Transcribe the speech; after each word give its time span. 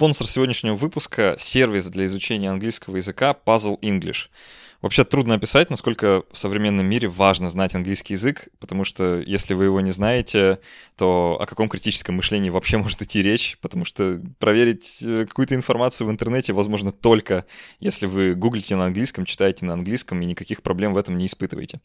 Спонсор 0.00 0.26
сегодняшнего 0.28 0.76
выпуска— 0.76 1.36
сервис 1.38 1.84
для 1.88 2.06
изучения 2.06 2.48
английского 2.48 2.96
языка 2.96 3.36
Puzzle 3.44 3.78
English. 3.82 4.30
Вообще 4.82 5.04
трудно 5.04 5.34
описать, 5.34 5.68
насколько 5.68 6.22
в 6.32 6.38
современном 6.38 6.86
мире 6.86 7.08
важно 7.08 7.50
знать 7.50 7.74
английский 7.74 8.14
язык, 8.14 8.48
потому 8.60 8.84
что 8.84 9.20
если 9.20 9.52
вы 9.52 9.64
его 9.64 9.80
не 9.82 9.90
знаете, 9.90 10.58
то 10.96 11.36
о 11.38 11.46
каком 11.46 11.68
критическом 11.68 12.16
мышлении 12.16 12.48
вообще 12.48 12.76
может 12.78 13.02
идти 13.02 13.22
речь, 13.22 13.58
потому 13.60 13.84
что 13.84 14.22
проверить 14.38 15.02
э, 15.02 15.26
какую-то 15.26 15.54
информацию 15.54 16.06
в 16.06 16.10
интернете 16.10 16.54
возможно 16.54 16.92
только 16.92 17.44
если 17.78 18.06
вы 18.06 18.34
гуглите 18.34 18.74
на 18.74 18.86
английском, 18.86 19.26
читаете 19.26 19.66
на 19.66 19.74
английском 19.74 20.20
и 20.22 20.26
никаких 20.26 20.62
проблем 20.62 20.94
в 20.94 20.96
этом 20.96 21.18
не 21.18 21.26
испытываете. 21.26 21.80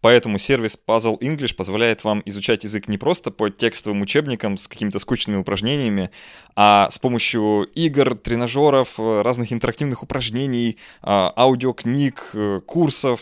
Поэтому 0.00 0.38
сервис 0.38 0.78
Puzzle 0.86 1.18
English 1.20 1.54
позволяет 1.54 2.04
вам 2.04 2.22
изучать 2.24 2.64
язык 2.64 2.88
не 2.88 2.96
просто 2.96 3.30
по 3.30 3.50
текстовым 3.50 4.00
учебникам 4.00 4.56
с 4.56 4.66
какими-то 4.66 4.98
скучными 4.98 5.36
упражнениями, 5.36 6.10
а 6.56 6.88
с 6.90 6.98
помощью 6.98 7.68
игр, 7.74 8.16
тренажеров, 8.16 8.94
э, 8.98 9.22
разных 9.22 9.52
интерактивных 9.52 10.02
упражнений, 10.02 10.78
а, 11.02 11.32
аудиокниг, 11.36 12.29
Э, 12.34 12.60
курсов. 12.66 13.20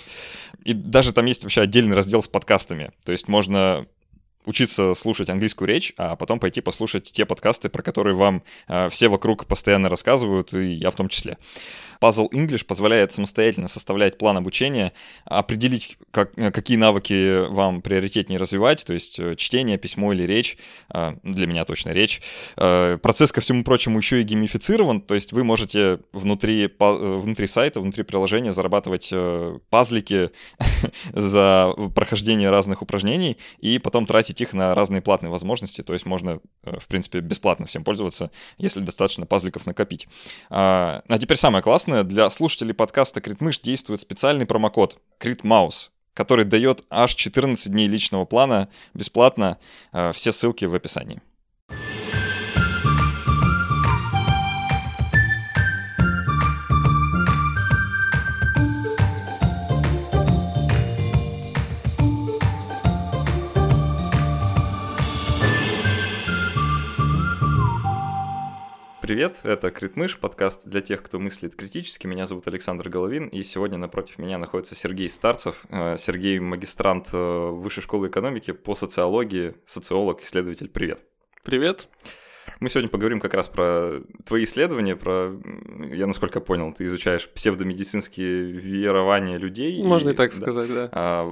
И 0.64 0.72
даже 0.72 1.12
там 1.12 1.26
есть 1.26 1.42
вообще 1.42 1.62
отдельный 1.62 1.96
раздел 1.96 2.22
с 2.22 2.28
подкастами. 2.28 2.92
То 3.04 3.12
есть 3.12 3.28
можно 3.28 3.86
учиться 4.44 4.94
слушать 4.94 5.28
английскую 5.28 5.68
речь, 5.68 5.92
а 5.98 6.16
потом 6.16 6.40
пойти 6.40 6.60
послушать 6.60 7.12
те 7.12 7.26
подкасты, 7.26 7.68
про 7.68 7.82
которые 7.82 8.16
вам 8.16 8.42
э, 8.66 8.88
все 8.88 9.08
вокруг 9.08 9.46
постоянно 9.46 9.88
рассказывают, 9.88 10.54
и 10.54 10.72
я 10.72 10.90
в 10.90 10.96
том 10.96 11.08
числе. 11.08 11.36
Puzzle 12.00 12.30
English 12.30 12.64
позволяет 12.64 13.12
самостоятельно 13.12 13.68
составлять 13.68 14.18
план 14.18 14.36
обучения, 14.36 14.92
определить, 15.24 15.98
как, 16.10 16.32
какие 16.34 16.76
навыки 16.76 17.46
вам 17.48 17.82
приоритетнее 17.82 18.38
развивать, 18.38 18.84
то 18.86 18.92
есть 18.92 19.18
э, 19.18 19.34
чтение, 19.36 19.78
письмо 19.78 20.12
или 20.12 20.24
речь, 20.24 20.56
э, 20.92 21.14
для 21.22 21.46
меня 21.46 21.64
точно 21.64 21.90
речь. 21.90 22.20
Э, 22.56 22.98
процесс, 23.02 23.32
ко 23.32 23.40
всему 23.40 23.64
прочему, 23.64 23.98
еще 23.98 24.20
и 24.20 24.24
геймифицирован, 24.24 25.00
то 25.00 25.14
есть 25.14 25.32
вы 25.32 25.44
можете 25.44 26.00
внутри, 26.12 26.70
внутри 26.78 27.46
сайта, 27.46 27.80
внутри 27.80 28.04
приложения 28.04 28.52
зарабатывать 28.52 29.12
пазлики 29.70 30.30
за 31.12 31.72
прохождение 31.94 32.50
разных 32.50 32.82
упражнений 32.82 33.38
и 33.58 33.78
потом 33.78 34.06
тратить 34.06 34.40
их 34.40 34.52
на 34.52 34.74
разные 34.74 35.02
платные 35.02 35.30
возможности, 35.30 35.82
то 35.82 35.92
есть 35.92 36.06
можно, 36.06 36.40
в 36.62 36.86
принципе, 36.86 37.20
бесплатно 37.20 37.66
всем 37.66 37.84
пользоваться, 37.84 38.30
если 38.56 38.80
достаточно 38.80 39.26
пазликов 39.26 39.66
накопить. 39.66 40.08
А 40.50 41.02
теперь 41.20 41.36
самое 41.36 41.62
классное, 41.62 41.87
классное, 41.88 42.04
для 42.04 42.28
слушателей 42.28 42.74
подкаста 42.74 43.22
Критмыш 43.22 43.60
действует 43.60 44.02
специальный 44.02 44.44
промокод 44.44 44.98
CritMouse, 45.18 45.88
который 46.12 46.44
дает 46.44 46.84
аж 46.90 47.14
14 47.14 47.72
дней 47.72 47.88
личного 47.88 48.26
плана 48.26 48.68
бесплатно. 48.92 49.56
Э, 49.92 50.12
все 50.12 50.32
ссылки 50.32 50.66
в 50.66 50.74
описании. 50.74 51.22
Привет, 69.08 69.40
это 69.42 69.70
Критмыш, 69.70 70.18
подкаст 70.18 70.68
для 70.68 70.82
тех, 70.82 71.02
кто 71.02 71.18
мыслит 71.18 71.56
критически. 71.56 72.06
Меня 72.06 72.26
зовут 72.26 72.46
Александр 72.46 72.90
Головин, 72.90 73.28
и 73.28 73.42
сегодня 73.42 73.78
напротив 73.78 74.18
меня 74.18 74.36
находится 74.36 74.74
Сергей 74.74 75.08
Старцев. 75.08 75.64
Э, 75.70 75.96
Сергей– 75.96 76.38
магистрант 76.40 77.08
э, 77.14 77.16
Высшей 77.16 77.82
школы 77.82 78.08
экономики 78.08 78.50
по 78.50 78.74
социологии, 78.74 79.54
социолог, 79.64 80.20
исследователь. 80.20 80.68
Привет. 80.68 81.00
Привет. 81.42 81.88
Мы 82.60 82.68
сегодня 82.68 82.88
поговорим 82.88 83.20
как 83.20 83.34
раз 83.34 83.48
про 83.48 84.00
твои 84.24 84.42
исследования, 84.44 84.96
про, 84.96 85.32
я 85.92 86.08
насколько 86.08 86.40
понял, 86.40 86.72
ты 86.72 86.86
изучаешь 86.86 87.28
псевдомедицинские 87.28 88.50
верования 88.50 89.38
людей. 89.38 89.80
Можно 89.82 90.10
и, 90.10 90.12
и 90.12 90.16
так 90.16 90.30
да, 90.30 90.36
сказать, 90.36 90.68
да. 90.68 90.88
А, 90.90 91.24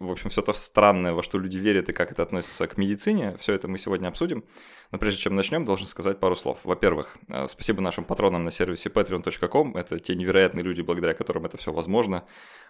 в 0.00 0.10
общем, 0.10 0.30
все 0.30 0.42
то 0.42 0.52
странное, 0.54 1.12
во 1.12 1.22
что 1.22 1.38
люди 1.38 1.58
верят 1.58 1.88
и 1.88 1.92
как 1.92 2.10
это 2.10 2.24
относится 2.24 2.66
к 2.66 2.76
медицине, 2.78 3.36
все 3.38 3.54
это 3.54 3.68
мы 3.68 3.78
сегодня 3.78 4.08
обсудим. 4.08 4.44
Но 4.90 4.98
прежде 4.98 5.20
чем 5.20 5.36
начнем, 5.36 5.64
должен 5.64 5.86
сказать 5.86 6.18
пару 6.18 6.34
слов. 6.34 6.58
Во-первых, 6.64 7.16
а, 7.28 7.46
спасибо 7.46 7.80
нашим 7.80 8.04
патронам 8.04 8.44
на 8.44 8.50
сервисе 8.50 8.88
patreon.com. 8.88 9.76
Это 9.76 10.00
те 10.00 10.16
невероятные 10.16 10.64
люди, 10.64 10.82
благодаря 10.82 11.14
которым 11.14 11.44
это 11.44 11.58
все 11.58 11.72
возможно. 11.72 12.24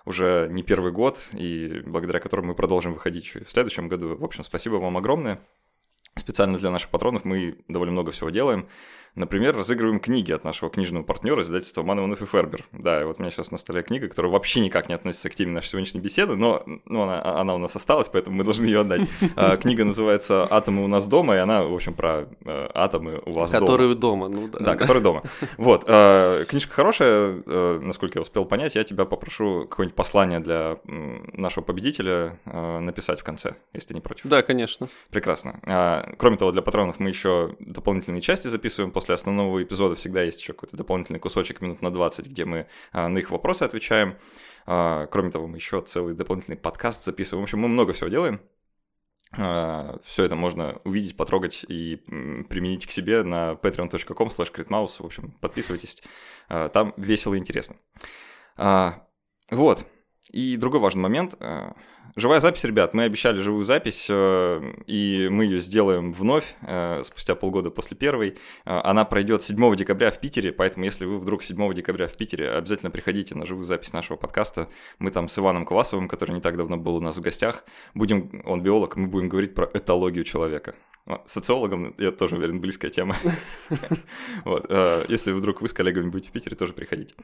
Уже 0.04 0.48
не 0.50 0.62
первый 0.62 0.92
год, 0.92 1.28
и 1.32 1.82
благодаря 1.86 2.20
которым 2.20 2.48
мы 2.48 2.54
продолжим 2.54 2.92
выходить 2.92 3.24
еще 3.24 3.40
и 3.40 3.44
в 3.44 3.50
следующем 3.50 3.88
году. 3.88 4.16
В 4.16 4.24
общем, 4.24 4.44
спасибо 4.44 4.74
вам 4.74 4.98
огромное. 4.98 5.40
Специально 6.14 6.58
для 6.58 6.70
наших 6.70 6.90
патронов 6.90 7.24
мы 7.24 7.56
довольно 7.68 7.92
много 7.92 8.12
всего 8.12 8.30
делаем. 8.30 8.68
Например, 9.14 9.54
разыгрываем 9.54 10.00
книги 10.00 10.32
от 10.32 10.42
нашего 10.42 10.70
книжного 10.70 11.02
партнера 11.02 11.42
издательства 11.42 11.82
Манованов 11.82 12.22
и 12.22 12.26
Фербер. 12.26 12.64
Да, 12.72 13.02
и 13.02 13.04
вот 13.04 13.18
у 13.18 13.22
меня 13.22 13.30
сейчас 13.30 13.50
на 13.50 13.58
столе 13.58 13.82
книга, 13.82 14.08
которая 14.08 14.32
вообще 14.32 14.60
никак 14.60 14.88
не 14.88 14.94
относится 14.94 15.28
к 15.28 15.34
теме 15.34 15.52
нашей 15.52 15.68
сегодняшней 15.68 16.00
беседы, 16.00 16.34
но 16.34 16.62
ну, 16.86 17.02
она, 17.02 17.22
она 17.22 17.54
у 17.54 17.58
нас 17.58 17.76
осталась, 17.76 18.08
поэтому 18.08 18.36
мы 18.36 18.44
должны 18.44 18.64
ее 18.64 18.80
отдать. 18.80 19.02
А, 19.34 19.56
книга 19.56 19.84
называется 19.84 20.46
«Атомы 20.50 20.84
у 20.84 20.88
нас 20.88 21.08
дома», 21.08 21.34
и 21.34 21.38
она, 21.38 21.62
в 21.62 21.74
общем, 21.74 21.94
про 21.94 22.28
э, 22.44 22.68
атомы 22.74 23.20
у 23.24 23.32
вас 23.32 23.50
дома. 23.50 23.66
Которые 23.66 23.94
дома, 23.94 24.28
ну 24.28 24.48
да. 24.48 24.58
Да, 24.60 24.76
которые 24.76 25.02
дома. 25.02 25.22
Вот. 25.56 25.84
Э, 25.86 26.44
книжка 26.48 26.72
хорошая, 26.72 27.42
э, 27.44 27.80
насколько 27.82 28.18
я 28.18 28.22
успел 28.22 28.44
понять. 28.44 28.74
Я 28.74 28.84
тебя 28.84 29.04
попрошу 29.04 29.66
какое-нибудь 29.68 29.96
послание 29.96 30.40
для 30.40 30.78
нашего 30.84 31.64
победителя 31.64 32.38
написать 32.44 33.20
в 33.20 33.24
конце, 33.24 33.54
если 33.72 33.88
ты 33.88 33.94
не 33.94 34.00
против. 34.00 34.26
Да, 34.26 34.42
конечно. 34.42 34.88
Прекрасно. 35.10 35.60
А, 35.66 36.12
кроме 36.18 36.36
того, 36.36 36.52
для 36.52 36.62
патронов 36.62 37.00
мы 37.00 37.08
еще 37.08 37.56
дополнительные 37.58 38.20
части 38.20 38.48
записываем 38.48 38.90
после 38.90 39.01
основного 39.10 39.62
эпизода 39.62 39.94
всегда 39.94 40.22
есть 40.22 40.40
еще 40.40 40.52
какой-то 40.52 40.76
дополнительный 40.76 41.18
кусочек 41.18 41.60
минут 41.60 41.82
на 41.82 41.92
20, 41.92 42.26
где 42.26 42.44
мы 42.44 42.66
а, 42.92 43.08
на 43.08 43.18
их 43.18 43.30
вопросы 43.30 43.62
отвечаем. 43.64 44.16
А, 44.66 45.06
кроме 45.06 45.30
того, 45.30 45.46
мы 45.46 45.56
еще 45.56 45.80
целый 45.80 46.14
дополнительный 46.14 46.56
подкаст 46.56 47.04
записываем. 47.04 47.42
В 47.42 47.44
общем, 47.44 47.60
мы 47.60 47.68
много 47.68 47.92
всего 47.92 48.08
делаем. 48.08 48.40
А, 49.32 49.98
все 50.04 50.24
это 50.24 50.36
можно 50.36 50.80
увидеть, 50.84 51.16
потрогать 51.16 51.64
и 51.68 51.96
применить 52.48 52.86
к 52.86 52.90
себе 52.90 53.22
на 53.22 53.52
patreon.com 53.52 54.28
slash 54.28 54.98
В 55.02 55.04
общем, 55.04 55.34
подписывайтесь, 55.40 56.02
там 56.48 56.94
весело 56.96 57.34
и 57.34 57.38
интересно. 57.38 57.76
Вот. 58.56 59.86
И 60.30 60.56
другой 60.56 60.80
важный 60.80 61.02
момент. 61.02 61.36
Э, 62.14 62.20
живая 62.20 62.40
запись, 62.40 62.64
ребят, 62.64 62.94
мы 62.94 63.04
обещали 63.04 63.40
живую 63.40 63.64
запись, 63.64 64.06
э, 64.08 64.72
и 64.86 65.28
мы 65.30 65.44
ее 65.44 65.60
сделаем 65.60 66.12
вновь, 66.12 66.54
э, 66.62 67.02
спустя 67.04 67.34
полгода 67.34 67.70
после 67.70 67.96
первой. 67.96 68.36
Она 68.64 69.04
пройдет 69.04 69.42
7 69.42 69.76
декабря 69.76 70.10
в 70.10 70.20
Питере, 70.20 70.52
поэтому 70.52 70.84
если 70.84 71.04
вы 71.04 71.18
вдруг 71.18 71.42
7 71.42 71.74
декабря 71.74 72.08
в 72.08 72.14
Питере, 72.14 72.50
обязательно 72.50 72.90
приходите 72.90 73.34
на 73.34 73.46
живую 73.46 73.64
запись 73.64 73.92
нашего 73.92 74.16
подкаста. 74.16 74.68
Мы 74.98 75.10
там 75.10 75.28
с 75.28 75.38
Иваном 75.38 75.64
Квасовым, 75.64 76.08
который 76.08 76.32
не 76.32 76.40
так 76.40 76.56
давно 76.56 76.76
был 76.76 76.96
у 76.96 77.00
нас 77.00 77.16
в 77.16 77.20
гостях, 77.20 77.64
будем, 77.94 78.42
он 78.44 78.62
биолог, 78.62 78.96
мы 78.96 79.08
будем 79.08 79.28
говорить 79.28 79.54
про 79.54 79.70
этологию 79.72 80.24
человека. 80.24 80.74
Социологом, 81.24 81.94
я 81.98 82.12
тоже 82.12 82.36
уверен, 82.36 82.60
близкая 82.60 82.90
тема. 82.90 83.16
вот. 84.44 84.66
Э, 84.68 85.04
если 85.08 85.32
вдруг 85.32 85.60
вы 85.60 85.68
с 85.68 85.72
коллегами 85.72 86.08
будете 86.08 86.30
в 86.30 86.32
Питере, 86.32 86.54
тоже 86.54 86.72
приходите. 86.72 87.14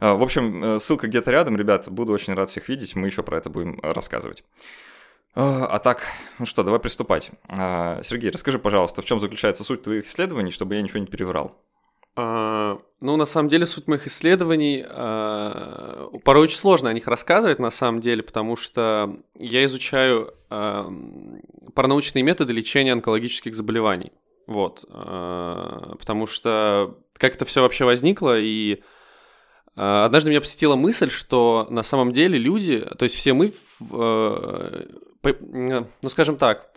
Э, 0.00 0.14
в 0.14 0.22
общем, 0.22 0.64
э, 0.64 0.78
ссылка 0.80 1.06
где-то 1.06 1.30
рядом, 1.30 1.56
ребят. 1.56 1.88
Буду 1.88 2.12
очень 2.12 2.34
рад 2.34 2.50
всех 2.50 2.68
видеть. 2.68 2.96
Мы 2.96 3.06
еще 3.06 3.22
про 3.22 3.38
это 3.38 3.48
будем 3.48 3.78
рассказывать. 3.80 4.44
А 5.34 5.78
так, 5.78 6.04
ну 6.38 6.44
что, 6.44 6.62
давай 6.62 6.78
приступать. 6.78 7.30
Сергей, 7.48 8.30
расскажи, 8.30 8.58
пожалуйста, 8.58 9.00
в 9.00 9.06
чем 9.06 9.18
заключается 9.18 9.64
суть 9.64 9.82
твоих 9.82 10.06
исследований, 10.06 10.50
чтобы 10.50 10.74
я 10.74 10.82
ничего 10.82 10.98
не 10.98 11.06
переврал. 11.06 11.56
А, 12.14 12.78
ну, 13.00 13.16
на 13.16 13.24
самом 13.24 13.48
деле, 13.48 13.64
суть 13.64 13.88
моих 13.88 14.06
исследований, 14.06 14.84
а, 14.86 16.10
порой 16.24 16.44
очень 16.44 16.58
сложно 16.58 16.90
о 16.90 16.92
них 16.92 17.06
рассказывать, 17.06 17.58
на 17.58 17.70
самом 17.70 18.00
деле, 18.00 18.22
потому 18.22 18.56
что 18.56 19.16
я 19.38 19.64
изучаю 19.64 20.34
а, 20.50 20.92
паранаучные 21.74 22.22
методы 22.22 22.52
лечения 22.52 22.92
онкологических 22.92 23.54
заболеваний. 23.54 24.12
Вот. 24.46 24.84
А, 24.90 25.94
потому 25.98 26.26
что 26.26 26.98
как 27.14 27.36
это 27.36 27.44
все 27.44 27.62
вообще 27.62 27.84
возникло, 27.84 28.38
и 28.38 28.82
однажды 29.74 30.30
меня 30.30 30.40
посетила 30.40 30.76
мысль, 30.76 31.08
что 31.08 31.66
на 31.70 31.82
самом 31.82 32.12
деле 32.12 32.38
люди, 32.38 32.86
то 32.98 33.04
есть 33.04 33.14
все 33.14 33.32
мы, 33.32 33.54
ну, 33.80 35.86
скажем 36.08 36.36
так, 36.36 36.71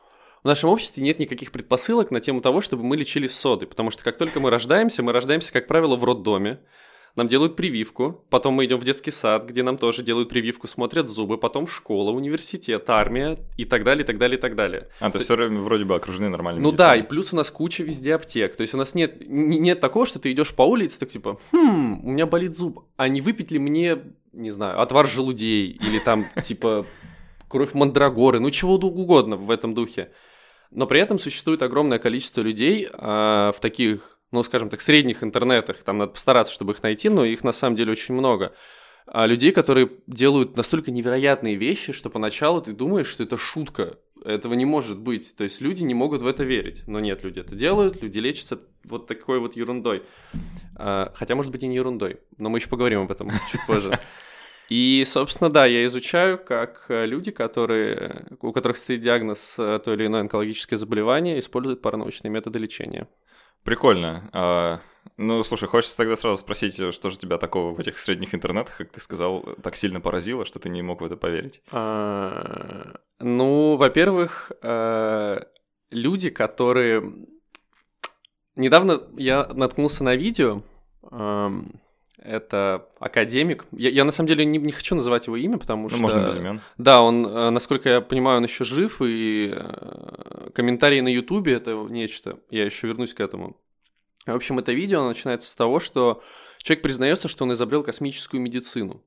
в 0.46 0.48
нашем 0.48 0.70
обществе 0.70 1.04
нет 1.04 1.18
никаких 1.18 1.52
предпосылок 1.52 2.12
на 2.12 2.22
тему 2.22 2.40
того, 2.40 2.62
чтобы 2.62 2.84
мы 2.84 2.98
лечили 2.98 3.26
соды, 3.26 3.66
потому 3.66 3.90
что 3.90 4.04
как 4.04 4.16
только 4.16 4.40
мы 4.40 4.52
рождаемся, 4.52 5.02
мы 5.02 5.12
рождаемся, 5.12 5.52
как 5.52 5.66
правило, 5.66 5.96
в 5.96 6.04
роддоме, 6.04 6.60
нам 7.16 7.28
делают 7.28 7.56
прививку, 7.56 8.24
потом 8.30 8.54
мы 8.54 8.66
идем 8.66 8.78
в 8.80 8.84
детский 8.84 9.10
сад, 9.10 9.46
где 9.46 9.64
нам 9.64 9.80
тоже 9.80 10.04
делают 10.04 10.30
прививку, 10.30 10.68
смотрят 10.68 11.10
зубы, 11.10 11.40
потом 11.40 11.66
школа, 11.66 12.12
университет, 12.12 12.88
армия 12.92 13.40
и 13.58 13.66
так 13.66 13.84
далее, 13.84 14.04
и 14.04 14.06
так 14.06 14.20
далее, 14.20 14.38
и 14.38 14.40
так 14.40 14.54
далее. 14.54 14.90
А, 15.00 15.10
то 15.10 15.18
есть 15.18 15.26
все 15.26 15.36
вроде 15.36 15.84
бы 15.84 15.96
окружены 15.96 16.30
нормальными 16.30 16.64
Ну 16.64 16.72
да, 16.72 16.96
и 16.96 17.02
плюс 17.02 17.34
у 17.34 17.36
нас 17.38 17.50
куча 17.50 17.82
везде 17.82 18.14
аптек, 18.14 18.56
то 18.56 18.62
есть 18.62 18.76
у 18.76 18.78
нас 18.78 18.94
нет, 18.94 19.28
нет 19.28 19.80
такого, 19.80 20.06
что 20.06 20.20
ты 20.20 20.32
идешь 20.32 20.54
по 20.54 20.62
улице, 20.62 21.00
так 21.00 21.10
типа, 21.10 21.40
хм, 21.54 22.06
у 22.06 22.12
меня 22.12 22.28
болит 22.28 22.56
зуб, 22.56 22.86
а 22.98 23.10
не 23.10 23.22
выпить 23.22 23.50
ли 23.50 23.58
мне, 23.58 23.98
не 24.32 24.52
знаю, 24.52 24.80
отвар 24.80 25.08
желудей 25.08 25.72
или 25.72 25.98
там 25.98 26.24
типа 26.44 26.86
кровь 27.48 27.74
мандрагоры, 27.74 28.40
ну 28.40 28.52
чего 28.52 28.76
угодно 28.76 29.38
в 29.38 29.50
этом 29.50 29.74
духе. 29.74 30.12
Но 30.76 30.88
при 30.88 31.00
этом 31.00 31.18
существует 31.20 31.64
огромное 31.64 32.00
количество 32.00 32.42
людей 32.42 32.88
э, 32.92 32.92
в 32.92 33.56
таких 33.62 34.16
ну, 34.32 34.44
скажем 34.44 34.70
так, 34.70 34.82
средних 34.82 35.24
интернетах, 35.24 35.82
там 35.84 35.98
надо 35.98 36.12
постараться, 36.12 36.52
чтобы 36.52 36.74
их 36.74 36.84
найти, 36.84 37.08
но 37.08 37.24
их 37.24 37.44
на 37.44 37.54
самом 37.54 37.78
деле 37.78 37.94
очень 37.94 38.14
много. 38.14 38.54
А 39.08 39.28
людей, 39.28 39.52
которые 39.52 39.90
делают 40.08 40.58
настолько 40.58 40.92
невероятные 40.92 41.56
вещи, 41.56 41.94
что 41.94 42.10
поначалу 42.10 42.62
ты 42.62 42.74
думаешь, 42.74 43.08
что 43.08 43.24
это 43.24 43.38
шутка. 43.38 43.98
Этого 44.26 44.56
не 44.56 44.66
может 44.66 45.00
быть. 45.00 45.36
То 45.36 45.44
есть 45.44 45.62
люди 45.62 45.84
не 45.84 45.94
могут 45.94 46.22
в 46.22 46.28
это 46.28 46.44
верить. 46.44 46.84
Но 46.88 47.00
нет, 47.00 47.24
люди 47.24 47.40
это 47.40 47.56
делают, 47.56 48.02
люди 48.02 48.18
лечатся 48.18 48.60
вот 48.84 49.06
такой 49.06 49.40
вот 49.40 49.56
ерундой. 49.56 50.04
А, 50.76 51.12
хотя, 51.14 51.36
может 51.36 51.52
быть, 51.52 51.62
и 51.62 51.68
не 51.68 51.76
ерундой. 51.76 52.18
Но 52.40 52.50
мы 52.50 52.58
еще 52.58 52.68
поговорим 52.68 53.02
об 53.02 53.12
этом 53.12 53.30
чуть 53.52 53.66
позже. 53.68 53.98
И, 54.70 55.04
собственно, 55.06 55.52
да, 55.52 55.66
я 55.66 55.86
изучаю, 55.86 56.38
как 56.38 56.86
люди, 56.90 57.32
которые, 57.32 58.26
у 58.42 58.52
которых 58.52 58.78
стоит 58.78 59.02
диагноз 59.02 59.56
э, 59.60 59.80
то 59.84 59.94
или 59.94 60.08
иное 60.08 60.22
онкологическое 60.22 60.78
заболевание, 60.78 61.38
используют 61.38 61.82
паранаучные 61.84 62.32
методы 62.32 62.58
лечения. 62.58 63.08
Прикольно. 63.64 64.30
А, 64.34 64.80
ну, 65.18 65.44
слушай, 65.44 65.68
хочется 65.68 65.98
тогда 65.98 66.16
сразу 66.16 66.38
спросить, 66.38 66.76
что 66.94 67.10
же 67.10 67.18
тебя 67.18 67.38
такого 67.38 67.76
в 67.76 67.80
этих 67.80 67.98
средних 67.98 68.34
интернетах, 68.34 68.78
как 68.78 68.90
ты 68.90 69.00
сказал, 69.00 69.42
так 69.62 69.76
сильно 69.76 70.02
поразило, 70.02 70.46
что 70.46 70.60
ты 70.60 70.70
не 70.70 70.82
мог 70.82 71.02
в 71.02 71.06
это 71.06 71.16
поверить? 71.16 71.62
А, 71.72 72.96
ну, 73.20 73.76
во-первых, 73.76 74.52
люди, 75.92 76.30
которые... 76.30 77.14
Недавно 78.56 79.02
я 79.18 79.48
наткнулся 79.54 80.04
на 80.04 80.16
видео, 80.16 80.64
это 82.28 82.88
академик. 83.00 83.66
Я, 83.72 83.90
я 83.90 84.04
на 84.04 84.12
самом 84.12 84.28
деле 84.28 84.46
не, 84.46 84.58
не 84.58 84.72
хочу 84.72 84.96
называть 84.96 85.28
его 85.28 85.38
имя, 85.38 85.58
потому 85.58 85.84
ну, 85.84 85.90
что... 85.90 85.98
Можно 86.00 86.26
без 86.26 86.38
имен. 86.38 86.62
Да, 86.78 87.02
он, 87.02 87.26
э, 87.26 87.50
насколько 87.50 87.90
я 87.90 88.02
понимаю, 88.02 88.38
он 88.38 88.46
еще 88.46 88.64
жив, 88.64 89.02
и 89.02 89.54
э, 89.56 90.50
комментарии 90.54 91.02
на 91.02 91.10
Ютубе 91.10 91.54
это 91.54 91.72
нечто. 91.90 92.40
Я 92.50 92.66
еще 92.66 92.88
вернусь 92.88 93.14
к 93.14 93.20
этому. 93.20 93.58
В 94.26 94.36
общем, 94.36 94.60
это 94.60 94.72
видео 94.72 95.08
начинается 95.08 95.50
с 95.50 95.56
того, 95.56 95.80
что 95.80 96.24
человек 96.58 96.82
признается, 96.82 97.28
что 97.28 97.46
он 97.46 97.54
изобрел 97.54 97.84
космическую 97.84 98.42
медицину. 98.42 99.04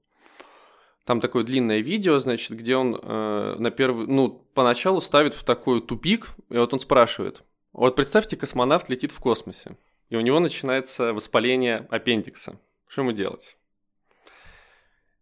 Там 1.04 1.20
такое 1.20 1.42
длинное 1.42 1.80
видео, 1.80 2.18
значит, 2.18 2.56
где 2.56 2.76
он 2.76 2.98
э, 3.02 3.56
на 3.58 3.70
первый, 3.70 4.06
ну, 4.06 4.46
поначалу 4.54 5.00
ставит 5.00 5.34
в 5.34 5.42
такой 5.42 5.80
тупик, 5.80 6.28
и 6.50 6.58
вот 6.58 6.72
он 6.74 6.80
спрашивает, 6.80 7.42
вот 7.72 7.96
представьте, 7.96 8.36
космонавт 8.36 8.88
летит 8.90 9.10
в 9.10 9.18
космосе, 9.18 9.76
и 10.10 10.16
у 10.16 10.20
него 10.20 10.38
начинается 10.38 11.14
воспаление 11.14 11.86
аппендикса. 11.90 12.60
Что 12.88 13.02
ему 13.02 13.12
делать? 13.12 13.56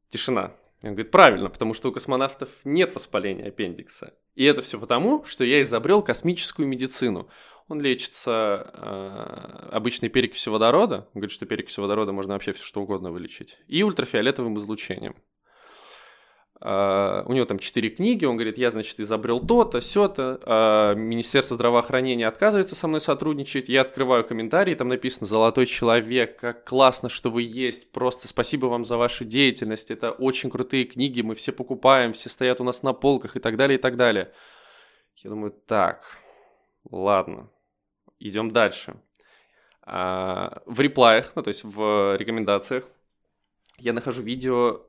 Тишина. 0.09 0.55
Он 0.83 0.91
говорит, 0.91 1.11
правильно, 1.11 1.51
потому 1.51 1.75
что 1.75 1.89
у 1.89 1.93
космонавтов 1.93 2.49
нет 2.65 2.95
воспаления 2.95 3.49
аппендикса. 3.49 4.15
И 4.35 4.45
это 4.45 4.63
все 4.63 4.79
потому, 4.79 5.25
что 5.25 5.45
я 5.45 5.63
изобрел 5.63 6.03
космическую 6.03 6.69
медицину. 6.69 7.29
Он 7.69 7.81
лечится 7.81 8.71
э, 8.73 9.69
обычной 9.73 10.09
перекисью 10.09 10.53
водорода. 10.53 11.09
Он 11.15 11.21
говорит, 11.21 11.33
что 11.33 11.47
перекисью 11.47 11.83
водорода 11.83 12.13
можно 12.13 12.35
вообще 12.35 12.53
все 12.53 12.63
что 12.63 12.83
угодно 12.83 13.11
вылечить. 13.11 13.59
И 13.67 13.83
ультрафиолетовым 13.83 14.57
излучением. 14.59 15.17
Uh, 16.59 17.23
у 17.27 17.35
него 17.35 17.45
там 17.45 17.59
четыре 17.59 17.91
книги, 17.91 18.25
он 18.25 18.37
говорит, 18.37 18.57
я, 18.57 18.71
значит, 18.71 18.99
изобрел 18.99 19.41
то-то, 19.41 19.81
все-то, 19.81 20.41
uh, 20.43 20.95
Министерство 20.95 21.55
здравоохранения 21.55 22.27
отказывается 22.27 22.75
со 22.75 22.89
мной 22.89 23.03
сотрудничать, 23.03 23.69
я 23.69 23.83
открываю 23.83 24.25
комментарии, 24.25 24.75
там 24.75 24.89
написано 24.89 25.27
«Золотой 25.27 25.67
человек, 25.67 26.41
как 26.41 26.65
классно, 26.65 27.11
что 27.11 27.29
вы 27.29 27.43
есть, 27.43 27.93
просто 27.93 28.27
спасибо 28.27 28.67
вам 28.67 28.87
за 28.87 28.97
вашу 28.97 29.27
деятельность, 29.27 29.91
это 29.91 30.13
очень 30.13 30.49
крутые 30.49 30.87
книги, 30.87 31.21
мы 31.21 31.35
все 31.35 31.53
покупаем, 31.53 32.15
все 32.15 32.31
стоят 32.31 32.59
у 32.59 32.65
нас 32.65 32.83
на 32.83 32.95
полках» 32.95 33.37
и 33.37 33.41
так 33.41 33.59
далее, 33.59 33.79
и 33.79 33.81
так 33.81 33.97
далее. 33.97 34.33
Я 35.17 35.29
думаю, 35.29 35.53
так, 35.67 36.17
ладно, 36.91 37.51
идем 38.19 38.51
дальше. 38.51 38.97
Uh, 39.87 40.63
в 40.65 40.81
реплаях, 40.81 41.33
ну, 41.35 41.43
то 41.43 41.49
есть 41.49 41.65
в 41.65 42.17
рекомендациях, 42.17 42.85
я 43.77 43.93
нахожу 43.93 44.23
видео 44.23 44.87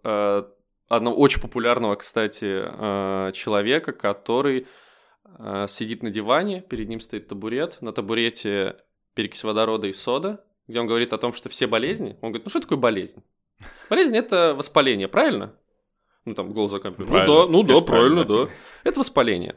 одного 0.87 1.17
очень 1.17 1.41
популярного, 1.41 1.95
кстати, 1.95 2.63
э, 2.63 3.31
человека, 3.33 3.91
который 3.91 4.67
э, 5.25 5.65
сидит 5.67 6.03
на 6.03 6.09
диване, 6.09 6.61
перед 6.61 6.87
ним 6.87 6.99
стоит 6.99 7.27
табурет, 7.27 7.77
на 7.81 7.91
табурете 7.91 8.77
перекись 9.13 9.43
водорода 9.43 9.87
и 9.87 9.93
сода, 9.93 10.45
где 10.67 10.79
он 10.79 10.87
говорит 10.87 11.13
о 11.13 11.17
том, 11.17 11.33
что 11.33 11.49
все 11.49 11.67
болезни, 11.67 12.17
он 12.21 12.31
говорит, 12.31 12.45
ну 12.45 12.49
что 12.49 12.59
такое 12.59 12.77
болезнь? 12.77 13.23
Болезнь– 13.89 14.15
это 14.17 14.53
воспаление, 14.55 15.07
правильно? 15.07 15.55
Ну, 16.25 16.35
там, 16.35 16.51
голос 16.51 16.71
за 16.71 16.79
компьютер. 16.79 17.25
Ну 17.25 17.25
да, 17.25 17.51
ну 17.51 17.63
да, 17.63 17.81
правильно, 17.81 18.23
да. 18.25 18.47
Это 18.83 18.99
воспаление. 18.99 19.55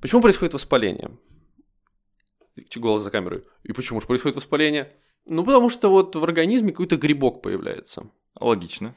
Почему 0.00 0.22
происходит 0.22 0.54
воспаление? 0.54 1.10
Голос 2.76 3.02
за 3.02 3.10
камерой. 3.10 3.42
И 3.62 3.72
почему 3.72 4.00
же 4.00 4.06
происходит 4.06 4.36
воспаление? 4.36 4.90
Ну, 5.26 5.44
потому 5.44 5.70
что 5.70 5.90
вот 5.90 6.16
в 6.16 6.24
организме 6.24 6.72
какой-то 6.72 6.96
грибок 6.96 7.42
появляется. 7.42 8.10
Логично. 8.40 8.94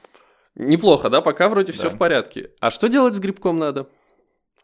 Неплохо, 0.56 1.10
да? 1.10 1.22
Пока 1.22 1.50
вроде 1.50 1.74
да. 1.74 1.78
все 1.78 1.90
в 1.90 1.98
порядке. 1.98 2.52
А 2.60 2.72
что 2.72 2.88
делать 2.88 3.16
с 3.16 3.20
грибком 3.20 3.60
надо? 3.60 3.90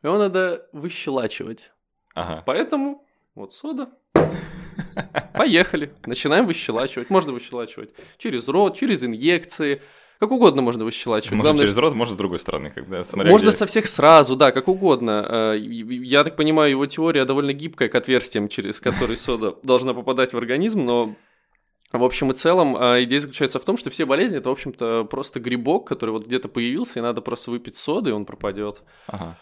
Его 0.04 0.18
надо 0.18 0.68
выщелачивать. 0.72 1.72
Ага. 2.16 2.44
Поэтому 2.46 3.06
вот 3.36 3.54
сода. 3.54 3.90
Поехали. 5.34 5.94
Начинаем 6.06 6.46
выщелачивать. 6.46 7.10
Можно 7.10 7.34
выщелачивать 7.34 7.92
через 8.18 8.48
рот, 8.48 8.78
через 8.78 9.04
инъекции. 9.04 9.82
Как 10.20 10.32
угодно 10.32 10.62
можно 10.62 10.86
выщелачивать. 10.86 11.32
Можно 11.32 11.44
Главное, 11.44 11.62
через 11.66 11.78
рот, 11.78 11.96
можно 11.96 12.14
с 12.14 12.18
другой 12.18 12.40
стороны. 12.40 12.70
Когда, 12.70 13.04
смотря 13.04 13.32
можно 13.32 13.48
где... 13.48 13.58
со 13.58 13.66
всех 13.66 13.88
сразу, 13.88 14.36
да, 14.36 14.52
как 14.52 14.68
угодно. 14.68 15.26
Э, 15.28 15.58
я 15.58 16.24
так 16.24 16.36
понимаю, 16.36 16.72
его 16.72 16.86
теория 16.86 17.26
довольно 17.26 17.54
гибкая 17.54 17.90
к 17.90 17.96
отверстиям, 17.96 18.48
через 18.48 18.80
которые 18.80 19.18
сода 19.18 19.56
должна 19.64 19.94
попадать 19.94 20.34
в 20.34 20.38
организм, 20.38 20.82
но 20.82 21.16
в 22.00 22.04
общем 22.04 22.32
и 22.32 22.34
целом, 22.34 22.76
а, 22.78 23.04
идея 23.04 23.20
заключается 23.20 23.60
в 23.60 23.66
том, 23.66 23.78
что 23.78 23.90
все 23.90 24.06
болезни 24.06 24.38
это, 24.38 24.50
в 24.50 24.54
общем-то, 24.54 25.06
просто 25.06 25.40
грибок, 25.40 25.88
который 25.88 26.12
вот 26.12 26.26
где-то 26.26 26.48
появился, 26.48 27.00
и 27.00 27.02
надо 27.02 27.22
просто 27.22 27.52
выпить 27.52 27.76
соды, 27.76 28.12
и 28.12 28.14
он 28.14 28.26
пропадет. 28.26 28.82
Ага. 29.08 29.38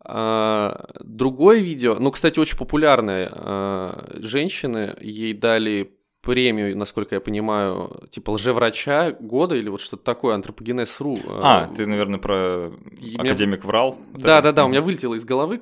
А, 0.00 0.88
другое 1.00 1.60
видео, 1.60 1.96
ну, 1.98 2.10
кстати, 2.10 2.38
очень 2.38 2.58
популярное. 2.58 3.30
А, 3.32 4.08
женщины 4.16 4.96
ей 5.00 5.32
дали 5.32 5.95
премию, 6.26 6.76
насколько 6.76 7.14
я 7.14 7.20
понимаю, 7.20 8.02
типа 8.10 8.30
лжеврача 8.32 9.16
года 9.20 9.54
или 9.54 9.68
вот 9.68 9.80
что-то 9.80 10.02
такое, 10.02 10.34
антропогенез.ру. 10.34 11.18
А, 11.40 11.70
ты, 11.76 11.86
наверное, 11.86 12.18
про 12.18 12.72
и 13.00 13.16
академик 13.16 13.60
меня... 13.60 13.68
врал? 13.68 13.98
Да, 14.14 14.42
да, 14.42 14.50
да, 14.50 14.64
у 14.64 14.68
меня 14.68 14.82
вылетело 14.82 15.14
из 15.14 15.24
головы. 15.24 15.60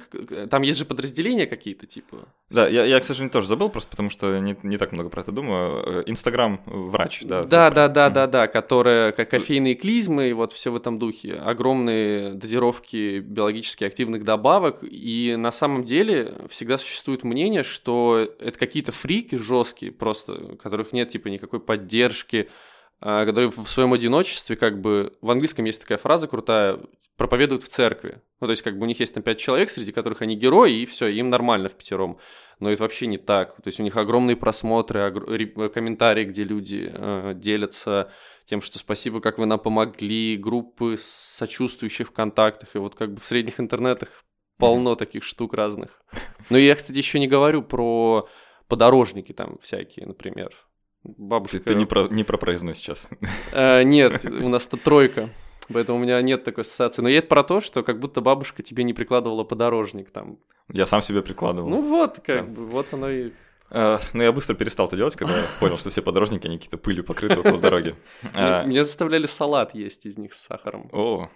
Там 0.48 0.62
есть 0.62 0.78
же 0.78 0.86
подразделения 0.86 1.46
какие-то, 1.46 1.86
типа. 1.86 2.16
Да, 2.48 2.66
я, 2.66 2.84
я, 2.86 2.98
к 2.98 3.04
сожалению, 3.04 3.32
тоже 3.32 3.46
забыл, 3.46 3.68
просто 3.68 3.90
потому 3.90 4.08
что 4.08 4.38
не, 4.40 4.56
не 4.62 4.78
так 4.78 4.92
много 4.92 5.10
про 5.10 5.20
это 5.20 5.32
думаю. 5.32 5.84
Э, 5.86 6.02
Инстаграм 6.06 6.62
врач, 6.64 7.22
да. 7.24 7.42
Да, 7.42 7.70
да, 7.70 7.88
да, 7.88 8.08
да, 8.08 8.26
да, 8.26 8.46
которая 8.46 9.12
как 9.12 9.28
кофейные 9.28 9.74
клизмы, 9.74 10.30
и 10.30 10.32
вот 10.32 10.54
все 10.54 10.72
в 10.72 10.76
этом 10.76 10.98
духе. 10.98 11.34
Огромные 11.34 12.32
дозировки 12.32 13.18
биологически 13.18 13.84
активных 13.84 14.24
добавок. 14.24 14.78
И 14.82 15.36
на 15.36 15.50
самом 15.50 15.84
деле 15.84 16.34
всегда 16.48 16.78
существует 16.78 17.22
мнение, 17.22 17.64
что 17.64 18.26
это 18.38 18.58
какие-то 18.58 18.92
фрики 18.92 19.34
жесткие, 19.36 19.92
просто 19.92 20.53
которых 20.56 20.92
нет 20.92 21.08
типа 21.08 21.28
никакой 21.28 21.60
поддержки, 21.60 22.48
а, 23.00 23.26
которые 23.26 23.50
в 23.50 23.68
своем 23.68 23.92
одиночестве, 23.92 24.56
как 24.56 24.80
бы, 24.80 25.12
в 25.20 25.30
английском 25.30 25.64
есть 25.66 25.82
такая 25.82 25.98
фраза 25.98 26.26
крутая, 26.26 26.80
проповедуют 27.16 27.62
в 27.62 27.68
церкви. 27.68 28.22
Ну, 28.40 28.46
то 28.46 28.52
есть, 28.52 28.62
как 28.62 28.78
бы 28.78 28.84
у 28.84 28.86
них 28.86 28.98
есть 28.98 29.12
там 29.12 29.22
пять 29.22 29.38
человек, 29.38 29.68
среди 29.68 29.92
которых 29.92 30.22
они 30.22 30.36
герои, 30.36 30.72
и 30.80 30.86
все, 30.86 31.08
им 31.08 31.28
нормально 31.28 31.68
в 31.68 31.74
пятером. 31.74 32.18
Но 32.60 32.70
это 32.70 32.82
вообще 32.82 33.06
не 33.06 33.18
так. 33.18 33.56
То 33.56 33.68
есть, 33.68 33.78
у 33.78 33.82
них 33.82 33.96
огромные 33.96 34.36
просмотры, 34.36 35.00
огр... 35.00 35.26
комментарии, 35.68 36.24
где 36.24 36.44
люди 36.44 36.90
э, 36.90 37.32
делятся 37.34 38.10
тем, 38.46 38.62
что 38.62 38.78
спасибо, 38.78 39.20
как 39.20 39.38
вы 39.38 39.46
нам 39.46 39.58
помогли, 39.58 40.36
группы 40.36 40.96
сочувствующих 40.98 42.08
в 42.08 42.12
контактах, 42.12 42.74
и 42.74 42.78
вот 42.78 42.94
как 42.94 43.12
бы 43.12 43.20
в 43.20 43.24
средних 43.24 43.60
интернетах 43.60 44.24
полно 44.58 44.94
таких 44.94 45.24
штук 45.24 45.52
разных. 45.52 46.00
Ну, 46.48 46.56
я, 46.56 46.74
кстати, 46.74 46.96
еще 46.96 47.18
не 47.18 47.26
говорю 47.26 47.62
про 47.62 48.28
подорожники 48.74 49.32
там 49.32 49.58
всякие, 49.62 50.06
например. 50.06 50.50
Бабушка... 51.04 51.58
Ты, 51.58 51.64
ты 51.64 51.74
не, 51.76 51.86
про, 51.86 52.08
не 52.08 52.24
про 52.24 52.38
проездной 52.38 52.74
сейчас. 52.74 53.08
Э, 53.52 53.84
нет, 53.84 54.24
у 54.24 54.48
нас 54.48 54.66
то 54.66 54.76
тройка. 54.76 55.28
Поэтому 55.72 55.98
у 55.98 56.02
меня 56.02 56.20
нет 56.22 56.42
такой 56.42 56.62
ассоциации. 56.62 57.02
Но 57.02 57.08
есть 57.08 57.28
про 57.28 57.44
то, 57.44 57.60
что 57.60 57.82
как 57.84 58.00
будто 58.00 58.20
бабушка 58.20 58.62
тебе 58.62 58.82
не 58.82 58.92
прикладывала 58.92 59.44
подорожник 59.44 60.10
там. 60.10 60.38
Я 60.72 60.86
сам 60.86 61.02
себе 61.02 61.22
прикладывал. 61.22 61.68
Ну 61.68 61.82
вот, 61.82 62.20
как 62.24 62.50
бы, 62.50 62.66
вот 62.66 62.92
оно 62.92 63.10
и 63.10 63.30
Uh, 63.74 64.00
ну, 64.12 64.22
я 64.22 64.30
быстро 64.30 64.54
перестал 64.54 64.86
это 64.86 64.94
делать, 64.94 65.16
когда 65.16 65.34
понял, 65.60 65.78
что 65.78 65.90
все 65.90 66.00
подорожники, 66.00 66.46
они 66.46 66.58
какие-то 66.58 66.78
пылью 66.78 67.02
покрыты 67.02 67.40
около 67.40 67.58
дороги. 67.58 67.96
Меня 68.34 68.84
заставляли 68.84 69.26
салат 69.26 69.74
есть 69.74 70.06
из 70.06 70.16
них 70.16 70.32
с 70.32 70.42
сахаром. 70.42 70.88
О, 70.92 71.28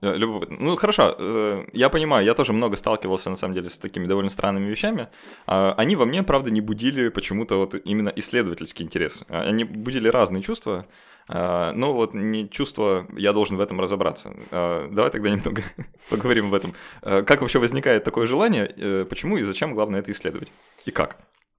любопытно. 0.00 0.56
Ну, 0.58 0.76
хорошо, 0.76 1.14
э, 1.18 1.64
я 1.74 1.90
понимаю, 1.90 2.24
я 2.24 2.32
тоже 2.32 2.54
много 2.54 2.76
сталкивался, 2.76 3.28
на 3.28 3.36
самом 3.36 3.54
деле, 3.54 3.68
с 3.68 3.78
такими 3.78 4.06
довольно 4.06 4.30
странными 4.30 4.70
вещами. 4.70 5.08
А, 5.46 5.74
они 5.76 5.96
во 5.96 6.06
мне, 6.06 6.22
правда, 6.22 6.50
не 6.50 6.62
будили 6.62 7.10
почему-то 7.10 7.56
вот 7.56 7.74
именно 7.84 8.12
исследовательский 8.16 8.86
интерес. 8.86 9.24
Они 9.28 9.64
будили 9.64 10.08
разные 10.08 10.42
чувства, 10.42 10.86
а, 11.28 11.72
но 11.72 11.92
вот 11.92 12.14
не 12.14 12.48
чувство 12.48 13.06
«я 13.14 13.34
должен 13.34 13.58
в 13.58 13.60
этом 13.60 13.78
разобраться». 13.78 14.34
Давай 14.50 15.10
тогда 15.10 15.28
немного 15.30 15.62
поговорим 16.08 16.46
об 16.46 16.54
этом. 16.54 16.72
Как 17.02 17.42
вообще 17.42 17.58
возникает 17.58 18.04
такое 18.04 18.26
желание, 18.26 18.72
э, 18.74 19.04
почему 19.04 19.36
и 19.36 19.42
зачем 19.42 19.74
главное 19.74 20.00
это 20.00 20.12
исследовать? 20.12 20.48
И 20.86 20.90
как? 20.90 21.18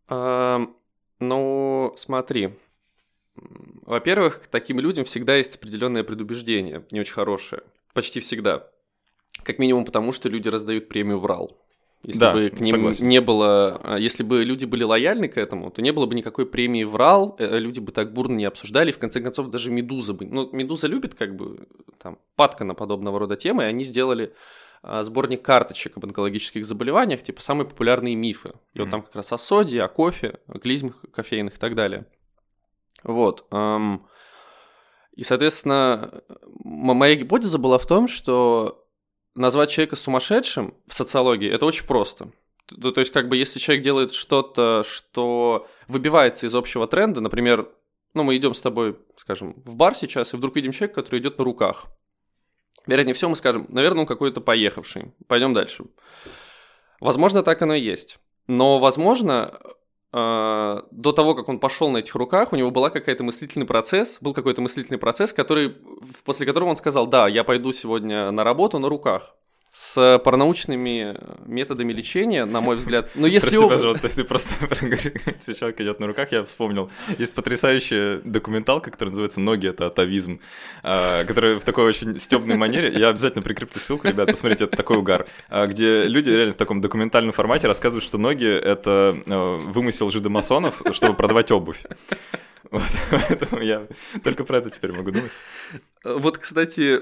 Ну, 0.10 1.94
смотри. 1.98 2.52
Во-первых, 3.86 4.44
к 4.44 4.48
таким 4.48 4.80
людям 4.80 5.06
всегда 5.06 5.36
есть 5.38 5.56
определенное 5.56 6.04
предубеждение, 6.04 6.86
не 6.92 7.00
очень 7.00 7.14
хорошее. 7.14 7.64
Почти 7.94 8.20
всегда. 8.20 8.68
Как 9.44 9.60
минимум 9.60 9.86
потому, 9.86 10.12
что 10.12 10.30
люди 10.30 10.50
раздают 10.50 10.90
премию 10.90 11.18
«Врал». 11.20 11.58
Если 12.04 12.20
Да, 12.20 12.34
бы 12.34 12.50
к 12.50 12.62
ним 12.62 12.76
согласен. 12.76 13.08
не 13.08 13.20
было, 13.20 13.82
а, 13.84 13.98
если 13.98 14.24
бы 14.24 14.46
люди 14.46 14.64
были 14.64 14.84
лояльны 14.84 15.28
к 15.28 15.38
этому, 15.38 15.70
то 15.70 15.82
не 15.82 15.92
было 15.92 16.06
бы 16.06 16.16
никакой 16.16 16.46
премии 16.46 16.86
«Врал», 16.86 17.36
э, 17.40 17.60
люди 17.60 17.82
бы 17.82 17.92
так 17.92 18.14
бурно 18.14 18.36
не 18.38 18.46
обсуждали, 18.46 18.90
и 18.90 18.94
в 18.94 18.98
конце 19.00 19.20
концов 19.20 19.50
даже 19.50 19.70
«Медуза» 19.70 20.14
бы... 20.14 20.26
Ну, 20.26 20.50
«Медуза» 20.54 20.88
любит 20.88 21.16
как 21.16 21.36
бы 21.36 21.68
там 22.02 22.18
падка 22.38 22.64
на 22.64 22.74
подобного 22.74 23.20
рода 23.20 23.36
темы, 23.36 23.64
и 23.64 23.66
они 23.68 23.84
сделали 23.84 24.34
сборник 24.82 25.42
карточек 25.42 25.98
об 25.98 26.06
онкологических 26.06 26.66
заболеваниях, 26.66 27.22
типа 27.24 27.42
самые 27.42 27.68
популярные 27.68 28.16
мифы. 28.16 28.54
И 28.74 28.80
вот 28.80 28.86
Мгм. 28.86 28.92
там 28.92 29.02
как 29.04 29.16
раз 29.16 29.34
о 29.34 29.38
соде, 29.38 29.82
о 29.82 29.88
кофе, 29.88 30.40
о 30.48 30.60
клизмах 30.60 31.04
кофейных 31.14 31.56
и 31.56 31.60
так 31.60 31.76
далее. 31.76 32.06
Вот. 33.04 33.46
И, 35.14 35.24
соответственно, 35.24 36.22
моя 36.64 37.16
гипотеза 37.16 37.58
была 37.58 37.78
в 37.78 37.86
том, 37.86 38.08
что 38.08 38.86
назвать 39.36 39.70
человека 39.70 39.96
сумасшедшим 39.96 40.74
в 40.88 40.94
социологии 40.94 41.50
это 41.50 41.66
очень 41.66 41.86
просто. 41.86 42.32
То 42.68 42.94
есть, 43.00 43.12
как 43.12 43.28
бы, 43.28 43.36
если 43.36 43.60
человек 43.60 43.84
делает 43.84 44.14
что-то, 44.14 44.84
что 44.88 45.68
выбивается 45.88 46.46
из 46.46 46.56
общего 46.56 46.88
тренда, 46.88 47.20
например, 47.20 47.68
ну, 48.14 48.24
мы 48.24 48.38
идем 48.38 48.54
с 48.54 48.62
тобой, 48.62 48.98
скажем, 49.18 49.56
в 49.66 49.76
бар 49.76 49.96
сейчас, 49.96 50.34
и 50.34 50.38
вдруг 50.38 50.56
видим 50.56 50.72
человека, 50.72 51.02
который 51.02 51.20
идет 51.20 51.38
на 51.38 51.46
руках. 51.46 51.88
Вероятнее 52.88 53.14
всего, 53.14 53.30
мы 53.30 53.36
скажем, 53.36 53.66
наверное, 53.70 54.02
он 54.02 54.08
какой-то 54.08 54.42
поехавший. 54.42 55.14
Пойдем 55.28 55.54
дальше. 55.54 55.86
Возможно, 57.00 57.44
так 57.44 57.62
оно 57.62 57.76
и 57.76 57.82
есть. 57.82 58.18
Но, 58.48 58.80
возможно, 58.80 59.60
э, 60.12 60.82
до 60.92 61.12
того, 61.12 61.36
как 61.36 61.50
он 61.50 61.60
пошел 61.60 61.90
на 61.90 61.98
этих 61.98 62.16
руках, 62.16 62.52
у 62.52 62.56
него 62.56 62.72
была 62.72 62.90
какая-то 62.90 63.24
мыслительный 63.24 63.68
процесс, 63.68 64.18
был 64.22 64.34
какой-то 64.34 64.62
мыслительный 64.62 64.98
процесс, 64.98 65.34
который, 65.34 65.78
после 66.26 66.46
которого 66.46 66.70
он 66.70 66.78
сказал, 66.78 67.08
да, 67.08 67.28
я 67.28 67.44
пойду 67.44 67.72
сегодня 67.72 68.32
на 68.32 68.44
работу 68.44 68.80
на 68.80 68.90
руках. 68.90 69.36
С 69.72 70.20
паранаучными 70.26 71.16
методами 71.46 71.94
лечения, 71.94 72.46
на 72.46 72.60
мой 72.60 72.76
взгляд. 72.76 73.12
Но 73.14 73.28
если 73.28 73.50
Прости, 73.50 73.58
оба- 73.60 73.70
пожалуйста, 73.76 74.10
ты 74.16 74.24
просто 74.24 74.54
человек 75.54 75.80
идет 75.80 76.00
на 76.00 76.08
руках, 76.08 76.32
я 76.32 76.44
вспомнил. 76.44 76.90
Есть 77.20 77.34
потрясающая 77.36 78.20
документалка, 78.24 78.90
которая 78.90 79.12
называется 79.12 79.42
«Ноги— 79.42 79.68
это 79.70 79.86
атовизм», 79.86 80.40
а, 80.82 81.24
которая 81.26 81.60
в 81.60 81.64
такой 81.64 81.86
очень 81.86 82.18
стебной 82.20 82.58
манере. 82.58 82.92
Я 82.96 83.10
обязательно 83.10 83.44
прикреплю 83.44 83.80
ссылку, 83.80 84.08
ребят, 84.08 84.28
посмотрите, 84.28 84.64
это 84.64 84.76
такой 84.76 84.98
угар. 84.98 85.28
а, 85.50 85.68
Где 85.68 86.06
люди 86.06 86.30
реально 86.30 86.54
в 86.54 86.58
таком 86.58 86.82
документальном 86.82 87.32
формате 87.32 87.68
рассказывают, 87.68 88.04
что 88.04 88.18
ноги— 88.18 88.48
это 88.64 89.16
э, 89.26 89.56
вымысел 89.68 90.10
жидомасонов, 90.10 90.82
чтобы 90.94 91.16
продавать 91.16 91.52
обувь. 91.52 91.84
Вот, 92.72 92.82
Поэтому 93.12 93.62
я 93.62 93.88
только 94.24 94.44
про 94.46 94.58
это 94.58 94.70
теперь 94.72 94.92
могу 94.94 95.12
думать. 95.12 95.32
Вот, 96.04 96.38
кстати, 96.40 97.02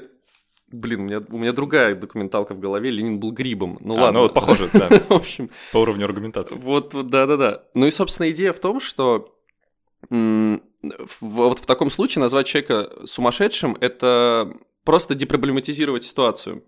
блин, 0.71 1.01
у 1.01 1.03
меня, 1.03 1.23
у 1.29 1.37
меня 1.37 1.53
другая 1.53 1.95
документалка 1.95 2.53
в 2.53 2.59
голове, 2.59 2.89
Ленин 2.89 3.19
был 3.19 3.31
грибом. 3.31 3.77
Ну 3.81 3.95
А, 3.97 4.01
ладно. 4.01 4.11
ну 4.19 4.19
вот 4.21 4.33
похоже, 4.33 4.69
да, 4.73 4.89
В 5.09 5.13
общем, 5.13 5.49
по 5.71 5.77
уровню 5.79 6.05
аргументации. 6.05 6.57
Вот, 6.57 6.89
да-да-да. 7.09 7.63
Ну 7.73 7.85
и, 7.85 7.91
собственно, 7.91 8.29
идея 8.31 8.53
в 8.53 8.59
том, 8.59 8.79
что 8.81 9.33
м, 10.09 10.61
в- 10.81 11.21
вот 11.21 11.59
в 11.59 11.65
таком 11.65 11.89
случае 11.89 12.21
назвать 12.21 12.47
человека 12.47 12.91
сумасшедшим– 13.05 13.77
это 13.81 14.53
просто 14.83 15.15
депроблематизировать 15.15 16.03
ситуацию. 16.03 16.63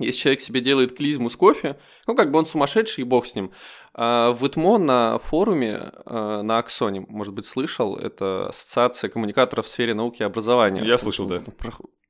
Если 0.00 0.20
человек 0.22 0.40
себе 0.40 0.60
делает 0.60 0.96
клизму 0.96 1.30
с 1.30 1.36
кофе, 1.36 1.78
ну, 2.08 2.16
как 2.16 2.32
бы 2.32 2.38
он 2.40 2.46
сумасшедший, 2.46 3.02
и 3.02 3.04
бог 3.04 3.26
с 3.26 3.36
ним. 3.36 3.52
А 3.92 4.32
в 4.32 4.44
ИТМО 4.44 4.78
на 4.78 5.18
форуме, 5.20 5.92
а, 6.04 6.42
на 6.42 6.58
Аксоне, 6.58 7.00
может 7.08 7.32
быть, 7.32 7.46
слышал, 7.46 7.96
это 7.96 8.48
Ассоциация 8.48 9.08
коммуникаторов 9.08 9.66
в 9.66 9.68
сфере 9.68 9.94
науки 9.94 10.22
и 10.22 10.24
образования. 10.24 10.84
Я 10.84 10.98
слышал, 10.98 11.26
да. 11.26 11.42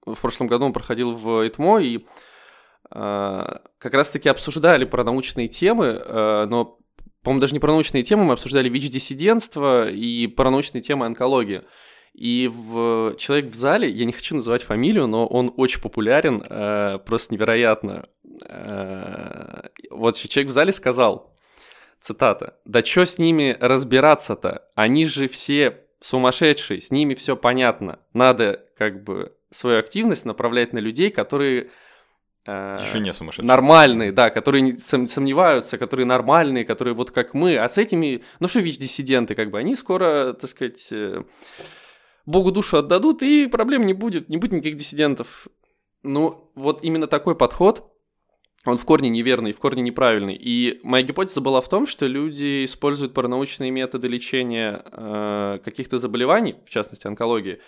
В 0.04 0.16
прошлом 0.16 0.46
году 0.46 0.66
он 0.66 0.73
проходил 0.73 1.12
в 1.12 1.46
ИТМО, 1.46 1.78
и 1.78 2.04
а, 2.90 3.62
как 3.78 3.94
раз-таки 3.94 4.28
обсуждали 4.28 4.84
про 4.84 5.04
научные 5.04 5.49
темы, 5.49 5.96
а, 5.99 6.46
но, 6.46 6.78
по-моему, 7.23 7.40
даже 7.40 7.54
не 7.54 7.61
про 7.61 7.73
научные 7.73 8.02
темы, 8.02 8.25
мы 8.25 8.34
обсуждали 8.34 8.68
ВИЧ-диссидентство 8.68 9.88
и 9.88 10.26
про 10.26 10.50
научные 10.50 10.82
темы 10.82 11.06
онкологии. 11.06 11.62
И 12.12 12.49
в... 12.52 13.16
человек 13.16 13.50
в 13.50 13.54
зале, 13.54 13.88
я 13.88 14.04
не 14.04 14.12
хочу 14.12 14.37
называть 14.37 14.62
фамилию, 14.62 15.08
но 15.08 15.26
он 15.26 15.52
очень 15.56 15.80
популярен, 15.80 16.44
э, 16.49 17.00
просто 17.04 17.34
невероятно. 17.34 18.08
Э, 18.46 19.68
вот 19.90 20.16
человек 20.16 20.50
в 20.50 20.54
зале 20.54 20.70
сказал, 20.70 21.34
цитата, 22.00 22.56
«Да 22.64 22.82
чё 22.82 23.04
с 23.04 23.18
ними 23.18 23.56
разбираться-то? 23.58 24.68
Они 24.76 25.06
же 25.06 25.26
все 25.26 25.84
сумасшедшие, 26.00 26.80
с 26.80 26.90
ними 26.90 27.14
все 27.14 27.34
понятно. 27.34 27.99
Надо 28.12 28.64
как 28.76 29.02
бы 29.02 29.34
свою 29.54 29.78
активность 29.78 30.26
направлять 30.26 30.73
на 30.73 30.78
людей, 30.78 31.11
которые 31.11 31.70
э, 32.46 32.75
Еще 32.80 33.00
не 33.00 33.12
сумасшедший. 33.12 33.46
нормальные, 33.46 34.12
да, 34.12 34.30
которые 34.30 34.62
не 34.62 34.73
сом- 34.73 35.06
сомневаются, 35.06 35.78
которые 35.78 36.06
нормальные, 36.06 36.64
которые 36.64 36.94
вот 36.94 37.11
как 37.11 37.34
мы, 37.34 37.56
а 37.56 37.68
с 37.68 37.78
этими, 37.78 38.23
ну 38.40 38.49
что 38.49 38.61
ВИЧ-диссиденты, 38.61 39.34
как 39.34 39.50
бы, 39.50 39.58
они 39.58 39.76
скоро, 39.76 40.32
так 40.32 40.50
сказать, 40.50 40.88
э, 40.92 41.23
Богу 42.26 42.52
душу 42.52 42.78
отдадут, 42.78 43.23
и 43.23 43.46
проблем 43.46 43.82
не 43.82 43.92
будет, 43.92 44.28
не 44.28 44.37
будет 44.38 44.52
никаких 44.52 44.76
диссидентов. 44.76 45.46
Ну, 46.02 46.50
вот 46.54 46.82
именно 46.82 47.06
такой 47.06 47.34
подход, 47.37 47.90
он 48.66 48.78
в 48.78 48.84
корне 48.87 49.11
неверный, 49.11 49.52
в 49.52 49.58
корне 49.58 49.82
неправильный. 49.82 50.34
И 50.34 50.80
моя 50.84 51.04
гипотеза 51.04 51.40
была 51.42 51.61
в 51.61 51.68
том, 51.68 51.87
что 51.87 52.06
люди 52.06 52.64
используют 52.64 53.12
паранаучные 53.12 53.70
методы 53.70 54.08
лечения 54.08 54.82
э, 54.90 55.58
каких-то 55.64 55.99
заболеваний, 55.99 56.56
в 56.66 56.70
частности 56.70 57.06
онкологии, 57.06 57.61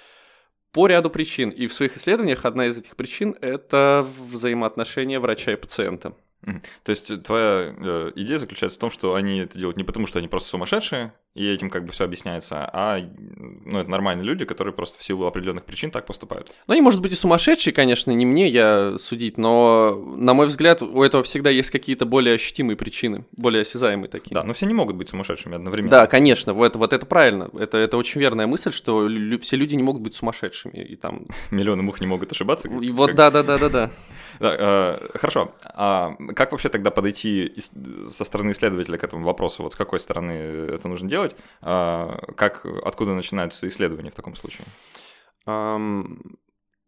по 0.77 0.87
ряду 0.89 1.09
причин. 1.09 1.49
И 1.49 1.69
в 1.69 1.73
своих 1.73 1.97
исследованиях 1.97 2.45
одна 2.45 2.67
из 2.67 2.77
этих 2.77 2.97
причин– 2.97 3.35
это 3.41 4.07
взаимоотношения 4.31 5.19
врача 5.19 5.53
и 5.53 5.57
пациента. 5.57 6.13
То 6.43 6.91
есть 6.91 7.23
твоя 7.25 7.75
э, 7.77 8.13
идея 8.15 8.39
заключается 8.39 8.77
в 8.79 8.81
том, 8.81 8.91
что 8.91 9.15
они 9.15 9.41
это 9.41 9.59
делают 9.59 9.77
не 9.77 9.85
потому, 9.85 10.07
что 10.07 10.19
они 10.21 10.29
просто 10.29 10.49
сумасшедшие, 10.51 11.13
и 11.35 11.53
этим 11.53 11.71
как 11.71 11.85
бы 11.85 11.93
все 11.93 12.05
объясняется, 12.05 12.69
а 12.73 12.99
ну, 12.99 13.79
это 13.79 13.91
нормальные 13.91 14.25
люди, 14.25 14.45
которые 14.45 14.73
просто 14.73 14.99
в 14.99 15.03
силу 15.03 15.27
определенных 15.27 15.65
причин 15.65 15.91
так 15.91 16.07
поступают. 16.07 16.55
Ну, 16.67 16.73
они, 16.73 16.83
может 16.83 17.03
быть, 17.03 17.13
и 17.13 17.17
сумасшедшие, 17.17 17.75
конечно, 17.75 18.11
не 18.13 18.25
мне 18.25 18.49
я 18.49 18.97
судить, 18.99 19.39
но, 19.39 20.01
на 20.17 20.35
мой 20.35 20.47
взгляд, 20.47 20.83
у 20.83 21.03
этого 21.03 21.23
всегда 21.25 21.51
есть 21.51 21.71
какие-то 21.71 22.07
более 22.07 22.37
ощутимые 22.37 22.77
причины, 22.77 23.27
более 23.37 23.63
осязаемые 23.63 24.09
такие. 24.09 24.35
Да, 24.35 24.45
но 24.45 24.55
все 24.55 24.67
не 24.67 24.75
могут 24.75 24.97
быть 24.97 25.09
сумасшедшими 25.09 25.57
одновременно. 25.57 25.91
Да, 25.91 26.07
конечно, 26.07 26.55
вот, 26.55 26.77
вот 26.77 26.93
это 26.93 27.05
правильно. 27.05 27.51
Это, 27.59 27.77
это 27.77 27.97
очень 27.97 28.21
верная 28.21 28.47
мысль, 28.47 28.73
что 28.73 29.07
лю- 29.07 29.41
все 29.41 29.57
люди 29.57 29.75
не 29.75 29.83
могут 29.83 30.03
быть 30.03 30.15
сумасшедшими. 30.15 30.73
И 30.75 30.97
там... 30.97 31.27
Миллионы 31.51 31.83
мух 31.83 32.01
не 32.01 32.07
могут 32.07 32.33
ошибаться. 32.33 32.69
И 32.69 32.91
вот 32.91 33.09
Как- 33.09 33.17
да, 34.41 34.55
э, 34.59 35.19
хорошо. 35.19 35.53
А 35.65 36.17
как 36.35 36.53
вообще 36.53 36.69
тогда 36.69 36.91
подойти 36.91 37.55
со 38.09 38.25
стороны 38.25 38.53
исследователя 38.53 38.99
к 38.99 39.05
этому 39.05 39.25
вопросу? 39.25 39.63
Вот 39.63 39.73
с 39.73 39.77
какой 39.77 40.01
стороны 40.01 40.33
это 40.33 40.89
нужно 40.89 41.09
делать? 41.09 41.37
А, 41.63 42.19
как, 42.37 42.67
откуда 42.85 43.15
начинаются 43.15 43.69
исследования 43.69 44.11
в 44.11 44.15
таком 44.15 44.35
случае? 44.35 44.67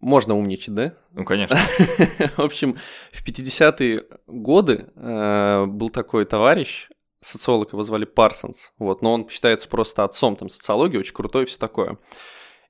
Можно 0.01 0.37
умничать, 0.37 0.75
да? 0.75 0.95
Ну, 1.13 1.25
конечно. 1.25 1.57
В 2.37 2.41
общем, 2.41 2.77
в 3.11 3.27
50-е 3.27 4.05
годы 4.29 4.91
э, 4.95 5.65
был 5.67 5.91
такой 5.91 6.25
товарищ, 6.25 6.89
социолог 7.21 7.73
его 7.73 7.83
звали 7.83 8.05
Парсонс, 8.05 8.73
вот, 8.79 9.03
но 9.03 9.13
он 9.13 9.29
считается 9.29 9.69
просто 9.69 10.05
отцом 10.05 10.37
там 10.37 10.49
социологии, 10.49 10.99
очень 10.99 11.15
крутой 11.15 11.45
и 11.45 11.47
все 11.47 11.59
такое. 11.59 11.99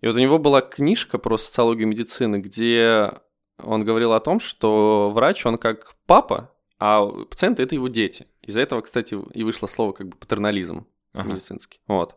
И 0.00 0.06
вот 0.06 0.16
у 0.16 0.20
него 0.20 0.38
была 0.38 0.62
книжка 0.62 1.18
про 1.18 1.36
социологию 1.36 1.88
медицины, 1.88 2.36
где 2.36 3.12
он 3.62 3.84
говорил 3.84 4.12
о 4.12 4.20
том, 4.20 4.40
что 4.40 5.10
врач, 5.14 5.44
он 5.46 5.58
как 5.58 5.94
папа, 6.06 6.52
а 6.78 7.04
пациенты– 7.06 7.62
это 7.64 7.74
его 7.74 7.88
дети. 7.88 8.26
Из-за 8.42 8.60
этого, 8.60 8.80
кстати, 8.80 9.18
и 9.34 9.42
вышло 9.42 9.66
слово 9.66 9.92
как 9.92 10.08
бы 10.08 10.16
патернализм 10.16 10.86
Ага. 11.14 11.30
медицинский. 11.30 11.80
Вот. 11.86 12.14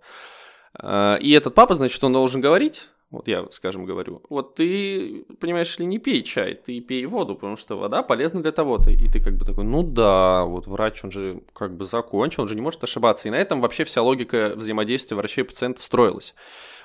А, 0.74 1.16
И 1.16 1.32
этот 1.32 1.56
папа, 1.56 1.74
значит, 1.74 2.04
он 2.04 2.14
должен 2.14 2.42
говорить, 2.42 2.90
вот 3.12 3.28
я, 3.28 3.46
скажем, 3.52 3.86
говорю, 3.86 4.22
вот 4.30 4.56
ты, 4.56 5.26
понимаешь 5.40 5.78
ли, 5.78 5.86
не 5.86 6.00
пей 6.00 6.24
чай, 6.24 6.56
ты 6.56 6.80
пей 6.80 7.06
воду, 7.06 7.36
потому 7.36 7.58
что 7.58 7.78
вода 7.78 8.04
полезна 8.04 8.42
для 8.42 8.54
того-то. 8.54 8.90
И 8.90 9.10
ты 9.10 9.22
как 9.22 9.36
бы 9.36 9.46
такой, 9.46 9.66
ну 9.66 9.84
да, 9.84 10.46
вот 10.46 10.66
врач, 10.66 11.04
он 11.04 11.12
же 11.12 11.42
как 11.54 11.76
бы 11.76 11.84
закончил, 11.84 12.44
он 12.44 12.48
же 12.48 12.56
не 12.56 12.62
может 12.62 12.84
ошибаться. 12.84 13.28
И 13.28 13.32
на 13.32 13.36
этом 13.36 13.60
вообще 13.60 13.84
вся 13.84 14.02
логика 14.02 14.54
взаимодействия 14.56 15.18
врача 15.18 15.42
и 15.42 15.44
пациента 15.44 15.82
строилась. 15.82 16.34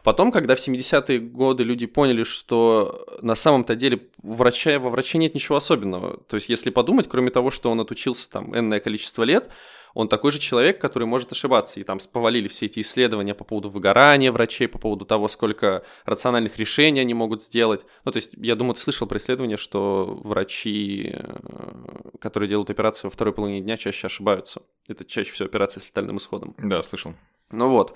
Потом, 0.02 0.33
когда 0.33 0.54
в 0.54 0.59
70-е 0.59 1.21
годы 1.21 1.62
люди 1.62 1.87
поняли, 1.87 2.25
что 2.25 3.06
на 3.23 3.35
самом-то 3.35 3.75
деле 3.75 4.09
врача, 4.23 4.78
во 4.78 4.90
враче 4.90 5.18
нет 5.18 5.35
ничего 5.35 5.56
особенного. 5.56 6.18
То 6.28 6.37
есть, 6.37 6.49
если 6.49 6.71
подумать, 6.71 7.09
кроме 7.09 7.30
того, 7.30 7.50
что 7.50 7.71
он 7.71 7.80
отучился 7.80 8.30
там 8.30 8.56
энное 8.56 8.80
количество 8.80 9.23
лет, 9.23 9.49
он 9.97 10.09
такой 10.09 10.31
же 10.31 10.38
человек, 10.38 10.79
который 10.79 11.09
может 11.09 11.33
ошибаться. 11.33 11.81
И 11.81 11.83
там 11.83 11.99
повалили 12.12 12.49
все 12.49 12.67
эти 12.67 12.81
исследования 12.81 13.35
по 13.35 13.45
поводу 13.45 13.71
выгорания 13.71 14.31
врачей, 14.31 14.69
по 14.69 14.79
поводу 14.79 15.07
того, 15.07 15.26
сколько 15.26 15.85
рациональных 16.05 16.59
решений 16.59 17.00
они 17.00 17.15
могут 17.15 17.43
сделать. 17.43 17.87
Ну, 18.05 18.12
то 18.12 18.19
есть, 18.19 18.35
я 18.37 18.57
думаю, 18.57 18.75
ты 18.75 18.83
слышал 18.83 19.07
про 19.07 19.17
исследование, 19.17 19.57
что 19.57 20.21
врачи, 20.23 21.15
э, 21.15 22.11
которые 22.21 22.47
делают 22.47 22.69
операции 22.69 23.07
во 23.07 23.11
второй 23.11 23.33
половине 23.33 23.62
дня, 23.62 23.79
чаще 23.79 24.09
ошибаются. 24.09 24.61
Это 24.87 25.07
чаще 25.07 25.31
всего 25.31 25.47
операции 25.47 25.81
с 25.81 25.87
летальным 25.87 26.19
исходом. 26.19 26.55
Да, 26.59 26.83
слышал. 26.83 27.15
Ну 27.50 27.71
вот. 27.71 27.95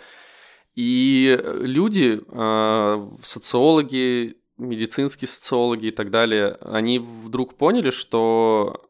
И 0.77 1.39
люди, 1.45 2.19
э, 2.27 3.01
социологи, 3.23 4.39
медицинские 4.57 5.29
социологи 5.29 5.89
и 5.89 5.91
так 5.91 6.09
далее, 6.09 6.57
они 6.63 6.99
вдруг 6.99 7.59
поняли, 7.59 7.91
что 7.91 8.90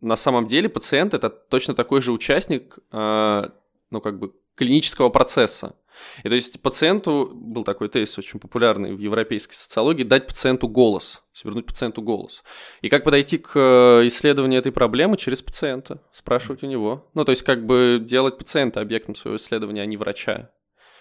на 0.00 0.16
самом 0.16 0.46
деле 0.46 0.68
пациент 0.68 1.14
это 1.14 1.30
точно 1.30 1.74
такой 1.74 2.00
же 2.00 2.12
участник, 2.12 2.78
э, 2.92 3.42
ну 3.90 4.00
как 4.00 4.18
бы 4.18 4.34
клинического 4.54 5.08
процесса. 5.08 5.76
И 6.24 6.28
то 6.28 6.34
есть 6.34 6.60
пациенту, 6.60 7.30
был 7.34 7.64
такой 7.64 7.88
тезис 7.88 8.18
очень 8.18 8.40
популярный 8.40 8.94
в 8.94 8.98
европейской 8.98 9.54
социологии, 9.54 10.02
дать 10.02 10.26
пациенту 10.26 10.68
голос, 10.68 11.22
свернуть 11.32 11.66
пациенту 11.66 12.02
голос. 12.02 12.42
И 12.82 12.88
как 12.88 13.04
подойти 13.04 13.38
к 13.38 13.52
э, 13.54 14.06
исследованию 14.06 14.58
этой 14.60 14.72
проблемы 14.72 15.16
через 15.16 15.42
пациента, 15.42 16.02
спрашивать 16.12 16.62
у 16.64 16.66
него. 16.66 17.08
Ну, 17.14 17.24
то 17.24 17.30
есть 17.30 17.42
как 17.42 17.64
бы 17.64 18.00
делать 18.02 18.38
пациента 18.38 18.80
объектом 18.80 19.14
своего 19.14 19.36
исследования, 19.36 19.82
а 19.82 19.86
не 19.86 19.96
врача 19.96 20.50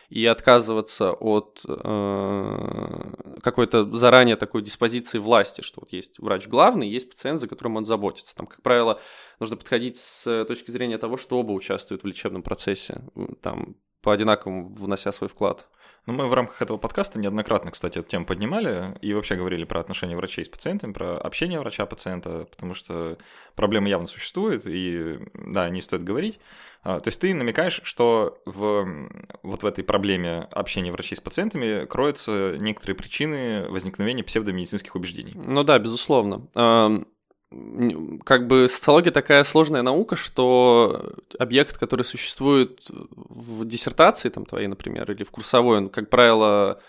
и 0.09 0.25
отказываться 0.25 1.11
от 1.13 1.63
э, 1.67 3.13
какой-то 3.41 3.95
заранее 3.95 4.35
такой 4.35 4.61
диспозиции 4.61 5.17
власти, 5.17 5.61
что 5.61 5.81
вот 5.81 5.93
есть 5.93 6.19
врач 6.19 6.47
главный, 6.47 6.89
есть 6.89 7.09
пациент, 7.09 7.39
за 7.39 7.47
которым 7.47 7.77
он 7.77 7.85
заботится. 7.85 8.35
Там, 8.35 8.47
как 8.47 8.61
правило, 8.61 8.99
нужно 9.39 9.57
подходить 9.57 9.97
с 9.97 10.45
точки 10.45 10.71
зрения 10.71 10.97
того, 10.97 11.17
что 11.17 11.39
оба 11.39 11.51
участвуют 11.51 12.03
в 12.03 12.07
лечебном 12.07 12.43
процессе, 12.43 13.01
там, 13.41 13.75
по 14.01 14.13
одинаковому 14.13 14.73
внося 14.73 15.11
свой 15.11 15.29
вклад. 15.29 15.67
Ну, 16.05 16.13
мы 16.13 16.27
в 16.27 16.33
рамках 16.33 16.61
этого 16.61 16.77
подкаста 16.77 17.17
неоднократно, 17.17 17.71
кстати, 17.71 17.97
эту 17.97 18.09
тему 18.09 18.25
поднимали 18.25 18.97
и 19.01 19.13
вообще 19.13 19.35
говорили 19.35 19.63
про 19.63 19.79
отношения 19.79 20.17
врачей 20.17 20.43
с 20.43 20.49
пациентами, 20.49 20.91
про 20.91 21.17
общение 21.17 21.59
врача-пациента, 21.61 22.45
потому 22.51 22.73
что 22.73 23.17
проблема 23.55 23.87
явно 23.87 24.07
существует, 24.07 24.63
и 24.65 25.19
да, 25.33 25.69
не 25.69 25.81
стоит 25.81 26.03
говорить. 26.03 26.41
А, 26.83 26.99
то 26.99 27.07
есть 27.07 27.21
ты 27.21 27.33
намекаешь, 27.33 27.79
что 27.83 28.41
в, 28.45 28.85
вот 29.43 29.63
в 29.63 29.65
этой 29.65 29.85
проблеме 29.85 30.49
общения 30.51 30.91
врачей 30.91 31.15
с 31.15 31.21
пациентами 31.21 31.85
кроются 31.85 32.57
некоторые 32.59 32.97
причины 32.97 33.65
возникновения 33.69 34.23
псевдомедицинских 34.23 34.95
убеждений. 34.95 35.31
Ну 35.35 35.63
да, 35.63 35.79
безусловно 35.79 36.47
как 38.25 38.47
бы 38.47 38.67
социология 38.69 39.11
такая 39.11 39.43
сложная 39.43 39.81
наука, 39.81 40.15
что 40.15 41.13
объект, 41.39 41.77
который 41.77 42.03
существует 42.03 42.81
в 42.89 43.65
диссертации 43.65 44.29
там 44.29 44.45
твоей, 44.45 44.67
например, 44.67 45.11
или 45.11 45.23
в 45.23 45.31
курсовой, 45.31 45.77
он, 45.77 45.89
как 45.89 46.09
правило, 46.09 46.81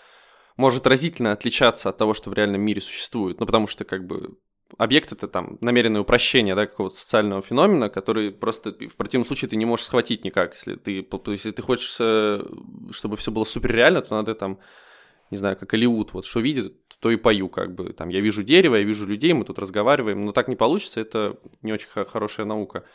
может 0.57 0.87
разительно 0.87 1.31
отличаться 1.31 1.89
от 1.89 1.97
того, 1.97 2.13
что 2.13 2.29
в 2.29 2.33
реальном 2.33 2.61
мире 2.61 2.81
существует. 2.81 3.39
Ну, 3.39 3.45
потому 3.45 3.67
что, 3.67 3.83
как 3.83 4.05
бы, 4.05 4.37
объект— 4.77 5.11
это 5.11 5.27
там 5.27 5.57
намеренное 5.61 6.01
упрощение, 6.01 6.55
да, 6.55 6.65
какого-то 6.65 6.95
социального 6.95 7.41
феномена, 7.41 7.89
который 7.89 8.31
просто 8.31 8.71
в 8.71 8.95
противном 8.95 9.25
случае 9.25 9.49
ты 9.49 9.55
не 9.55 9.65
можешь 9.65 9.85
схватить 9.85 10.23
никак. 10.25 10.53
Если 10.53 10.75
ты, 10.75 11.07
если 11.27 11.51
ты 11.51 11.61
хочешь, 11.61 11.97
э, 11.99 12.43
чтобы 12.91 13.17
все 13.17 13.31
было 13.31 13.45
суперреально, 13.45 14.01
то 14.01 14.15
надо 14.15 14.35
там 14.35 14.59
не 15.31 15.37
знаю, 15.37 15.57
как 15.57 15.73
Алиут, 15.73 16.13
вот 16.13 16.25
что 16.25 16.39
видит, 16.39 16.75
то 16.99 17.11
и 17.11 17.15
пою, 17.15 17.49
как 17.49 17.73
бы, 17.73 17.93
там, 17.93 18.09
я 18.09 18.19
вижу 18.19 18.43
дерево, 18.43 18.75
я 18.75 18.83
вижу 18.83 19.05
людей, 19.05 19.33
мы 19.33 19.45
тут 19.45 19.59
разговариваем, 19.59 20.21
но 20.21 20.31
так 20.31 20.47
не 20.47 20.55
получится, 20.55 21.01
это 21.01 21.37
не 21.61 21.73
очень 21.73 21.87
хорошая 21.89 22.45
наука. 22.45 22.85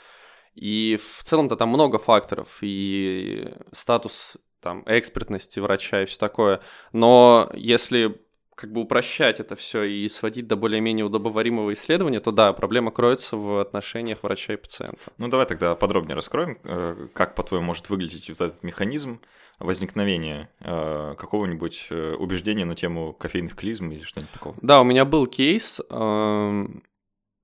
И 0.55 0.99
в 1.01 1.25
целом-то 1.25 1.57
там 1.57 1.69
много 1.69 1.99
факторов, 1.99 2.59
и 2.61 3.55
статус 3.73 4.37
там 4.61 4.83
экспертности 4.87 5.61
врача 5.61 6.03
и 6.03 6.07
все 6.07 6.19
такое, 6.19 6.61
но 6.93 7.51
если 7.55 8.21
как 8.61 8.73
бы 8.73 8.83
упрощать 8.83 9.41
это 9.41 9.57
все 9.57 9.85
и 9.85 10.07
сводить 10.09 10.47
до 10.47 10.55
более-менее 10.55 11.07
удобоваримого 11.07 11.73
исследования, 11.73 12.21
то 12.21 12.31
да, 12.31 12.53
проблема 12.53 12.91
кроется 12.91 13.39
в 13.39 13.59
отношениях 13.59 14.23
врача 14.23 14.53
и 14.53 14.57
пациента. 14.57 15.13
Ну 15.17 15.29
давай 15.29 15.47
тогда 15.47 15.75
подробнее 15.75 16.15
раскроем, 16.15 16.59
э, 16.65 17.09
как, 17.15 17.35
по-твоему, 17.35 17.65
может 17.65 17.89
выглядеть 17.89 18.29
вот 18.29 18.41
этот 18.43 18.63
механизм 18.63 19.23
возникновения 19.61 20.51
э, 20.61 21.15
какого-нибудь 21.17 21.87
э, 21.91 22.15
убеждения 22.19 22.65
на 22.65 22.75
тему 22.75 23.13
кофейных 23.13 23.55
клизм 23.55 23.91
или 23.91 24.03
что-нибудь 24.03 24.33
такого. 24.33 24.57
Да, 24.63 24.81
у 24.81 24.85
меня 24.85 25.05
был 25.05 25.27
кейс. 25.27 25.81
Эм, 25.91 26.83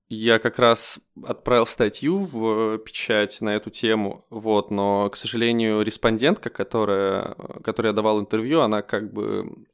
я 0.09 0.39
как 0.39 0.59
раз 0.59 0.99
отправил 1.23 1.67
статью 1.67 2.17
в 2.17 2.79
печать 2.79 3.39
на 3.41 3.55
эту 3.55 3.69
тему, 3.69 4.25
вот, 4.29 4.71
но, 4.71 5.09
к 5.09 5.15
сожалению, 5.15 5.83
респондентка, 5.83 6.49
которая, 6.49 7.35
которая 7.63 7.93
давала 7.93 8.19
интервью, 8.19 8.61
она 8.61 8.81
как 8.81 9.13
бы 9.13 9.65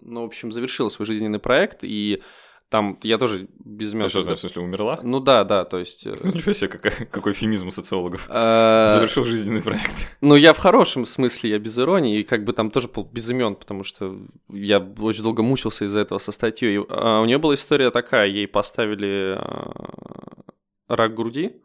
ну, 0.00 0.22
в 0.22 0.26
общем, 0.26 0.50
завершила 0.50 0.88
свой 0.88 1.06
жизненный 1.06 1.38
проект, 1.38 1.80
и 1.82 2.22
там 2.68 2.98
я 3.02 3.16
тоже 3.16 3.48
без. 3.58 3.92
Ты 3.92 4.08
что, 4.08 4.20
в 4.20 4.36
смысле, 4.36 4.62
умерла? 4.62 5.00
Ну 5.02 5.20
да, 5.20 5.44
да, 5.44 5.64
то 5.64 5.78
есть... 5.78 6.06
Э, 6.06 6.16
ничего 6.22 6.52
себе, 6.52 6.68
какой, 6.68 7.06
какой 7.06 7.32
фемизм 7.32 7.68
у 7.68 7.70
социологов. 7.70 8.26
А, 8.28 8.90
Завершил 8.90 9.24
жизненный 9.24 9.62
проект. 9.62 10.08
Ну, 10.20 10.34
я 10.34 10.52
в 10.52 10.58
хорошем 10.58 11.06
смысле, 11.06 11.50
я 11.50 11.58
без 11.58 11.78
иронии, 11.78 12.18
и 12.18 12.24
как 12.24 12.44
бы 12.44 12.52
там 12.52 12.70
тоже 12.70 12.90
без 13.12 13.30
имен, 13.30 13.54
потому 13.54 13.84
что 13.84 14.18
я 14.52 14.80
очень 14.80 15.22
долго 15.22 15.42
мучился 15.42 15.86
из-за 15.86 16.00
этого 16.00 16.18
со 16.18 16.30
статьей. 16.30 16.84
А 16.90 17.22
у 17.22 17.24
нее 17.24 17.38
была 17.38 17.54
история 17.54 17.90
такая, 17.90 18.26
ей 18.26 18.46
поставили 18.46 19.34
а, 19.38 20.44
рак 20.88 21.14
груди, 21.14 21.62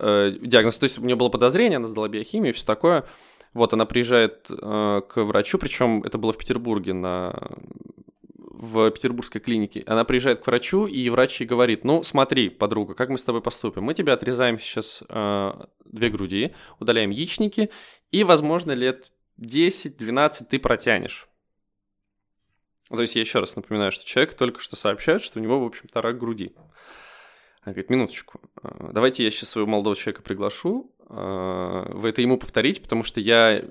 э, 0.00 0.32
диагноз, 0.40 0.76
то 0.78 0.84
есть 0.84 0.98
у 0.98 1.02
нее 1.02 1.16
было 1.16 1.28
подозрение, 1.28 1.76
она 1.76 1.86
сдала 1.86 2.08
биохимию 2.08 2.50
и 2.50 2.54
все 2.54 2.66
такое, 2.66 3.04
вот, 3.52 3.72
она 3.72 3.86
приезжает 3.86 4.48
э, 4.50 5.02
к 5.08 5.22
врачу, 5.22 5.58
причем 5.58 6.02
это 6.02 6.18
было 6.18 6.32
в 6.32 6.38
Петербурге, 6.38 6.92
на 6.92 7.52
в 8.58 8.90
петербургской 8.90 9.40
клинике. 9.40 9.82
Она 9.86 10.04
приезжает 10.04 10.40
к 10.40 10.46
врачу, 10.46 10.86
и 10.86 11.08
врач 11.10 11.40
ей 11.40 11.46
говорит, 11.46 11.84
ну, 11.84 12.02
смотри, 12.02 12.48
подруга, 12.48 12.94
как 12.94 13.08
мы 13.08 13.18
с 13.18 13.24
тобой 13.24 13.42
поступим? 13.42 13.82
Мы 13.82 13.94
тебе 13.94 14.12
отрезаем 14.12 14.58
сейчас 14.58 15.02
э, 15.08 15.52
две 15.84 16.10
груди, 16.10 16.54
удаляем 16.80 17.10
яичники, 17.10 17.70
и, 18.10 18.24
возможно, 18.24 18.72
лет 18.72 19.12
10-12 19.40 20.46
ты 20.48 20.58
протянешь. 20.58 21.28
То 22.88 23.00
есть 23.00 23.16
я 23.16 23.22
еще 23.22 23.40
раз 23.40 23.56
напоминаю, 23.56 23.92
что 23.92 24.04
человек 24.04 24.34
только 24.34 24.60
что 24.60 24.76
сообщает, 24.76 25.22
что 25.22 25.38
у 25.38 25.42
него, 25.42 25.60
в 25.60 25.66
общем-то, 25.66 26.02
рак 26.02 26.18
груди. 26.18 26.54
Она 27.62 27.72
говорит, 27.72 27.90
минуточку, 27.90 28.40
э, 28.62 28.90
давайте 28.92 29.24
я 29.24 29.30
сейчас 29.30 29.50
своего 29.50 29.68
молодого 29.68 29.96
человека 29.96 30.22
приглашу, 30.22 30.94
а, 31.08 31.90
вы 31.92 32.08
это 32.08 32.22
ему 32.22 32.38
повторите, 32.38 32.80
потому 32.80 33.04
что 33.04 33.20
я... 33.20 33.64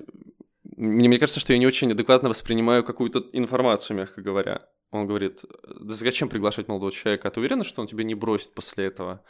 Мне, 0.76 1.08
мне 1.08 1.18
кажется, 1.18 1.40
что 1.40 1.52
я 1.52 1.58
не 1.58 1.66
очень 1.66 1.90
адекватно 1.92 2.28
воспринимаю 2.28 2.84
какую-то 2.84 3.24
информацию, 3.32 3.96
мягко 3.96 4.20
говоря. 4.20 4.68
Он 4.90 5.06
говорит, 5.06 5.44
да 5.64 5.94
зачем 5.94 6.28
приглашать 6.28 6.68
молодого 6.68 6.92
человека? 6.92 7.28
А 7.28 7.30
ты 7.30 7.40
уверена, 7.40 7.64
что 7.64 7.80
он 7.80 7.86
тебя 7.86 8.04
не 8.04 8.14
бросит 8.14 8.54
после 8.54 8.86
этого? 8.86 9.24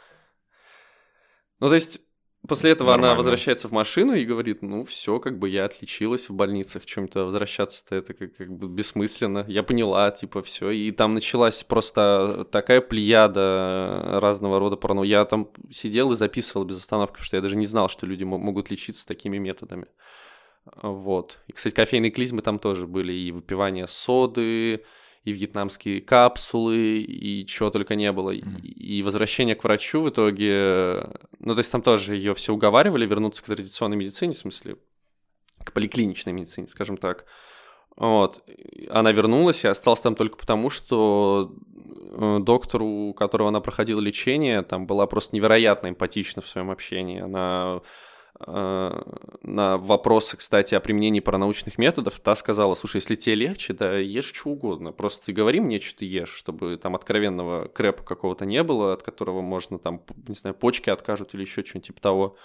Ну, 1.59 1.67
то 1.67 1.75
есть, 1.75 2.01
После 2.47 2.71
этого 2.71 2.89
Нормально. 2.89 3.11
она 3.11 3.17
возвращается 3.17 3.67
в 3.67 3.71
машину 3.71 4.13
и 4.13 4.25
говорит, 4.25 4.61
ну 4.61 4.83
все, 4.83 5.19
как 5.19 5.39
бы 5.39 5.49
я 5.49 5.65
отличилась 5.65 6.29
в 6.29 6.33
больницах, 6.33 6.85
чем-то 6.85 7.25
возвращаться-то 7.25 7.95
это 7.95 8.13
как, 8.13 8.35
как 8.35 8.51
бы 8.51 8.67
бессмысленно. 8.67 9.45
Я 9.47 9.63
поняла, 9.63 10.11
типа, 10.11 10.43
все. 10.43 10.69
И 10.69 10.91
там 10.91 11.13
началась 11.13 11.63
просто 11.63 12.47
такая 12.51 12.81
плеяда 12.81 14.19
разного 14.21 14.59
рода 14.59 14.75
порно. 14.75 15.01
Я 15.01 15.25
там 15.25 15.49
сидел 15.71 16.11
и 16.11 16.15
записывал 16.15 16.65
без 16.65 16.77
остановки, 16.77 17.13
потому 17.13 17.25
что 17.25 17.37
я 17.37 17.41
даже 17.41 17.55
не 17.55 17.65
знал, 17.65 17.89
что 17.89 18.05
люди 18.05 18.23
могут 18.23 18.69
лечиться 18.69 19.07
такими 19.07 19.37
методами. 19.37 19.87
Вот. 20.81 21.39
И, 21.47 21.53
кстати, 21.53 21.73
кофейные 21.73 22.11
клизмы 22.11 22.41
там 22.41 22.59
тоже 22.59 22.87
были, 22.87 23.13
и 23.13 23.31
выпивание 23.31 23.87
соды, 23.87 24.83
и 25.23 25.31
вьетнамские 25.31 26.01
капсулы, 26.01 26.99
и 26.99 27.45
чего 27.47 27.69
только 27.71 27.95
не 27.95 28.11
было. 28.11 28.33
Mm-hmm. 28.33 28.61
И 28.61 29.03
возвращение 29.03 29.55
к 29.55 29.63
врачу 29.63 30.01
в 30.01 30.09
итоге... 30.09 31.09
Ну, 31.39 31.53
то 31.53 31.59
есть 31.59 31.71
там 31.71 31.81
тоже 31.81 32.15
ее 32.15 32.33
все 32.33 32.53
уговаривали 32.53 33.05
вернуться 33.05 33.43
к 33.43 33.47
традиционной 33.47 33.97
медицине, 33.97 34.33
в 34.33 34.37
смысле, 34.37 34.77
к 35.63 35.73
поликлиничной 35.73 36.33
медицине, 36.33 36.67
скажем 36.67 36.97
так. 36.97 37.25
Вот. 37.95 38.43
Она 38.89 39.11
вернулась 39.11 39.63
и 39.63 39.67
осталась 39.67 40.01
там 40.01 40.15
только 40.15 40.37
потому, 40.37 40.69
что 40.69 41.55
э, 42.11 42.39
доктору, 42.41 42.85
у 42.85 43.13
которого 43.13 43.49
она 43.49 43.61
проходила 43.61 43.99
лечение, 43.99 44.61
там 44.61 44.85
была 44.85 45.07
просто 45.07 45.35
невероятно 45.35 45.87
эмпатична 45.87 46.41
в 46.41 46.47
своем 46.47 46.69
общении. 46.69 47.19
Она 47.19 47.81
на 48.39 49.77
вопросы, 49.77 50.35
кстати, 50.35 50.75
о 50.75 50.81
применении 50.81 51.21
паранаучных 51.21 51.77
методов, 51.77 52.19
та 52.19 52.35
сказала, 52.35 52.75
слушай, 52.75 52.97
если 52.97 53.15
тебе 53.15 53.35
легче, 53.35 53.73
да 53.73 53.97
ешь 53.97 54.33
что 54.33 54.49
угодно, 54.49 54.91
просто 54.91 55.27
ты 55.27 55.33
говори 55.33 55.61
мне, 55.61 55.79
что 55.79 55.99
ты 55.99 56.05
ешь, 56.05 56.33
чтобы 56.33 56.75
там 56.77 56.95
откровенного 56.95 57.69
крэпа 57.69 58.03
какого-то 58.03 58.45
не 58.45 58.61
было, 58.63 58.93
от 58.93 59.03
которого 59.03 59.41
можно 59.41 59.79
там, 59.79 60.01
не 60.27 60.35
знаю, 60.35 60.53
почки 60.53 60.89
откажут 60.89 61.33
или 61.33 61.41
еще 61.41 61.63
что-нибудь 61.63 61.87
типа 61.87 62.01
того. 62.01 62.35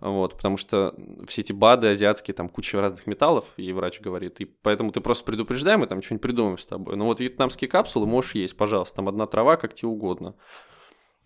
Вот, 0.00 0.34
потому 0.34 0.58
что 0.58 0.94
все 1.26 1.40
эти 1.40 1.52
БАДы 1.52 1.88
азиатские, 1.88 2.34
там 2.34 2.50
куча 2.50 2.80
разных 2.80 3.06
металлов, 3.06 3.46
ей 3.56 3.72
врач 3.72 4.00
говорит, 4.00 4.40
и 4.40 4.44
поэтому 4.44 4.92
ты 4.92 5.00
просто 5.00 5.24
предупреждаем, 5.24 5.80
мы 5.80 5.86
там 5.86 6.02
что-нибудь 6.02 6.22
придумаем 6.22 6.58
с 6.58 6.66
тобой. 6.66 6.96
Ну 6.96 7.06
вот 7.06 7.20
вьетнамские 7.20 7.68
капсулы 7.68 8.06
можешь 8.06 8.34
есть, 8.34 8.56
пожалуйста, 8.56 8.96
там 8.96 9.08
одна 9.08 9.26
трава, 9.26 9.56
как 9.56 9.74
тебе 9.74 9.88
угодно. 9.88 10.34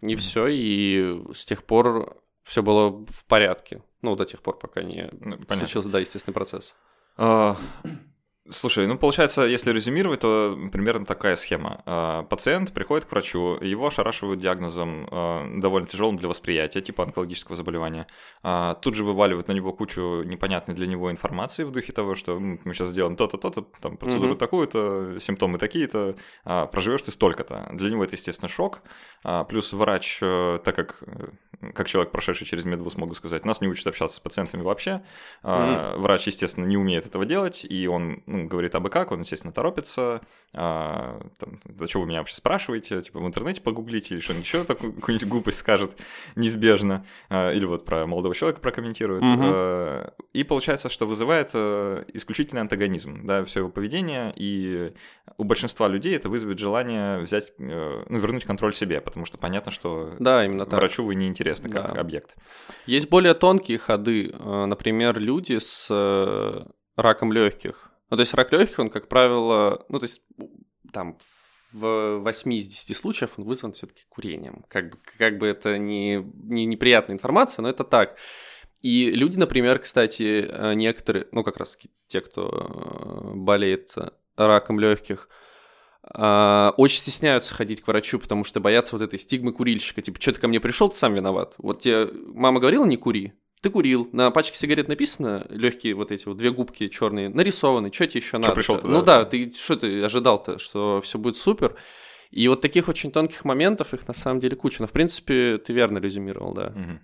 И 0.02 0.14
все, 0.14 0.46
и 0.46 1.20
с 1.32 1.44
тех 1.46 1.64
пор 1.64 2.16
все 2.44 2.62
было 2.62 3.04
в 3.06 3.26
порядке. 3.26 3.82
Ну, 4.02 4.16
до 4.16 4.24
тех 4.24 4.40
пор, 4.40 4.58
пока 4.58 4.82
не 4.82 5.08
ну, 5.20 5.38
случился, 5.56 5.88
да, 5.88 5.98
естественный 5.98 6.34
процесс. 6.34 6.74
Слушай, 8.50 8.86
ну 8.86 8.98
получается, 8.98 9.42
если 9.42 9.70
резюмировать, 9.70 10.20
то 10.20 10.58
примерно 10.72 11.06
такая 11.06 11.36
схема. 11.36 11.82
А, 11.86 12.24
пациент 12.24 12.72
приходит 12.72 13.04
к 13.04 13.12
врачу, 13.12 13.56
его 13.60 13.86
ошарашивают 13.86 14.40
диагнозом 14.40 15.06
а, 15.10 15.46
довольно 15.56 15.86
тяжелым 15.86 16.16
для 16.16 16.28
восприятия, 16.28 16.80
типа 16.80 17.04
онкологического 17.04 17.56
заболевания. 17.56 18.06
А, 18.42 18.74
тут 18.74 18.96
же 18.96 19.04
вываливают 19.04 19.46
на 19.46 19.52
него 19.52 19.72
кучу 19.72 20.22
непонятной 20.24 20.74
для 20.74 20.88
него 20.88 21.10
информации 21.12 21.62
в 21.62 21.70
духе 21.70 21.92
того, 21.92 22.14
что 22.16 22.40
мы 22.40 22.74
сейчас 22.74 22.90
сделаем 22.90 23.16
то-то, 23.16 23.38
то-то, 23.38 23.62
там 23.80 23.96
процедуру 23.96 24.34
mm-hmm. 24.34 24.38
такую-то, 24.38 25.20
симптомы 25.20 25.58
такие-то, 25.58 26.16
проживешь 26.44 27.02
ты 27.02 27.12
столько-то. 27.12 27.68
Для 27.72 27.90
него 27.90 28.04
это, 28.04 28.16
естественно, 28.16 28.48
шок. 28.48 28.80
Плюс 29.48 29.72
врач, 29.72 30.18
э, 30.22 30.58
так 30.64 30.74
как 30.74 31.02
э, 31.02 31.28
как 31.74 31.88
человек, 31.88 32.10
прошедший 32.10 32.46
через 32.46 32.64
медвуз, 32.64 32.96
могу 32.96 33.14
сказать, 33.14 33.44
нас 33.44 33.60
не 33.60 33.68
учат 33.68 33.86
общаться 33.88 34.16
с 34.16 34.20
пациентами 34.20 34.62
вообще. 34.62 35.02
Mm-hmm. 35.42 35.98
Врач, 35.98 36.26
естественно, 36.26 36.64
не 36.64 36.78
умеет 36.78 37.06
этого 37.06 37.26
делать, 37.26 37.66
и 37.68 37.86
он 37.86 38.22
ну, 38.26 38.39
говорит 38.46 38.74
абы 38.74 38.90
как, 38.90 39.12
он, 39.12 39.20
естественно, 39.20 39.52
торопится. 39.52 40.20
А, 40.52 41.20
там, 41.38 41.60
да 41.64 41.86
что 41.86 42.00
вы 42.00 42.06
меня 42.06 42.18
вообще 42.18 42.34
спрашиваете? 42.34 43.02
Типа 43.02 43.20
в 43.20 43.26
интернете 43.26 43.60
погуглите 43.60 44.14
или 44.14 44.20
что-нибудь 44.20 44.46
еще, 44.46 44.64
такую, 44.64 44.92
какую-нибудь 44.94 45.28
глупость 45.28 45.58
скажет 45.58 45.96
неизбежно. 46.36 47.04
А, 47.28 47.52
или 47.52 47.64
вот 47.64 47.84
про 47.84 48.06
молодого 48.06 48.34
человека 48.34 48.60
прокомментирует. 48.60 49.22
Угу. 49.22 49.40
А, 49.42 50.12
и 50.32 50.44
получается, 50.44 50.88
что 50.88 51.06
вызывает 51.06 51.50
а, 51.54 52.04
исключительный 52.12 52.62
антагонизм, 52.62 53.26
да, 53.26 53.44
все 53.44 53.60
его 53.60 53.70
поведение, 53.70 54.32
и 54.36 54.92
у 55.36 55.44
большинства 55.44 55.88
людей 55.88 56.16
это 56.16 56.28
вызовет 56.28 56.58
желание 56.58 57.18
взять, 57.18 57.52
э, 57.58 58.04
ну, 58.08 58.18
вернуть 58.18 58.44
контроль 58.44 58.74
себе, 58.74 59.00
потому 59.00 59.26
что 59.26 59.38
понятно, 59.38 59.72
что 59.72 60.14
да, 60.18 60.44
именно 60.44 60.66
так. 60.66 60.78
врачу 60.78 61.04
вы 61.04 61.14
не 61.14 61.28
интересны 61.28 61.70
как 61.70 61.94
да. 61.94 62.00
объект. 62.00 62.36
Есть 62.86 63.08
более 63.08 63.34
тонкие 63.34 63.78
ходы, 63.78 64.30
э, 64.32 64.64
например, 64.66 65.18
люди 65.18 65.58
с 65.58 65.86
э, 65.90 66.64
раком 66.96 67.32
легких 67.32 67.89
ну, 68.10 68.16
то 68.16 68.20
есть 68.20 68.34
рак 68.34 68.52
легких, 68.52 68.78
он, 68.78 68.90
как 68.90 69.08
правило, 69.08 69.84
ну, 69.88 69.98
то 69.98 70.04
есть 70.04 70.22
там 70.92 71.16
в 71.72 72.18
8 72.18 72.52
из 72.54 72.66
10 72.66 72.96
случаев 72.96 73.34
он 73.36 73.44
вызван 73.44 73.72
все-таки 73.72 74.04
курением. 74.08 74.64
Как 74.68 74.90
бы, 74.90 74.98
как 75.18 75.38
бы 75.38 75.46
это 75.46 75.78
не, 75.78 76.16
не 76.16 76.66
неприятная 76.66 77.14
информация, 77.14 77.62
но 77.62 77.68
это 77.68 77.84
так. 77.84 78.16
И 78.82 79.10
люди, 79.10 79.38
например, 79.38 79.78
кстати, 79.78 80.46
э, 80.48 80.74
некоторые, 80.74 81.28
ну, 81.32 81.44
как 81.44 81.58
раз 81.58 81.78
те, 82.08 82.20
кто 82.20 82.48
э, 82.48 83.34
болеет 83.34 83.94
раком 84.36 84.80
легких, 84.80 85.28
э, 86.02 86.72
очень 86.76 86.98
стесняются 86.98 87.54
ходить 87.54 87.82
к 87.82 87.86
врачу, 87.86 88.18
потому 88.18 88.42
что 88.44 88.58
боятся 88.58 88.96
вот 88.96 89.02
этой 89.02 89.18
стигмы 89.18 89.52
курильщика. 89.52 90.00
Типа, 90.00 90.20
что 90.20 90.32
ты 90.32 90.40
ко 90.40 90.48
мне 90.48 90.60
пришел, 90.60 90.88
ты 90.88 90.96
сам 90.96 91.14
виноват. 91.14 91.54
Вот 91.58 91.82
тебе 91.82 92.08
мама 92.34 92.58
говорила, 92.58 92.86
не 92.86 92.96
кури, 92.96 93.34
ты 93.60 93.70
курил, 93.70 94.08
на 94.12 94.30
пачке 94.30 94.56
сигарет 94.56 94.88
написано, 94.88 95.46
легкие 95.50 95.94
вот 95.94 96.10
эти 96.12 96.26
вот 96.26 96.36
две 96.38 96.50
губки 96.50 96.88
черные, 96.88 97.28
нарисованы, 97.28 97.92
что 97.92 98.06
тебе 98.06 98.20
еще 98.20 98.38
надо? 98.38 98.54
пришел 98.54 98.78
туда? 98.78 98.92
Ну 98.92 99.02
да, 99.02 99.24
ты 99.24 99.52
что 99.54 99.76
ты 99.76 100.02
ожидал-то, 100.02 100.58
что 100.58 101.00
все 101.02 101.18
будет 101.18 101.36
супер? 101.36 101.76
И 102.30 102.46
вот 102.46 102.60
таких 102.60 102.88
очень 102.88 103.10
тонких 103.10 103.44
моментов, 103.44 103.92
их 103.92 104.06
на 104.06 104.14
самом 104.14 104.40
деле 104.40 104.56
куча. 104.56 104.82
Но, 104.82 104.86
в 104.86 104.92
принципе, 104.92 105.58
ты 105.58 105.72
верно 105.72 105.98
резюмировал, 105.98 106.54
да. 106.54 106.68
Угу. 106.68 106.98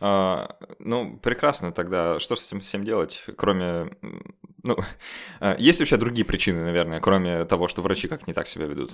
А, 0.00 0.56
ну, 0.78 1.18
прекрасно 1.18 1.72
тогда. 1.72 2.18
Что 2.18 2.36
с 2.36 2.46
этим 2.46 2.60
всем 2.60 2.84
делать, 2.84 3.22
кроме... 3.36 3.90
Ну, 4.62 4.76
а, 5.40 5.56
есть 5.58 5.80
вообще 5.80 5.98
другие 5.98 6.24
причины, 6.24 6.62
наверное, 6.62 7.00
кроме 7.00 7.44
того, 7.44 7.68
что 7.68 7.82
врачи 7.82 8.08
как 8.08 8.26
не 8.26 8.32
так 8.32 8.48
себя 8.48 8.64
ведут? 8.64 8.92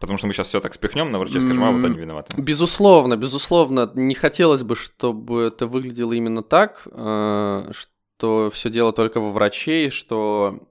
Потому 0.00 0.18
что 0.18 0.26
мы 0.26 0.32
сейчас 0.32 0.48
все 0.48 0.60
так 0.60 0.74
спихнем 0.74 1.12
на 1.12 1.18
врачей, 1.18 1.40
скажем, 1.40 1.64
а 1.64 1.70
вот 1.70 1.84
они 1.84 1.98
виноваты. 1.98 2.40
Безусловно, 2.40 3.16
безусловно. 3.16 3.90
Не 3.94 4.14
хотелось 4.14 4.62
бы, 4.62 4.76
чтобы 4.76 5.42
это 5.42 5.66
выглядело 5.66 6.12
именно 6.12 6.42
так, 6.42 6.86
э, 6.90 7.70
что 7.72 8.50
все 8.50 8.70
дело 8.70 8.92
только 8.92 9.20
во 9.20 9.30
врачей, 9.30 9.90
что 9.90 10.68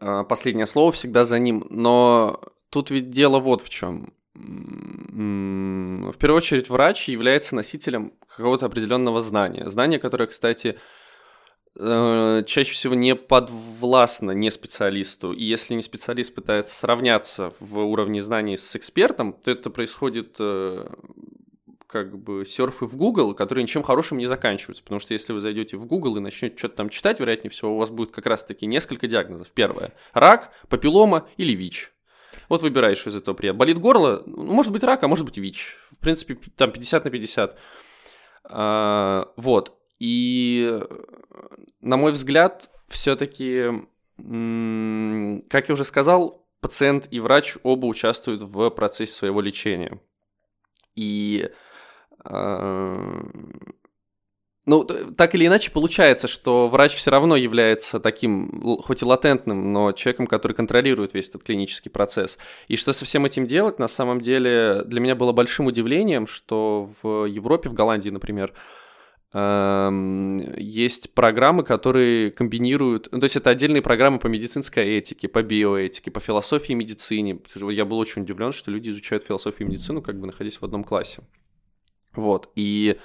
э, 0.00 0.24
последнее 0.28 0.66
слово 0.66 0.92
всегда 0.92 1.24
за 1.24 1.38
ним. 1.38 1.66
Но 1.70 2.40
тут 2.70 2.90
ведь 2.90 3.10
дело 3.10 3.40
вот 3.40 3.62
в 3.62 3.68
чем. 3.68 4.12
В 4.34 6.18
первую 6.18 6.36
очередь, 6.36 6.68
врач 6.68 7.08
является 7.08 7.56
носителем 7.56 8.12
какого-то 8.28 8.66
определенного 8.66 9.22
знания. 9.22 9.68
Знание, 9.70 9.98
которое, 9.98 10.26
кстати, 10.26 10.78
Э, 11.78 12.42
чаще 12.46 12.72
всего 12.72 12.94
не 12.94 13.14
подвластно 13.14 14.30
не 14.30 14.50
специалисту. 14.50 15.32
И 15.32 15.44
если 15.44 15.74
не 15.74 15.82
специалист 15.82 16.34
пытается 16.34 16.74
сравняться 16.74 17.52
в 17.60 17.78
уровне 17.80 18.22
знаний 18.22 18.56
с 18.56 18.76
экспертом, 18.76 19.34
то 19.34 19.50
это 19.50 19.68
происходит 19.68 20.36
э, 20.38 20.88
как 21.86 22.18
бы 22.18 22.46
серфы 22.46 22.86
в 22.86 22.96
Google, 22.96 23.34
которые 23.34 23.62
ничем 23.62 23.82
хорошим 23.82 24.16
не 24.18 24.26
заканчиваются. 24.26 24.82
Потому 24.84 25.00
что 25.00 25.12
если 25.12 25.34
вы 25.34 25.40
зайдете 25.40 25.76
в 25.76 25.86
Google 25.86 26.16
и 26.16 26.20
начнете 26.20 26.56
что-то 26.56 26.76
там 26.76 26.88
читать, 26.88 27.20
вероятнее 27.20 27.50
всего, 27.50 27.74
у 27.74 27.78
вас 27.78 27.90
будет 27.90 28.10
как 28.10 28.26
раз-таки 28.26 28.66
несколько 28.66 29.06
диагнозов. 29.06 29.48
Первое– 29.48 29.92
рак, 30.14 30.52
папиллома 30.68 31.28
или 31.36 31.52
ВИЧ. 31.52 31.92
Вот 32.48 32.62
выбираешь, 32.62 33.06
из 33.06 33.16
этого 33.16 33.34
приятно. 33.34 33.58
Болит 33.58 33.78
горло, 33.78 34.22
может 34.26 34.72
быть 34.72 34.82
рак, 34.82 35.02
а 35.02 35.08
может 35.08 35.26
быть 35.26 35.36
ВИЧ. 35.36 35.76
В 35.90 35.98
принципе, 35.98 36.38
там 36.56 36.70
50 36.70 37.04
на 37.04 37.10
50. 37.10 37.58
А, 38.44 39.32
вот. 39.36 39.76
И, 39.98 40.78
на 41.80 41.96
мой 41.96 42.12
взгляд, 42.12 42.70
все-таки, 42.88 43.66
как 44.16 45.68
я 45.68 45.72
уже 45.72 45.84
сказал, 45.84 46.46
пациент 46.60 47.08
и 47.10 47.20
врач 47.20 47.56
оба 47.62 47.86
участвуют 47.86 48.42
в 48.42 48.70
процессе 48.70 49.12
своего 49.12 49.40
лечения. 49.40 50.00
И 50.94 51.50
а, 52.24 53.22
ну, 54.66 54.82
так 54.84 55.36
или 55.36 55.46
иначе 55.46 55.70
получается, 55.70 56.26
что 56.26 56.66
врач 56.66 56.94
все 56.94 57.12
равно 57.12 57.36
является 57.36 58.00
таким, 58.00 58.80
хоть 58.82 59.00
и 59.00 59.04
латентным, 59.04 59.72
но 59.72 59.92
человеком, 59.92 60.26
который 60.26 60.54
контролирует 60.54 61.14
весь 61.14 61.28
этот 61.28 61.44
клинический 61.44 61.90
процесс. 61.90 62.36
И 62.66 62.76
что 62.76 62.92
со 62.92 63.04
всем 63.04 63.24
этим 63.24 63.46
делать, 63.46 63.78
на 63.78 63.86
самом 63.86 64.20
деле, 64.20 64.82
для 64.84 65.00
меня 65.00 65.14
было 65.14 65.30
большим 65.32 65.66
удивлением, 65.66 66.26
что 66.26 66.90
в 67.00 67.26
Европе, 67.26 67.68
в 67.68 67.74
Голландии, 67.74 68.10
например, 68.10 68.52
есть 69.32 71.12
программы, 71.14 71.62
которые 71.62 72.30
комбинируют... 72.30 73.08
Ну, 73.10 73.20
то 73.20 73.24
есть 73.24 73.36
это 73.36 73.50
отдельные 73.50 73.82
программы 73.82 74.18
по 74.18 74.28
медицинской 74.28 74.96
этике, 74.96 75.28
по 75.28 75.42
биоэтике, 75.42 76.10
по 76.10 76.20
философии 76.20 76.72
и 76.72 76.76
медицине. 76.76 77.38
Я 77.70 77.84
был 77.84 77.98
очень 77.98 78.22
удивлен, 78.22 78.52
что 78.52 78.70
люди 78.70 78.88
изучают 78.90 79.24
философию 79.24 79.66
и 79.66 79.70
медицину, 79.70 80.00
как 80.00 80.18
бы 80.18 80.26
находясь 80.26 80.56
в 80.56 80.62
одном 80.62 80.84
классе. 80.84 81.22
Вот. 82.14 82.50
И 82.54 82.98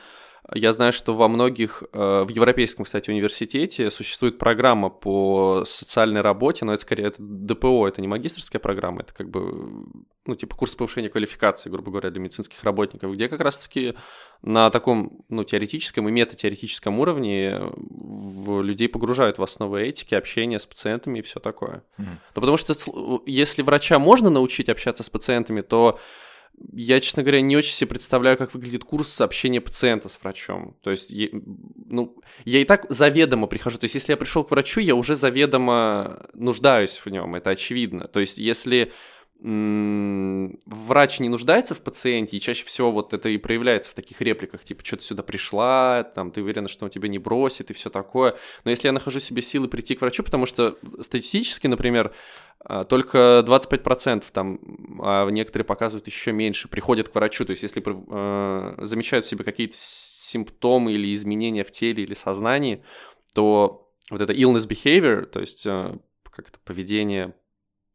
я 0.54 0.72
знаю, 0.74 0.92
что 0.92 1.14
во 1.14 1.28
многих, 1.28 1.84
э, 1.94 2.24
в 2.24 2.30
Европейском, 2.30 2.86
кстати, 2.86 3.10
университете 3.10 3.92
существует 3.92 4.38
программа 4.38 4.90
по 4.90 5.64
социальной 5.66 6.22
работе, 6.22 6.66
но 6.66 6.74
это 6.74 6.82
скорее 6.82 7.08
это 7.08 7.18
ДПО, 7.20 7.88
это 7.88 8.02
не 8.02 8.08
магистрская 8.08 8.60
программа, 8.60 9.02
это 9.02 9.14
как 9.14 9.30
бы, 9.30 9.86
ну, 10.26 10.36
типа 10.36 10.56
курс 10.56 10.76
повышения 10.76 11.10
квалификации, 11.10 11.70
грубо 11.70 11.92
говоря, 11.92 12.10
для 12.10 12.22
медицинских 12.22 12.64
работников, 12.64 13.14
где 13.14 13.30
как 13.30 13.40
раз-таки 13.42 13.94
на 14.42 14.70
таком, 14.72 15.24
ну, 15.30 15.44
теоретическом 15.44 16.10
и 16.10 16.12
метатеоретическом 16.12 17.00
уровне 17.00 17.60
в 17.62 18.62
людей 18.62 18.90
погружают 18.90 19.38
в 19.38 19.44
основы 19.44 19.84
этики, 19.84 20.16
общения 20.16 20.60
с 20.60 20.66
пациентами 20.66 21.20
и 21.20 21.22
все 21.22 21.40
такое. 21.40 21.84
Mm-hmm. 21.98 22.18
Ну, 22.36 22.42
потому 22.42 22.58
что 22.58 22.74
если 23.28 23.62
врача 23.62 24.00
можно 24.00 24.30
научить 24.30 24.70
общаться 24.70 25.04
с 25.04 25.10
пациентами, 25.10 25.62
то 25.62 26.00
я, 26.74 27.00
честно 27.00 27.24
говоря, 27.24 27.42
не 27.42 27.58
очень 27.58 27.74
себе 27.74 27.88
представляю, 27.88 28.38
как 28.38 28.54
выглядит 28.54 28.84
курс 28.84 29.20
общения 29.22 29.62
пациента 29.62 30.10
с 30.10 30.20
врачом. 30.22 30.76
То 30.82 30.92
есть, 30.92 31.12
ну, 31.12 32.18
я 32.46 32.60
и 32.60 32.66
так 32.66 32.86
заведомо 32.90 33.48
прихожу. 33.48 33.78
То 33.78 33.86
есть, 33.86 33.96
если 33.96 34.14
я 34.14 34.18
пришел 34.18 34.44
к 34.44 34.52
врачу, 34.52 34.80
я 34.80 34.96
уже 34.96 35.16
заведомо 35.16 36.28
нуждаюсь 36.34 36.98
в 36.98 37.08
нем, 37.10 37.36
это 37.36 37.52
очевидно. 37.52 38.08
То 38.08 38.20
есть, 38.20 38.38
если 38.38 38.92
врач 39.44 41.20
не 41.20 41.28
нуждается 41.28 41.74
в 41.74 41.82
пациенте, 41.82 42.38
и 42.38 42.40
чаще 42.40 42.64
всего 42.64 42.92
вот 42.92 43.14
это 43.14 43.28
и 43.30 43.38
проявляется 43.38 43.90
в 43.90 43.96
таких 43.96 44.22
репликах, 44.22 44.64
типа, 44.64 44.86
что 44.86 44.98
ты 44.98 45.04
сюда 45.04 45.24
пришла, 45.24 46.04
там, 46.04 46.32
ты 46.32 46.44
уверена, 46.44 46.68
что 46.68 46.86
он 46.86 46.92
тебя 46.92 47.10
не 47.10 47.18
бросит 47.18 47.72
и 47.72 47.74
все 47.74 47.90
такое. 47.90 48.36
Но 48.66 48.70
если 48.70 48.88
я 48.88 48.92
нахожу 48.92 49.20
себе 49.20 49.42
силы 49.42 49.68
прийти 49.68 49.96
к 49.96 50.02
врачу, 50.02 50.22
потому 50.22 50.46
что 50.46 50.78
статистически, 51.00 51.66
например, 51.66 52.14
а, 52.60 52.84
только 52.84 53.44
25% 53.44 54.26
там, 54.32 54.60
а 55.02 55.28
некоторые 55.30 55.66
показывают 55.66 56.06
еще 56.06 56.32
меньше, 56.32 56.68
приходят 56.68 57.10
к 57.10 57.16
врачу. 57.16 57.44
То 57.44 57.52
есть, 57.52 57.64
если 57.64 57.84
э, 57.84 58.86
замечают 58.86 59.26
в 59.26 59.28
себе 59.28 59.44
какие-то 59.44 59.76
симптомы 59.78 60.94
или 60.94 61.12
изменения 61.14 61.64
в 61.64 61.72
теле 61.72 62.04
или 62.04 62.14
сознании, 62.14 62.84
то 63.34 63.92
вот 64.12 64.22
это 64.22 64.34
illness 64.34 64.68
behavior, 64.68 65.26
то 65.26 65.40
есть 65.40 65.66
э, 65.66 65.98
как 66.30 66.50
это 66.50 66.60
поведение 66.64 67.34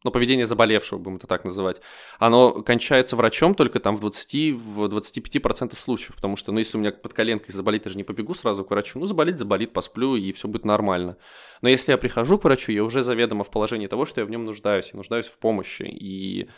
ну, 0.06 0.12
поведение 0.12 0.46
заболевшего, 0.46 1.00
будем 1.00 1.16
это 1.16 1.26
так 1.26 1.44
называть, 1.44 1.80
оно 2.20 2.62
кончается 2.62 3.16
врачом 3.16 3.56
только 3.56 3.80
там 3.80 3.96
в 3.96 4.00
20, 4.00 4.54
в 4.54 4.84
25% 4.84 5.76
случаев, 5.76 6.14
потому 6.14 6.36
что, 6.36 6.52
ну, 6.52 6.60
если 6.60 6.78
у 6.78 6.80
меня 6.80 6.92
под 6.92 7.12
коленкой 7.12 7.52
заболит, 7.52 7.86
я 7.86 7.90
же 7.90 7.98
не 7.98 8.04
побегу 8.04 8.32
сразу 8.32 8.64
к 8.64 8.70
врачу, 8.70 9.00
ну, 9.00 9.06
заболит, 9.06 9.40
заболит, 9.40 9.72
посплю, 9.72 10.14
и 10.14 10.30
все 10.30 10.46
будет 10.46 10.64
нормально. 10.64 11.16
Но 11.60 11.68
если 11.68 11.90
я 11.90 11.98
прихожу 11.98 12.38
к 12.38 12.44
врачу, 12.44 12.70
я 12.70 12.84
уже 12.84 13.02
заведомо 13.02 13.42
в 13.42 13.50
положении 13.50 13.88
того, 13.88 14.04
что 14.06 14.20
я 14.20 14.26
в 14.26 14.30
нем 14.30 14.44
нуждаюсь, 14.44 14.90
я 14.92 14.96
нуждаюсь 14.96 15.26
в 15.26 15.38
помощи, 15.38 15.82
и 15.82 16.48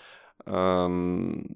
эм, 0.44 1.48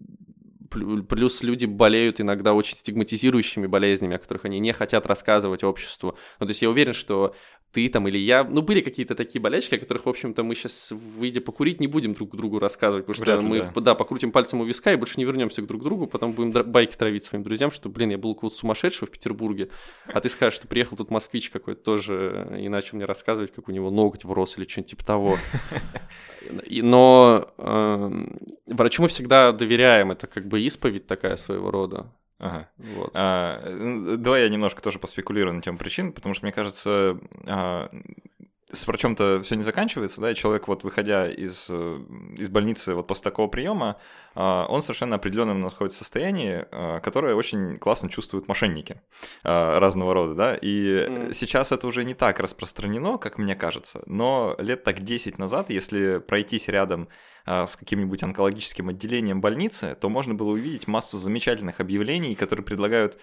плюс 0.71 1.43
люди 1.43 1.67
болеют 1.67 2.23
иногда 2.23 2.55
очень 2.55 2.77
стигматизирующими 2.77 3.67
болезнями, 3.67 4.17
о 4.17 4.19
которых 4.19 4.47
они 4.47 4.61
не 4.61 4.73
хотят 4.73 5.07
рассказывать 5.07 5.63
обществу. 5.63 6.17
Ну, 6.41 6.47
то 6.47 6.51
есть 6.51 6.63
я 6.63 6.71
уверен, 6.71 6.95
что 6.95 7.35
ты 7.73 7.89
там 7.89 8.07
или 8.07 8.19
я. 8.19 8.45
Ну, 8.45 8.63
были 8.63 8.81
какие-то 8.83 9.15
такие 9.15 9.41
болячки, 9.41 9.75
о 9.75 9.79
которых, 9.79 10.07
в 10.07 10.09
общем-то, 10.09 10.43
мы 10.43 10.55
сейчас, 10.55 10.91
выйдя 10.91 11.41
покурить, 11.41 11.81
не 11.81 11.87
будем 11.87 12.13
друг 12.13 12.37
другу 12.37 12.59
рассказывать, 12.59 13.07
потому 13.07 13.25
Вряд 13.25 13.41
что 13.41 13.49
мы, 13.49 13.59
да. 13.75 13.81
да, 13.81 13.95
покрутим 13.95 14.31
пальцем 14.31 14.61
у 14.61 14.65
виска 14.65 14.93
и 14.93 14.97
больше 14.97 15.15
не 15.17 15.25
вернемся 15.25 15.63
к 15.63 15.67
друг 15.67 15.83
другу, 15.83 16.07
потом 16.07 16.33
будем 16.33 16.51
байки 16.71 16.97
травить 16.97 17.25
своим 17.25 17.43
друзьям, 17.43 17.71
что, 17.71 17.89
блин, 17.89 18.11
я 18.11 18.19
был 18.19 18.35
какого-то 18.35 18.57
сумасшедшего 18.57 19.07
в 19.07 19.11
Петербурге, 19.11 19.71
а 20.07 20.21
ты 20.21 20.29
скажешь, 20.29 20.55
что 20.55 20.69
приехал 20.69 20.97
тут 20.97 21.11
москвич 21.11 21.51
какой-то 21.51 21.83
тоже, 21.83 22.59
и 22.61 22.69
начал 22.69 22.97
мне 22.97 23.07
рассказывать, 23.07 23.53
как 23.53 23.69
у 23.69 23.73
него 23.73 23.91
ноготь 23.91 24.25
врос 24.25 24.59
или 24.59 24.67
что-нибудь 24.69 24.91
типа 24.91 25.05
того. 25.05 25.39
Но 26.69 27.53
э, 27.57 28.11
врачу 28.67 29.03
мы 29.03 29.09
всегда 29.09 29.53
доверяем, 29.53 30.11
это 30.11 30.27
как 30.27 30.47
бы 30.47 30.61
исповедь 30.61 31.07
такая 31.07 31.37
своего 31.37 31.71
рода. 31.71 32.13
Ага. 32.43 32.69
Вот. 32.77 33.13
А, 33.15 33.63
давай 34.19 34.43
я 34.43 34.49
немножко 34.49 34.83
тоже 34.83 34.99
поспекулирую 34.99 35.55
на 35.55 35.63
тему 35.63 35.79
причин, 35.79 36.13
потому 36.13 36.35
что 36.35 36.45
мне 36.45 36.53
кажется, 36.53 37.17
а, 37.47 37.89
с 38.73 38.87
врачом-то 38.87 39.43
все 39.45 39.55
не 39.55 39.63
заканчивается, 39.63 40.21
да, 40.21 40.31
и 40.31 40.35
человек, 40.35 40.67
вот 40.67 40.83
выходя 40.83 41.31
из, 41.31 41.69
э, 41.69 42.01
из 42.39 42.49
больницы 42.49 42.95
вот 42.95 43.07
после 43.07 43.25
такого 43.25 43.47
приема, 43.47 43.99
а, 44.35 44.67
он 44.67 44.81
совершенно 44.81 45.17
определенном 45.17 45.61
находится 45.61 45.99
состоянии, 45.99 46.65
а, 46.71 47.01
которое 47.01 47.35
очень 47.35 47.79
классно 47.79 48.09
чувствуют 48.09 48.49
мошенники 48.49 49.01
а, 49.45 49.79
разного 49.79 50.15
рода, 50.15 50.35
да, 50.35 50.55
и 50.55 51.07
mm. 51.07 51.35
сейчас 51.35 51.71
это 51.71 51.87
уже 51.87 52.05
не 52.05 52.15
так 52.15 52.41
распространено, 52.41 53.19
как 53.19 53.37
мне 53.37 53.55
кажется, 53.55 54.03
но 54.07 54.57
лет 54.59 54.85
так 54.85 55.03
10 55.03 55.39
назад, 55.39 55.69
если 55.69 56.19
пройтись 56.19 56.69
рядом 56.69 57.09
с 57.45 57.75
каким-нибудь 57.75 58.23
онкологическим 58.23 58.91
отделением 58.91 59.41
больницы, 59.41 59.97
то 60.01 60.09
можно 60.09 60.33
было 60.33 60.51
увидеть 60.51 60.87
массу 60.87 61.19
замечательных 61.19 61.81
объявлений, 61.81 62.37
которые 62.37 62.65
предлагают 62.65 63.19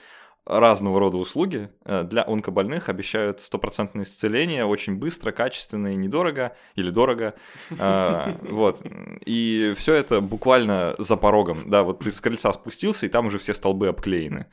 разного 0.50 1.00
рода 1.00 1.18
услуги 1.18 1.70
э, 1.86 2.04
для 2.04 2.24
онкобольных 2.28 2.90
обещают 2.90 3.40
стопроцентное 3.40 4.04
исцеление 4.04 4.66
очень 4.66 4.96
быстро, 4.96 5.32
качественно 5.32 5.94
и 5.94 5.96
недорого 5.96 6.56
или 6.76 6.90
дорого. 6.90 7.36
Э, 7.78 8.34
вот. 8.42 8.82
И 9.26 9.74
все 9.78 9.94
это 9.94 10.22
буквально 10.22 10.96
за 10.98 11.16
порогом. 11.18 11.70
Да, 11.70 11.84
вот 11.84 12.00
ты 12.00 12.12
с 12.12 12.20
крыльца 12.20 12.52
спустился, 12.52 13.06
и 13.06 13.10
там 13.10 13.28
уже 13.28 13.38
все 13.38 13.54
столбы 13.54 13.88
обклеены. 13.88 14.48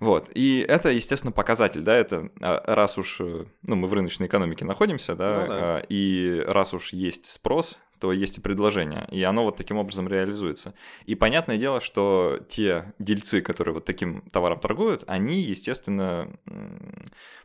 Вот. 0.00 0.30
И 0.34 0.64
это, 0.66 0.90
естественно, 0.90 1.30
показатель, 1.30 1.82
да, 1.82 1.94
это 1.94 2.30
а, 2.40 2.62
раз 2.74 2.96
уж, 2.96 3.20
э, 3.20 3.44
ну, 3.62 3.76
мы 3.76 3.86
в 3.86 3.92
рыночной 3.92 4.28
экономике 4.28 4.64
находимся, 4.64 5.14
да, 5.14 5.40
ну, 5.42 5.46
да. 5.46 5.56
А, 5.58 5.82
и 5.90 6.42
раз 6.48 6.72
уж 6.72 6.94
есть 6.94 7.26
спрос, 7.26 7.78
то 8.00 8.10
есть 8.10 8.38
и 8.38 8.40
предложение, 8.40 9.06
и 9.12 9.22
оно 9.22 9.44
вот 9.44 9.58
таким 9.58 9.76
образом 9.76 10.08
реализуется. 10.08 10.72
И 11.04 11.14
понятное 11.14 11.58
дело, 11.58 11.82
что 11.82 12.40
те 12.48 12.94
дельцы, 12.98 13.42
которые 13.42 13.74
вот 13.74 13.84
таким 13.84 14.22
товаром 14.30 14.58
торгуют, 14.58 15.04
они, 15.06 15.42
естественно, 15.42 16.28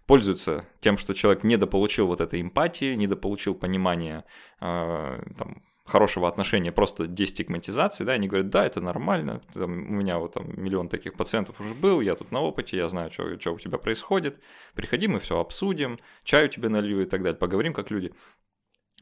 пользуются 0.08 0.66
тем, 0.80 0.98
что 0.98 1.14
человек 1.14 1.44
недополучил 1.44 2.08
вот 2.08 2.22
этой 2.22 2.42
эмпатии, 2.42 2.96
недополучил 2.96 3.54
понимания 3.54 4.24
э, 4.62 5.22
там, 5.38 5.62
хорошего 5.86 6.28
отношения, 6.28 6.72
просто 6.72 7.06
дестигматизации, 7.08 8.04
да, 8.04 8.14
они 8.14 8.28
говорят, 8.28 8.50
да, 8.50 8.66
это 8.66 8.82
нормально, 8.82 9.42
там, 9.54 9.72
у 9.72 9.94
меня 9.94 10.18
вот 10.18 10.34
там 10.34 10.46
миллион 10.62 10.90
таких 10.90 11.14
пациентов 11.14 11.62
уже 11.62 11.74
был, 11.76 12.02
я 12.02 12.16
тут 12.16 12.32
на 12.32 12.42
опыте, 12.42 12.76
я 12.78 12.90
знаю, 12.90 13.12
что, 13.12 13.40
что 13.40 13.54
у 13.54 13.60
тебя 13.60 13.78
происходит, 13.78 14.40
приходи, 14.74 15.08
мы 15.08 15.20
все 15.20 15.40
обсудим, 15.40 16.00
чаю 16.24 16.50
тебе 16.50 16.70
налью 16.70 17.02
и 17.02 17.06
так 17.06 17.22
далее, 17.22 17.38
поговорим 17.38 17.74
как 17.74 17.92
люди. 17.92 18.14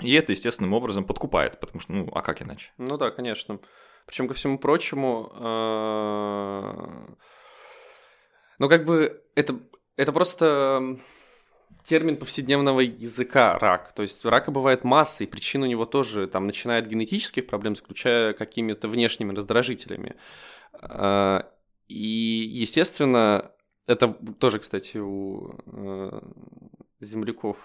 И 0.02 0.14
это 0.14 0.32
естественным 0.34 0.74
образом 0.74 1.06
подкупает, 1.06 1.60
потому 1.60 1.80
что, 1.80 1.94
ну, 1.94 2.10
а 2.14 2.22
как 2.22 2.42
иначе? 2.42 2.72
Ну 2.78 2.98
да, 2.98 3.12
конечно. 3.12 3.60
Причем 4.06 4.28
ко 4.28 4.34
всему 4.34 4.58
прочему, 4.58 5.32
а, 5.36 7.16
ну 8.60 8.68
как 8.68 8.86
бы 8.86 9.24
это, 9.36 9.60
это 9.96 10.12
просто 10.12 10.98
термин 11.84 12.18
повседневного 12.18 12.80
языка 12.80 13.58
рак. 13.60 13.94
То 13.94 14.02
есть 14.02 14.24
рака 14.26 14.52
бывает 14.52 14.84
масса, 14.84 15.24
и 15.24 15.28
причин 15.28 15.64
у 15.64 15.66
него 15.66 15.86
тоже 15.86 16.28
там 16.28 16.48
начиная 16.48 16.80
от 16.80 16.88
генетических 16.88 17.46
проблем, 17.46 17.76
заключая 17.76 18.34
какими-то 18.34 18.88
внешними 18.88 19.34
раздражителями. 19.34 20.16
А, 20.74 21.50
и, 21.88 22.50
естественно, 22.52 23.52
это 23.86 24.08
тоже, 24.40 24.60
кстати, 24.60 24.98
у 24.98 25.52
э, 25.66 26.22
земляков 27.02 27.58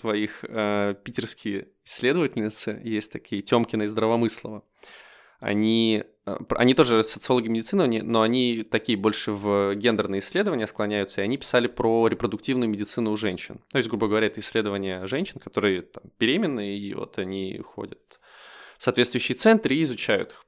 твоих 0.00 0.44
э, 0.44 0.94
питерские 1.02 1.68
исследовательницы 1.84 2.80
есть 2.84 3.10
такие, 3.10 3.42
Тёмкина 3.42 3.84
и 3.84 3.86
Здравомыслова. 3.86 4.64
Они, 5.40 6.04
они 6.24 6.74
тоже 6.74 7.02
социологи 7.02 7.48
медицины, 7.48 8.02
но 8.02 8.22
они 8.22 8.62
такие 8.62 8.96
больше 8.96 9.32
в 9.32 9.74
гендерные 9.74 10.20
исследования 10.20 10.66
склоняются, 10.66 11.20
и 11.20 11.24
они 11.24 11.36
писали 11.36 11.66
про 11.66 12.06
репродуктивную 12.06 12.70
медицину 12.70 13.10
у 13.10 13.16
женщин. 13.16 13.60
То 13.70 13.78
есть, 13.78 13.88
грубо 13.88 14.06
говоря, 14.06 14.28
это 14.28 14.40
исследования 14.40 15.06
женщин, 15.06 15.40
которые 15.40 15.82
там, 15.82 16.04
беременны, 16.20 16.76
и 16.78 16.94
вот 16.94 17.18
они 17.18 17.58
ходят 17.58 18.20
в 18.78 18.82
соответствующие 18.82 19.36
центры 19.36 19.74
и 19.74 19.82
изучают 19.82 20.32
их. 20.32 20.44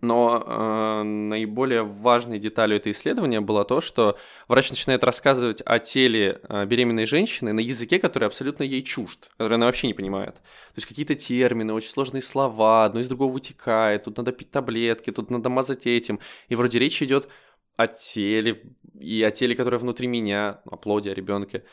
Но 0.00 0.42
э, 0.44 1.02
наиболее 1.04 1.84
важной 1.84 2.38
деталью 2.38 2.76
этого 2.76 2.92
исследования 2.92 3.40
было 3.40 3.64
то, 3.64 3.80
что 3.80 4.18
врач 4.48 4.70
начинает 4.70 5.04
рассказывать 5.04 5.62
о 5.64 5.78
теле 5.78 6.40
э, 6.48 6.66
беременной 6.66 7.06
женщины 7.06 7.52
на 7.52 7.60
языке, 7.60 8.00
который 8.00 8.24
абсолютно 8.24 8.64
ей 8.64 8.82
чужд, 8.82 9.28
который 9.36 9.54
она 9.54 9.66
вообще 9.66 9.86
не 9.86 9.94
понимает. 9.94 10.34
То 10.34 10.76
есть 10.76 10.86
какие-то 10.88 11.14
термины, 11.14 11.72
очень 11.72 11.90
сложные 11.90 12.20
слова, 12.22 12.84
одно 12.84 13.00
из 13.00 13.08
другого 13.08 13.32
вытекает, 13.32 14.04
тут 14.04 14.16
надо 14.16 14.32
пить 14.32 14.50
таблетки, 14.50 15.12
тут 15.12 15.30
надо 15.30 15.48
мазать 15.50 15.86
этим. 15.86 16.18
И 16.48 16.56
вроде 16.56 16.80
речь 16.80 17.00
идет 17.00 17.28
о 17.76 17.86
теле 17.86 18.62
и 18.98 19.22
о 19.22 19.30
теле, 19.30 19.54
которое 19.54 19.78
внутри 19.78 20.08
меня, 20.08 20.60
о 20.64 20.76
плоде, 20.76 21.12
о 21.12 21.14
ребенке. 21.14 21.64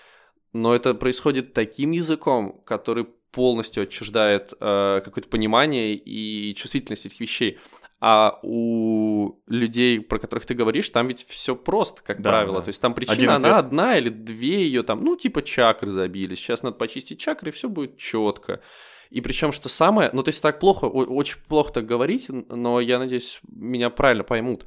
Но 0.54 0.76
это 0.76 0.94
происходит 0.94 1.54
таким 1.54 1.92
языком, 1.92 2.62
который 2.66 3.08
полностью 3.32 3.84
отчуждает 3.84 4.54
э, 4.60 5.02
какое-то 5.04 5.28
понимание 5.28 5.96
и 5.96 6.54
чувствительность 6.54 7.08
этих 7.08 7.20
вещей. 7.20 7.60
А 8.06 8.38
у 8.44 9.40
людей, 9.48 10.02
про 10.02 10.20
которых 10.20 10.46
ты 10.46 10.54
говоришь, 10.54 10.90
там 10.90 11.08
ведь 11.08 11.26
все 11.26 11.56
просто, 11.56 12.04
как 12.04 12.20
да, 12.20 12.32
правило. 12.32 12.58
Да. 12.58 12.66
То 12.66 12.68
есть 12.68 12.82
там 12.82 12.94
причина, 12.94 13.16
Один 13.16 13.30
она 13.30 13.58
одна 13.58 13.98
или 13.98 14.10
две 14.10 14.66
ее 14.66 14.84
там, 14.84 15.06
ну, 15.06 15.16
типа 15.16 15.42
чакры 15.42 15.90
забили. 15.90 16.36
Сейчас 16.36 16.64
надо 16.64 16.76
почистить 16.76 17.22
чакры, 17.22 17.48
и 17.48 17.54
все 17.54 17.70
будет 17.70 17.98
четко. 17.98 18.60
И 19.10 19.22
причем, 19.22 19.54
что 19.54 19.70
самое, 19.70 20.10
ну, 20.12 20.22
то 20.22 20.30
есть 20.30 20.42
так 20.42 20.60
плохо, 20.60 20.84
очень 20.84 21.38
плохо 21.48 21.76
так 21.76 21.86
говорить, 21.86 22.28
но 22.28 22.82
я 22.82 23.00
надеюсь, 23.00 23.40
меня 23.48 23.90
правильно 23.90 24.26
поймут. 24.26 24.66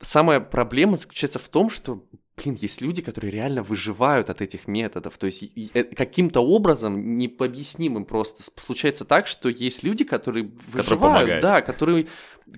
Самая 0.00 0.40
проблема 0.40 0.96
заключается 0.96 1.38
в 1.38 1.50
том, 1.50 1.68
что 1.68 2.06
блин, 2.36 2.56
есть 2.60 2.80
люди, 2.80 3.02
которые 3.02 3.30
реально 3.30 3.62
выживают 3.62 4.30
от 4.30 4.40
этих 4.40 4.68
методов. 4.68 5.16
То 5.18 5.26
есть 5.26 5.50
э, 5.74 5.84
каким-то 5.84 6.40
образом 6.40 7.16
необъяснимым 7.16 8.04
просто 8.04 8.42
случается 8.60 9.04
так, 9.04 9.26
что 9.26 9.48
есть 9.48 9.82
люди, 9.82 10.04
которые 10.04 10.50
выживают, 10.68 11.30
которые 11.30 11.40
да, 11.40 11.62
которые 11.62 12.06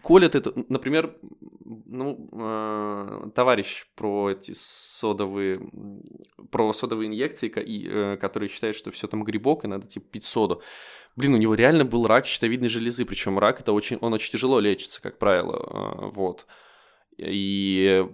колят 0.03 0.35
это. 0.35 0.53
Например, 0.69 1.17
ну, 1.87 2.29
э, 2.33 3.31
товарищ 3.35 3.87
про 3.95 4.31
эти 4.31 4.53
содовые, 4.55 5.61
про 6.51 6.73
содовые 6.73 7.09
инъекции, 7.09 7.49
и, 7.49 7.89
э, 7.89 8.17
который 8.21 8.49
считает, 8.49 8.75
что 8.75 8.91
все 8.91 9.07
там 9.07 9.23
грибок, 9.23 9.65
и 9.65 9.69
надо 9.69 9.87
типа 9.87 10.07
пить 10.11 10.25
соду. 10.25 10.61
Блин, 11.15 11.35
у 11.35 11.39
него 11.39 11.55
реально 11.55 11.85
был 11.85 12.07
рак 12.07 12.27
щитовидной 12.27 12.69
железы, 12.69 13.05
причем 13.05 13.39
рак 13.39 13.61
это 13.61 13.73
очень, 13.73 13.99
он 14.01 14.13
очень 14.13 14.33
тяжело 14.33 14.61
лечится, 14.61 15.01
как 15.01 15.19
правило, 15.19 15.57
э, 15.57 16.11
вот. 16.15 16.47
И 17.17 18.07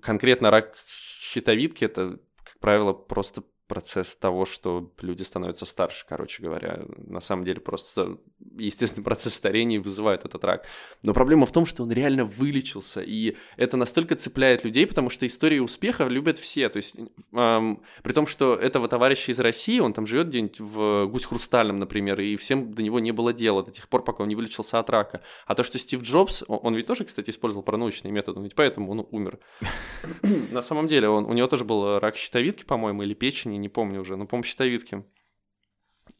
конкретно 0.00 0.50
рак 0.50 0.76
щитовидки 0.86 1.84
это, 1.84 2.18
как 2.44 2.58
правило, 2.58 2.92
просто 2.92 3.42
процесс 3.68 4.16
того, 4.16 4.46
что 4.46 4.90
люди 5.00 5.22
становятся 5.22 5.66
старше, 5.66 6.06
короче 6.08 6.42
говоря. 6.42 6.80
На 6.96 7.20
самом 7.20 7.44
деле 7.44 7.60
просто 7.60 8.18
естественный 8.56 9.04
процесс 9.04 9.34
старения 9.34 9.80
вызывает 9.80 10.24
этот 10.24 10.42
рак. 10.44 10.66
Но 11.02 11.14
проблема 11.14 11.46
в 11.46 11.52
том, 11.52 11.66
что 11.66 11.82
он 11.82 11.92
реально 11.92 12.24
вылечился, 12.24 13.00
и 13.00 13.36
это 13.56 13.76
настолько 13.76 14.16
цепляет 14.16 14.64
людей, 14.64 14.86
потому 14.86 15.10
что 15.10 15.26
истории 15.26 15.58
успеха 15.58 16.04
любят 16.04 16.38
все. 16.38 16.68
То 16.68 16.78
есть, 16.78 16.98
эм, 17.32 17.82
при 18.02 18.12
том, 18.12 18.26
что 18.26 18.54
этого 18.54 18.88
товарища 18.88 19.30
из 19.32 19.38
России, 19.38 19.78
он 19.80 19.92
там 19.92 20.06
живет 20.06 20.28
где-нибудь 20.28 20.60
в 20.60 21.06
Гусь 21.06 21.26
Хрустальном, 21.26 21.76
например, 21.76 22.18
и 22.20 22.36
всем 22.36 22.72
до 22.72 22.82
него 22.82 23.00
не 23.00 23.12
было 23.12 23.32
дела 23.32 23.62
до 23.62 23.70
тех 23.70 23.88
пор, 23.88 24.02
пока 24.02 24.22
он 24.22 24.28
не 24.28 24.34
вылечился 24.34 24.78
от 24.78 24.88
рака. 24.90 25.20
А 25.46 25.54
то, 25.54 25.62
что 25.62 25.78
Стив 25.78 26.02
Джобс, 26.02 26.42
он 26.48 26.74
ведь 26.74 26.86
тоже, 26.86 27.04
кстати, 27.04 27.30
использовал 27.30 27.62
паранаучные 27.62 28.12
методы, 28.12 28.40
ведь 28.40 28.54
поэтому 28.54 28.92
он 28.92 29.06
умер. 29.10 29.38
На 30.52 30.62
самом 30.62 30.86
деле, 30.86 31.08
он, 31.08 31.26
у 31.26 31.34
него 31.34 31.46
тоже 31.46 31.64
был 31.64 31.98
рак 31.98 32.16
щитовидки, 32.16 32.64
по-моему, 32.64 33.02
или 33.02 33.14
печени, 33.14 33.57
не 33.58 33.68
помню 33.68 34.00
уже, 34.00 34.16
но, 34.16 34.26
по-моему, 34.26 34.44
щитовидки. 34.44 35.04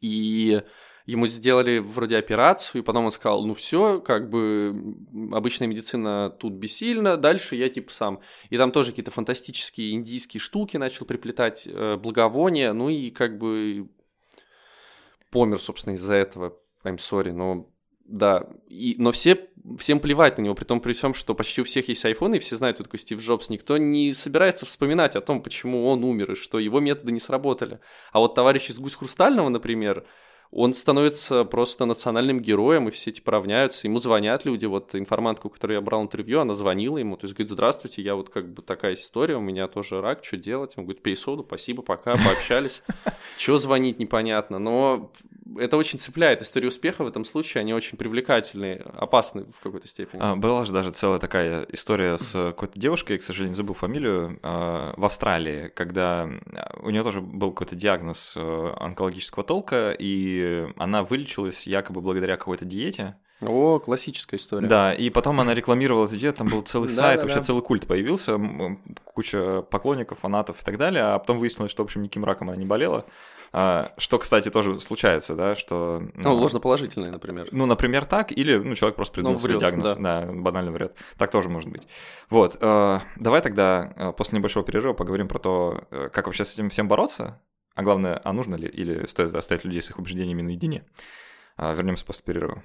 И 0.01 0.61
ему 1.05 1.25
сделали 1.25 1.79
вроде 1.79 2.17
операцию, 2.17 2.81
и 2.81 2.85
потом 2.85 3.05
он 3.05 3.11
сказал, 3.11 3.45
ну 3.45 3.53
все, 3.53 3.99
как 3.99 4.29
бы 4.29 4.95
обычная 5.31 5.67
медицина 5.67 6.29
тут 6.29 6.53
бессильна, 6.53 7.17
дальше 7.17 7.55
я 7.55 7.69
типа 7.69 7.91
сам. 7.91 8.21
И 8.49 8.57
там 8.57 8.71
тоже 8.71 8.91
какие-то 8.91 9.11
фантастические 9.11 9.93
индийские 9.93 10.39
штуки 10.39 10.77
начал 10.77 11.05
приплетать, 11.05 11.67
э, 11.67 11.97
благовония, 11.97 12.73
ну 12.73 12.89
и 12.89 13.09
как 13.09 13.39
бы 13.39 13.89
помер, 15.31 15.59
собственно, 15.59 15.95
из-за 15.95 16.13
этого. 16.13 16.57
I'm 16.83 16.97
sorry, 16.97 17.31
но 17.31 17.68
Да, 18.09 18.47
и, 18.67 18.95
но 18.97 19.11
все, 19.11 19.49
всем 19.77 19.99
плевать 19.99 20.39
на 20.39 20.41
него, 20.41 20.55
при 20.55 20.63
том 20.63 20.81
при 20.81 20.93
всем, 20.93 21.13
что 21.13 21.35
почти 21.35 21.61
у 21.61 21.63
всех 21.63 21.89
есть 21.89 22.03
iPhone, 22.03 22.35
и 22.35 22.39
все 22.39 22.55
знают, 22.55 22.77
кто 22.77 22.85
такой 22.85 22.97
Стив 22.97 23.21
Джобс. 23.21 23.51
Никто 23.51 23.77
не 23.77 24.13
собирается 24.13 24.65
вспоминать 24.65 25.15
о 25.15 25.21
том, 25.21 25.43
почему 25.43 25.87
он 25.87 26.03
умер, 26.03 26.31
и 26.31 26.35
что 26.35 26.57
его 26.57 26.79
методы 26.79 27.11
не 27.11 27.19
сработали. 27.19 27.79
А 28.11 28.17
вот 28.17 28.33
товарищ 28.33 28.71
из 28.71 28.79
Гусь 28.79 28.95
Хрустального, 28.95 29.49
например, 29.49 30.07
он 30.51 30.73
становится 30.73 31.43
просто 31.43 31.85
национальным 31.85 32.39
героем, 32.39 32.87
и 32.87 32.91
все 32.91 33.11
типа 33.11 33.33
равняются. 33.33 33.87
Ему 33.87 33.99
звонят 33.99 34.45
люди, 34.45 34.65
вот 34.65 34.95
информантка, 34.95 35.47
у 35.47 35.49
которой 35.49 35.73
я 35.73 35.81
брал 35.81 36.01
интервью, 36.01 36.39
она 36.39 36.53
звонила 36.55 36.97
ему, 36.97 37.17
то 37.17 37.25
есть 37.25 37.35
говорит, 37.35 37.51
здравствуйте, 37.51 38.01
я 38.01 38.15
вот 38.15 38.29
как 38.29 38.51
бы 38.51 38.63
такая 38.63 38.95
история, 38.95 39.35
у 39.35 39.41
меня 39.41 39.67
тоже 39.67 40.01
рак, 40.01 40.23
что 40.23 40.37
делать? 40.37 40.73
Он 40.75 40.85
говорит, 40.85 41.03
пей 41.03 41.15
соду, 41.15 41.43
спасибо, 41.43 41.83
пока, 41.83 42.13
пообщались. 42.13 42.81
Чего 43.37 43.57
звонить, 43.57 43.99
непонятно, 43.99 44.57
но 44.57 45.11
это 45.57 45.77
очень 45.77 45.99
цепляет. 45.99 46.41
Истории 46.41 46.67
успеха 46.67 47.03
в 47.03 47.07
этом 47.07 47.25
случае, 47.25 47.61
они 47.61 47.73
очень 47.73 47.97
привлекательные, 47.97 48.85
опасны 48.93 49.45
в 49.55 49.61
какой-то 49.61 49.87
степени. 49.87 50.21
А, 50.21 50.35
была 50.35 50.65
же 50.65 50.73
даже 50.73 50.91
целая 50.91 51.19
такая 51.19 51.65
история 51.71 52.17
с 52.17 52.31
какой-то 52.31 52.79
девушкой, 52.79 53.13
я, 53.13 53.17
к 53.19 53.23
сожалению, 53.23 53.55
забыл 53.55 53.73
фамилию, 53.73 54.39
а, 54.43 54.93
в 54.97 55.05
Австралии, 55.05 55.71
когда 55.75 56.29
у 56.81 56.89
нее 56.89 57.03
тоже 57.03 57.21
был 57.21 57.51
какой-то 57.51 57.75
диагноз 57.75 58.33
э, 58.35 58.73
онкологического 58.77 59.43
толка, 59.43 59.95
и 59.97 60.38
она 60.77 61.03
вылечилась 61.03 61.67
якобы 61.67 62.01
благодаря 62.01 62.37
какой-то 62.37 62.65
диете. 62.65 63.15
О, 63.41 63.79
классическая 63.79 64.35
история. 64.35 64.67
Да, 64.67 64.93
и 64.93 65.09
потом 65.09 65.39
она 65.39 65.53
рекламировала 65.53 66.05
эту 66.05 66.17
диету, 66.17 66.39
там 66.39 66.49
был 66.49 66.61
целый 66.61 66.89
сайт, 66.89 67.23
вообще 67.23 67.41
целый 67.41 67.61
культ 67.61 67.87
появился, 67.87 68.37
куча 69.05 69.61
поклонников, 69.61 70.19
фанатов 70.19 70.61
и 70.61 70.65
так 70.65 70.77
далее, 70.77 71.03
а 71.03 71.19
потом 71.19 71.39
выяснилось, 71.39 71.71
что, 71.71 71.83
в 71.83 71.85
общем, 71.85 72.01
никаким 72.01 72.25
раком 72.25 72.49
она 72.49 72.57
не 72.57 72.65
болела. 72.65 73.05
А, 73.51 73.91
что, 73.97 74.19
кстати, 74.19 74.49
тоже 74.49 74.79
случается, 74.79 75.35
да, 75.35 75.55
что... 75.55 76.03
Ну, 76.15 76.35
ложноположительный, 76.35 77.09
например. 77.09 77.47
Ну, 77.51 77.65
например, 77.65 78.05
так, 78.05 78.31
или 78.31 78.57
ну, 78.57 78.75
человек 78.75 78.95
просто 78.95 79.15
придумал 79.15 79.37
ну, 79.37 79.43
врет, 79.43 79.59
диагноз, 79.59 79.95
да. 79.95 80.21
да, 80.21 80.31
банально 80.31 80.71
врет. 80.71 80.95
Так 81.17 81.31
тоже 81.31 81.49
может 81.49 81.69
быть. 81.69 81.83
Вот, 82.29 82.57
э, 82.61 82.99
давай 83.15 83.41
тогда 83.41 83.93
э, 83.95 84.13
после 84.15 84.37
небольшого 84.37 84.65
перерыва 84.65 84.93
поговорим 84.93 85.27
про 85.27 85.39
то, 85.39 85.83
э, 85.89 86.09
как 86.11 86.27
вообще 86.27 86.45
с 86.45 86.53
этим 86.53 86.69
всем 86.69 86.87
бороться, 86.87 87.39
а 87.79 87.81
главное, 87.81 88.19
а 88.25 88.33
нужно 88.33 88.55
ли, 88.55 88.67
или 88.67 89.05
стоит 89.05 89.33
оставить 89.33 89.63
людей 89.63 89.81
с 89.81 89.89
их 89.89 89.99
убеждениями 89.99 90.41
наедине. 90.41 90.83
А, 91.55 91.73
вернемся 91.73 92.03
после 92.03 92.25
перерыва. 92.25 92.61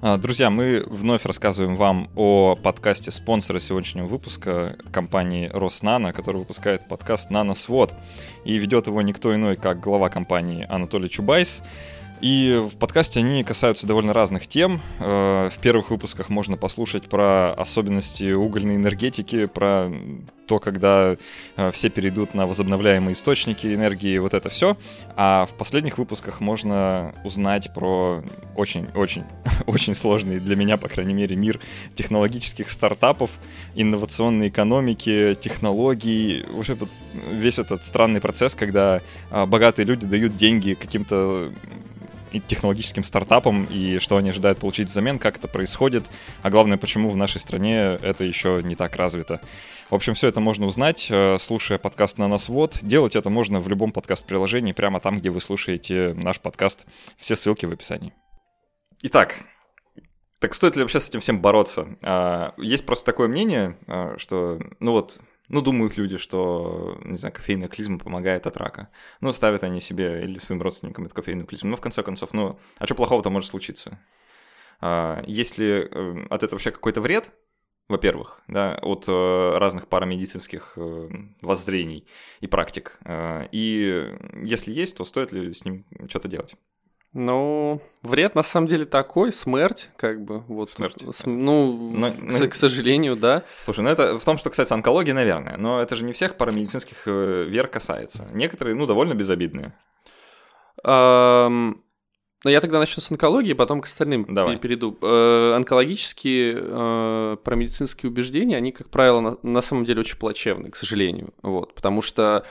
А, 0.00 0.16
друзья, 0.16 0.50
мы 0.50 0.82
вновь 0.88 1.24
рассказываем 1.24 1.76
вам 1.76 2.10
о 2.16 2.56
подкасте 2.56 3.12
спонсора 3.12 3.60
сегодняшнего 3.60 4.08
выпуска 4.08 4.76
компании 4.90 5.48
Роснано, 5.54 6.12
который 6.12 6.38
выпускает 6.38 6.88
подкаст 6.88 7.30
«Наносвод». 7.30 7.94
И 8.44 8.58
ведет 8.58 8.88
его 8.88 9.00
никто 9.02 9.32
иной, 9.32 9.54
как 9.54 9.78
глава 9.78 10.08
компании 10.08 10.66
Анатолий 10.68 11.08
Чубайс. 11.08 11.62
И 12.22 12.64
в 12.72 12.76
подкасте 12.76 13.18
они 13.18 13.42
касаются 13.42 13.84
довольно 13.84 14.12
разных 14.12 14.46
тем. 14.46 14.80
Э, 15.00 15.50
в 15.52 15.58
первых 15.58 15.90
выпусках 15.90 16.28
можно 16.28 16.56
послушать 16.56 17.08
про 17.08 17.52
особенности 17.52 18.30
угольной 18.30 18.76
энергетики, 18.76 19.46
про 19.46 19.92
то, 20.46 20.60
когда 20.60 21.16
э, 21.56 21.70
все 21.72 21.90
перейдут 21.90 22.34
на 22.34 22.46
возобновляемые 22.46 23.14
источники 23.14 23.66
энергии, 23.74 24.18
вот 24.18 24.34
это 24.34 24.50
все. 24.50 24.76
А 25.16 25.46
в 25.50 25.54
последних 25.54 25.98
выпусках 25.98 26.38
можно 26.38 27.12
узнать 27.24 27.74
про 27.74 28.22
очень-очень 28.54 29.24
очень 29.66 29.96
сложный 29.96 30.38
для 30.38 30.54
меня, 30.54 30.76
по 30.76 30.88
крайней 30.88 31.14
мере, 31.14 31.34
мир 31.34 31.58
технологических 31.96 32.70
стартапов, 32.70 33.30
инновационной 33.74 34.46
экономики, 34.46 35.36
технологий, 35.40 36.44
вообще 36.52 36.76
весь 37.32 37.58
этот 37.58 37.84
странный 37.84 38.20
процесс, 38.20 38.54
когда 38.54 39.00
э, 39.32 39.46
богатые 39.46 39.86
люди 39.86 40.06
дают 40.06 40.36
деньги 40.36 40.74
каким-то 40.74 41.50
технологическим 42.40 43.04
стартапам 43.04 43.64
и 43.66 43.98
что 43.98 44.16
они 44.16 44.30
ожидают 44.30 44.58
получить 44.58 44.88
взамен, 44.88 45.18
как 45.18 45.38
это 45.38 45.48
происходит, 45.48 46.04
а 46.42 46.50
главное, 46.50 46.78
почему 46.78 47.10
в 47.10 47.16
нашей 47.16 47.40
стране 47.40 47.98
это 48.00 48.24
еще 48.24 48.60
не 48.62 48.76
так 48.76 48.96
развито. 48.96 49.40
В 49.90 49.94
общем, 49.94 50.14
все 50.14 50.28
это 50.28 50.40
можно 50.40 50.66
узнать, 50.66 51.08
э, 51.10 51.36
слушая 51.38 51.78
подкаст 51.78 52.18
на 52.18 52.28
нас 52.28 52.48
вот. 52.48 52.78
Делать 52.82 53.14
это 53.14 53.28
можно 53.28 53.60
в 53.60 53.68
любом 53.68 53.92
подкаст-приложении, 53.92 54.72
прямо 54.72 55.00
там, 55.00 55.18
где 55.18 55.30
вы 55.30 55.40
слушаете 55.40 56.14
наш 56.14 56.40
подкаст. 56.40 56.86
Все 57.18 57.36
ссылки 57.36 57.66
в 57.66 57.72
описании. 57.72 58.14
Итак, 59.02 59.40
так 60.38 60.54
стоит 60.54 60.76
ли 60.76 60.82
вообще 60.82 60.98
с 60.98 61.08
этим 61.08 61.20
всем 61.20 61.40
бороться? 61.40 61.86
А, 62.02 62.54
есть 62.56 62.86
просто 62.86 63.04
такое 63.04 63.28
мнение, 63.28 63.76
а, 63.86 64.16
что, 64.18 64.60
ну 64.80 64.92
вот, 64.92 65.18
ну, 65.52 65.60
думают 65.60 65.98
люди, 65.98 66.16
что, 66.16 66.98
не 67.04 67.18
знаю, 67.18 67.34
кофейная 67.34 67.68
клизма 67.68 67.98
помогает 67.98 68.46
от 68.46 68.56
рака. 68.56 68.88
Ну, 69.20 69.32
ставят 69.34 69.62
они 69.64 69.82
себе 69.82 70.24
или 70.24 70.38
своим 70.38 70.62
родственникам 70.62 71.04
эту 71.04 71.14
кофейную 71.14 71.46
клизму. 71.46 71.70
Ну, 71.70 71.76
в 71.76 71.80
конце 71.82 72.02
концов, 72.02 72.32
ну, 72.32 72.58
а 72.78 72.86
что 72.86 72.94
плохого-то 72.94 73.28
может 73.28 73.50
случиться? 73.50 74.00
А, 74.80 75.22
если 75.26 75.88
э, 75.90 76.26
от 76.30 76.42
этого 76.42 76.56
вообще 76.56 76.70
какой-то 76.70 77.02
вред, 77.02 77.30
во-первых, 77.86 78.40
да, 78.48 78.78
от 78.80 79.04
э, 79.06 79.58
разных 79.58 79.88
парамедицинских 79.88 80.72
э, 80.76 81.08
воззрений 81.42 82.06
и 82.40 82.46
практик. 82.46 82.98
И 83.52 84.10
если 84.42 84.72
есть, 84.72 84.96
то 84.96 85.04
стоит 85.04 85.32
ли 85.32 85.52
с 85.52 85.66
ним 85.66 85.84
что-то 86.08 86.28
делать? 86.28 86.56
Ну, 87.14 87.82
вред 88.02 88.34
на 88.34 88.42
самом 88.42 88.66
деле 88.66 88.86
такой, 88.86 89.32
смерть, 89.32 89.90
как 89.96 90.24
бы, 90.24 90.40
вот. 90.48 90.70
Смерть. 90.70 90.96
С, 91.12 91.26
ну, 91.26 91.92
но, 91.94 92.10
к, 92.10 92.14
ну, 92.18 92.48
к 92.48 92.54
сожалению, 92.54 93.16
да. 93.16 93.44
Слушай, 93.58 93.80
ну 93.80 93.90
это 93.90 94.18
в 94.18 94.24
том, 94.24 94.38
что 94.38 94.48
касается 94.48 94.74
онкологии, 94.74 95.12
наверное, 95.12 95.58
но 95.58 95.82
это 95.82 95.94
же 95.94 96.04
не 96.04 96.14
всех 96.14 96.36
парамедицинских 96.36 97.02
э, 97.06 97.44
вер 97.48 97.68
касается. 97.68 98.26
Некоторые, 98.32 98.74
ну, 98.74 98.86
довольно 98.86 99.14
безобидные. 99.14 99.74
Um... 100.86 101.76
Но 102.44 102.50
я 102.50 102.60
тогда 102.60 102.78
начну 102.78 103.00
с 103.00 103.10
онкологии, 103.10 103.52
потом 103.52 103.80
к 103.80 103.86
остальным 103.86 104.26
Давай. 104.28 104.56
перейду. 104.56 104.98
Э, 105.00 105.54
онкологические 105.54 106.58
э, 106.60 107.36
промедицинские 107.44 108.10
убеждения, 108.10 108.56
они, 108.56 108.72
как 108.72 108.90
правило, 108.90 109.20
на, 109.20 109.38
на 109.42 109.60
самом 109.60 109.84
деле 109.84 110.00
очень 110.00 110.18
плачевны, 110.18 110.70
к 110.70 110.76
сожалению. 110.76 111.32
Вот, 111.42 111.74
потому 111.74 112.02
что 112.02 112.44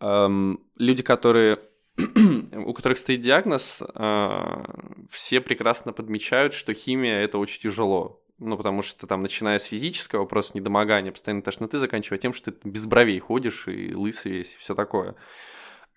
э, 0.00 0.54
люди, 0.76 1.02
которые 1.02 1.58
у 1.96 2.72
которых 2.72 2.98
стоит 2.98 3.20
диагноз, 3.20 3.82
а, 3.94 4.64
все 5.10 5.40
прекрасно 5.40 5.92
подмечают, 5.92 6.54
что 6.54 6.74
химия 6.74 7.20
это 7.20 7.38
очень 7.38 7.60
тяжело. 7.60 8.20
Ну, 8.38 8.56
потому 8.56 8.82
что 8.82 9.06
там, 9.06 9.22
начиная 9.22 9.58
с 9.58 9.64
физического 9.64 10.20
вопроса 10.20 10.52
недомогания, 10.54 11.12
постоянно 11.12 11.42
тошноты, 11.42 11.78
заканчивая 11.78 12.18
тем, 12.18 12.32
что 12.32 12.50
ты 12.50 12.68
без 12.68 12.84
бровей 12.86 13.18
ходишь 13.20 13.68
и 13.68 13.94
лысый 13.94 14.32
весь, 14.32 14.54
и 14.54 14.58
все 14.58 14.74
такое. 14.74 15.14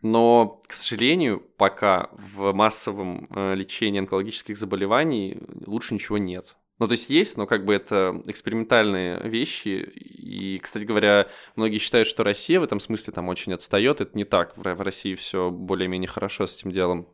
Но, 0.04 0.62
к 0.68 0.74
сожалению, 0.74 1.44
пока 1.58 2.10
в 2.12 2.54
массовом 2.54 3.26
э, 3.32 3.56
лечении 3.56 4.00
онкологических 4.00 4.56
заболеваний 4.56 5.40
лучше 5.66 5.96
ничего 5.96 6.20
нет. 6.20 6.56
Ну, 6.80 6.86
то 6.86 6.92
есть 6.92 7.10
есть, 7.10 7.38
но 7.38 7.48
как 7.48 7.66
бы 7.66 7.74
это 7.74 8.22
экспериментальные 8.28 9.22
вещи. 9.24 9.70
И, 9.70 10.60
кстати 10.60 10.86
говоря, 10.86 11.28
многие 11.56 11.80
считают, 11.80 12.08
что 12.08 12.24
Россия 12.24 12.60
в 12.60 12.64
этом 12.64 12.80
смысле 12.80 13.14
там 13.14 13.30
очень 13.30 13.54
отстает. 13.54 14.00
Это 14.00 14.16
не 14.16 14.26
так. 14.26 14.56
В 14.56 14.82
России 14.84 15.16
все 15.16 15.50
более-менее 15.50 16.08
хорошо 16.08 16.46
с 16.46 16.58
этим 16.58 16.72
делом. 16.72 17.08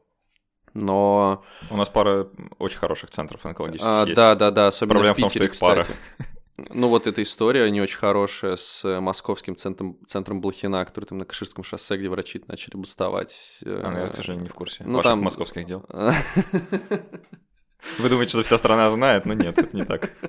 Но... 0.73 1.43
У 1.69 1.77
нас 1.77 1.87
пара 1.87 2.27
очень 2.57 2.79
хороших 2.79 3.11
центров 3.11 3.45
онкологических 3.45 3.87
а, 3.89 4.03
есть. 4.03 4.15
Да, 4.15 4.35
да, 4.35 4.51
да, 4.51 4.67
особенно 4.67 4.95
Проблема 4.95 5.13
в 5.13 5.17
Питере, 5.17 5.29
в 5.29 5.33
том, 5.33 5.39
что 5.39 5.43
их 5.45 5.51
кстати. 5.51 5.75
пара. 5.75 6.67
Ну 6.69 6.87
вот 6.87 7.07
эта 7.07 7.23
история 7.23 7.69
не 7.71 7.81
очень 7.81 7.97
хорошая 7.97 8.57
с 8.57 8.99
московским 8.99 9.55
центром, 9.55 9.97
центром 10.05 10.39
Блохина, 10.39 10.85
который 10.85 11.05
там 11.05 11.17
на 11.17 11.25
Каширском 11.25 11.63
шоссе, 11.63 11.97
где 11.97 12.09
врачи 12.09 12.41
начали 12.47 12.75
бастовать. 12.75 13.59
А, 13.65 13.89
ну 13.89 13.99
я, 13.99 14.07
к 14.07 14.15
сожалению, 14.15 14.43
не 14.43 14.49
в 14.49 14.53
курсе. 14.53 14.83
Ну, 14.83 14.97
Ваших 14.97 15.11
там... 15.11 15.21
московских 15.21 15.65
дел. 15.65 15.85
Вы 17.99 18.09
думаете, 18.09 18.31
что 18.31 18.43
вся 18.43 18.57
страна 18.57 18.89
знает, 18.89 19.25
но 19.25 19.33
нет, 19.33 19.57
это 19.57 19.75
не 19.75 19.85
так. 19.85 20.11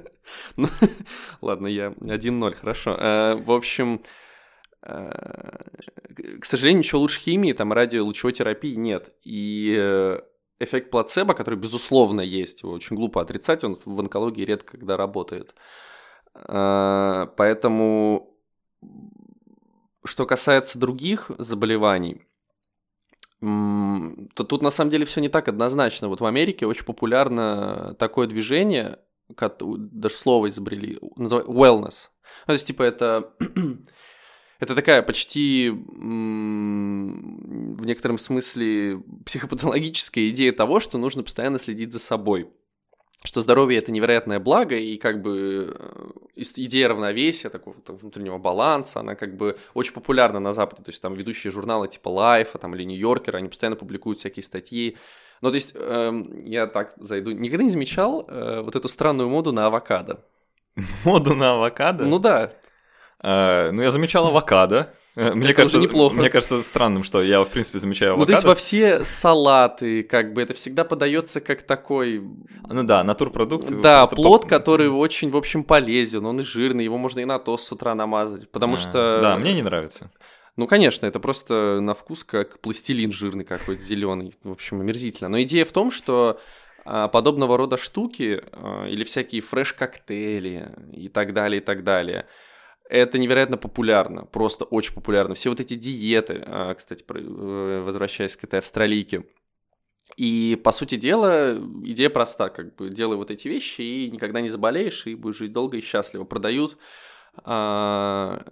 Ну, 0.57 0.69
ладно, 1.43 1.67
я 1.67 1.89
1-0, 1.89 2.55
хорошо. 2.55 2.97
Э, 2.99 3.35
в 3.35 3.53
общем, 3.53 4.01
э, 4.83 5.11
к 6.41 6.45
сожалению, 6.45 6.79
ничего 6.79 7.01
лучше 7.01 7.21
химии, 7.21 7.53
там, 7.53 7.73
радиолучевой 7.73 8.33
терапии 8.33 8.75
нет. 8.75 9.15
И 9.23 9.77
э, 9.79 10.21
эффект 10.61 10.91
плацебо, 10.91 11.35
который, 11.35 11.59
безусловно, 11.59 12.23
есть, 12.23 12.63
его 12.63 12.73
очень 12.73 12.97
глупо 12.97 13.21
отрицать, 13.21 13.65
он 13.65 13.77
в 13.85 14.01
онкологии 14.01 14.45
редко 14.45 14.79
когда 14.79 14.97
работает. 14.97 15.55
Поэтому, 17.37 17.37
что 20.05 20.27
касается 20.27 20.79
других 20.79 21.31
заболеваний, 21.39 22.27
тут 24.35 24.63
на 24.63 24.71
самом 24.71 24.91
деле 24.91 25.05
все 25.05 25.21
не 25.21 25.29
так 25.29 25.49
однозначно. 25.49 26.09
Вот 26.09 26.21
в 26.21 26.27
Америке 26.27 26.67
очень 26.67 26.85
популярно 26.85 27.95
такое 27.99 28.27
движение, 28.27 28.99
как 29.37 29.59
даже 29.61 30.15
слово 30.15 30.49
изобрели, 30.49 30.99
называют 31.17 31.49
wellness. 31.49 32.09
Ну, 32.43 32.47
то 32.47 32.53
есть, 32.55 32.67
типа, 32.67 32.83
это 32.83 33.35
это 34.61 34.75
такая 34.75 35.03
почти 35.03 35.71
в 35.71 37.85
некотором 37.85 38.19
смысле 38.19 39.03
психопатологическая 39.27 40.31
идея 40.31 40.53
того, 40.53 40.81
что 40.81 40.99
нужно 40.99 41.23
постоянно 41.23 41.59
следить 41.59 41.93
за 41.93 41.99
собой. 41.99 42.49
Что 43.25 43.41
здоровье 43.41 43.79
это 43.79 43.91
невероятное 43.91 44.39
благо, 44.39 44.77
и 44.77 44.99
как 44.99 45.23
бы 45.23 45.75
э, 46.37 46.43
идея 46.57 46.89
равновесия, 46.89 47.49
такого 47.49 47.75
внутреннего 47.89 48.37
баланса, 48.37 49.01
она 49.01 49.15
как 49.15 49.37
бы 49.37 49.57
очень 49.73 49.95
популярна 49.95 50.41
на 50.41 50.53
Западе. 50.53 50.83
То 50.83 50.91
есть 50.91 51.01
там 51.01 51.15
ведущие 51.15 51.51
журналы 51.51 51.89
типа 51.89 52.11
Life 52.11 52.59
там, 52.59 52.75
или 52.75 52.85
New 52.85 53.01
Yorker, 53.01 53.35
они 53.35 53.49
постоянно 53.49 53.77
публикуют 53.77 54.19
всякие 54.19 54.43
статьи. 54.43 54.99
Ну, 55.41 55.49
то 55.49 55.55
есть 55.55 55.73
э, 55.75 56.13
я 56.45 56.67
так 56.67 56.93
зайду. 56.99 57.31
Никогда 57.31 57.65
не 57.65 57.71
замечал 57.71 58.27
э, 58.29 58.61
вот 58.61 58.77
эту 58.77 58.89
странную 58.89 59.31
моду 59.31 59.53
на 59.53 59.67
авокадо. 59.67 60.21
Моду 61.05 61.35
на 61.35 61.53
авокадо? 61.53 62.05
Ну 62.05 62.19
да. 62.19 62.53
Э, 63.23 63.71
ну, 63.71 63.81
я 63.81 63.91
замечал 63.91 64.27
авокадо. 64.27 64.93
Э, 65.17 65.33
мне 65.35 65.47
это 65.47 65.55
кажется, 65.55 65.79
неплохо. 65.79 66.17
Мне 66.17 66.29
кажется 66.29 66.63
странным, 66.63 67.05
что 67.05 67.23
я, 67.23 67.43
в 67.45 67.49
принципе, 67.49 67.79
замечаю 67.79 68.13
авокадо. 68.13 68.23
Ну, 68.23 68.27
то 68.27 68.33
есть 68.33 68.45
во 68.45 68.55
все 68.55 69.05
салаты, 69.05 70.03
как 70.03 70.33
бы, 70.33 70.43
это 70.43 70.55
всегда 70.55 70.85
подается 70.85 71.41
как 71.41 71.63
такой... 71.63 72.21
Ну 72.69 72.83
да, 72.83 73.05
натурпродукт. 73.05 73.69
Да, 73.81 74.07
плод, 74.07 74.43
поп... 74.43 74.51
который 74.51 74.89
очень, 74.89 75.31
в 75.31 75.37
общем, 75.37 75.63
полезен, 75.63 76.27
он 76.27 76.41
и 76.41 76.43
жирный, 76.43 76.85
его 76.85 76.99
можно 76.99 77.21
и 77.21 77.25
на 77.25 77.39
тост 77.39 77.67
с 77.67 77.73
утра 77.73 77.95
намазать, 77.95 78.51
потому 78.51 78.75
а, 78.75 78.79
что... 78.79 79.21
Да, 79.23 79.37
мне 79.37 79.55
не 79.55 79.63
нравится. 79.63 80.11
Ну, 80.57 80.67
конечно, 80.67 81.07
это 81.07 81.21
просто 81.21 81.79
на 81.81 81.95
вкус 81.95 82.25
как 82.25 82.61
пластилин 82.61 83.13
жирный 83.13 83.45
какой-то, 83.45 83.83
зеленый, 83.83 84.35
в 84.43 84.51
общем, 84.51 84.81
омерзительно. 84.81 85.29
Но 85.29 85.41
идея 85.43 85.65
в 85.65 85.73
том, 85.73 85.93
что 85.93 86.41
а, 86.85 87.07
подобного 87.07 87.57
рода 87.57 87.77
штуки 87.77 88.43
а, 88.53 88.87
или 88.87 89.05
всякие 89.05 89.43
фреш-коктейли 89.43 90.73
и 90.93 91.09
так 91.09 91.33
далее, 91.35 91.61
и 91.61 91.65
так 91.65 91.85
далее– 91.85 92.27
это 92.89 93.19
невероятно 93.19 93.57
популярно, 93.57 94.25
просто 94.27 94.65
очень 94.65 94.95
популярно. 94.95 95.35
Все 95.35 95.51
вот 95.51 95.61
эти 95.61 95.75
диеты, 95.75 96.43
а, 96.47 96.75
кстати, 96.75 97.05
э, 97.09 97.81
возвращаясь 97.81 98.37
к 98.37 98.45
этой 98.45 98.59
австралийке, 98.59 99.25
и, 100.17 100.61
по 100.63 100.71
сути 100.71 100.97
дела, 100.97 101.57
идея 101.85 102.11
проста, 102.11 102.49
как 102.49 102.77
бы 102.77 102.91
делай 102.91 103.17
вот 103.17 103.31
эти 103.31 103.49
вещи, 103.49 103.81
и 103.81 104.11
никогда 104.11 104.41
не 104.41 104.49
заболеешь, 104.49 105.07
и 105.07 105.15
будешь 105.15 105.39
жить 105.39 105.53
долго 105.53 105.79
и 105.79 105.81
счастливо. 105.81 106.25
Продают 106.25 106.77
а, 107.43 108.45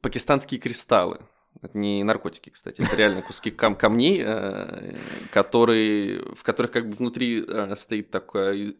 пакистанские 0.00 0.60
кристаллы. 0.60 1.20
Это 1.62 1.76
не 1.76 2.02
наркотики, 2.04 2.48
кстати, 2.48 2.80
это 2.80 2.96
реально 2.96 3.20
куски 3.20 3.50
кам 3.50 3.76
камней, 3.76 4.22
э, 4.24 4.96
которые, 5.30 6.22
в 6.34 6.42
которых 6.42 6.70
как 6.70 6.88
бы 6.88 6.96
внутри 6.96 7.44
э, 7.46 7.74
стоит 7.76 8.10
такой, 8.10 8.76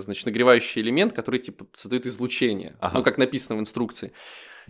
значит, 0.00 0.26
нагревающий 0.26 0.82
элемент, 0.82 1.12
который 1.12 1.38
типа 1.38 1.66
создает 1.72 2.06
излучение, 2.06 2.76
ага. 2.80 2.98
ну 2.98 3.04
как 3.04 3.18
написано 3.18 3.56
в 3.56 3.60
инструкции. 3.60 4.12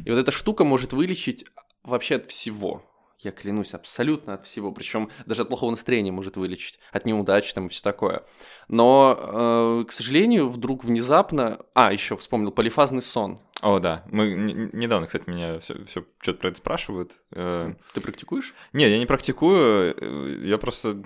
И 0.04 0.10
вот 0.10 0.18
эта 0.18 0.30
штука 0.30 0.64
может 0.64 0.92
вылечить 0.92 1.46
вообще 1.82 2.16
от 2.16 2.26
всего. 2.26 2.84
Я 3.22 3.32
клянусь, 3.32 3.74
абсолютно 3.74 4.34
от 4.34 4.46
всего. 4.46 4.72
Причем 4.72 5.10
даже 5.26 5.42
от 5.42 5.48
плохого 5.48 5.70
настроения 5.70 6.10
может 6.10 6.36
вылечить, 6.36 6.78
от 6.90 7.04
неудач 7.04 7.52
там 7.52 7.66
и 7.66 7.68
все 7.68 7.82
такое. 7.82 8.24
Но, 8.68 9.82
э, 9.82 9.84
к 9.86 9.92
сожалению, 9.92 10.48
вдруг 10.48 10.84
внезапно... 10.84 11.60
А, 11.74 11.92
еще 11.92 12.16
вспомнил, 12.16 12.50
полифазный 12.50 13.02
сон. 13.02 13.38
О, 13.60 13.78
да. 13.78 14.04
Мы 14.10 14.32
недавно, 14.72 15.06
кстати, 15.06 15.28
меня 15.28 15.60
все, 15.60 15.84
все 15.84 16.06
что-то 16.20 16.38
про 16.38 16.48
это 16.48 16.56
спрашивают. 16.56 17.20
Э, 17.32 17.74
Ты 17.92 18.00
практикуешь? 18.00 18.54
Не, 18.72 18.88
я 18.88 18.98
не 18.98 19.06
практикую. 19.06 19.94
Э, 19.98 20.40
я 20.42 20.56
просто 20.56 21.02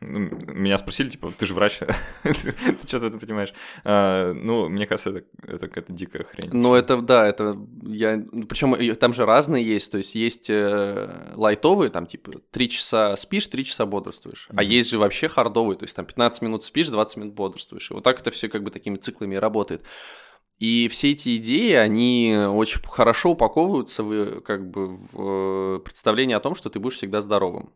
меня 0.00 0.78
спросили, 0.78 1.10
типа, 1.10 1.30
ты 1.36 1.46
же 1.46 1.54
врач, 1.54 1.78
ты 2.22 2.88
что-то 2.88 3.06
это 3.06 3.18
понимаешь. 3.18 3.52
А, 3.84 4.32
ну, 4.32 4.68
мне 4.68 4.86
кажется, 4.86 5.10
это, 5.10 5.26
это 5.46 5.68
какая-то 5.68 5.92
дикая 5.92 6.24
хрень. 6.24 6.50
Ну, 6.52 6.74
это, 6.74 7.02
да, 7.02 7.26
это 7.26 7.58
я... 7.86 8.22
Причем 8.48 8.94
там 8.94 9.12
же 9.12 9.26
разные 9.26 9.64
есть, 9.64 9.90
то 9.90 9.98
есть 9.98 10.14
есть 10.14 10.48
э, 10.48 11.32
лайтовые, 11.34 11.90
там, 11.90 12.06
типа, 12.06 12.32
3 12.50 12.68
часа 12.68 13.16
спишь, 13.16 13.46
3 13.46 13.64
часа 13.64 13.84
бодрствуешь, 13.84 14.48
mm-hmm. 14.50 14.54
а 14.56 14.62
есть 14.62 14.90
же 14.90 14.98
вообще 14.98 15.28
хардовые, 15.28 15.76
то 15.76 15.84
есть 15.84 15.94
там 15.96 16.06
15 16.06 16.42
минут 16.42 16.64
спишь, 16.64 16.88
20 16.88 17.16
минут 17.18 17.34
бодрствуешь. 17.34 17.90
И 17.90 17.94
вот 17.94 18.02
так 18.02 18.20
это 18.20 18.30
все 18.30 18.48
как 18.48 18.62
бы 18.62 18.70
такими 18.70 18.96
циклами 18.96 19.36
работает. 19.36 19.84
И 20.60 20.88
все 20.88 21.12
эти 21.12 21.36
идеи, 21.36 21.72
они 21.72 22.36
очень 22.36 22.82
хорошо 22.82 23.30
упаковываются 23.30 24.02
в, 24.02 24.42
как 24.42 24.70
бы, 24.70 24.98
в 25.10 25.78
представление 25.78 26.36
о 26.36 26.40
том, 26.40 26.54
что 26.54 26.68
ты 26.68 26.78
будешь 26.78 26.96
всегда 26.98 27.22
здоровым. 27.22 27.72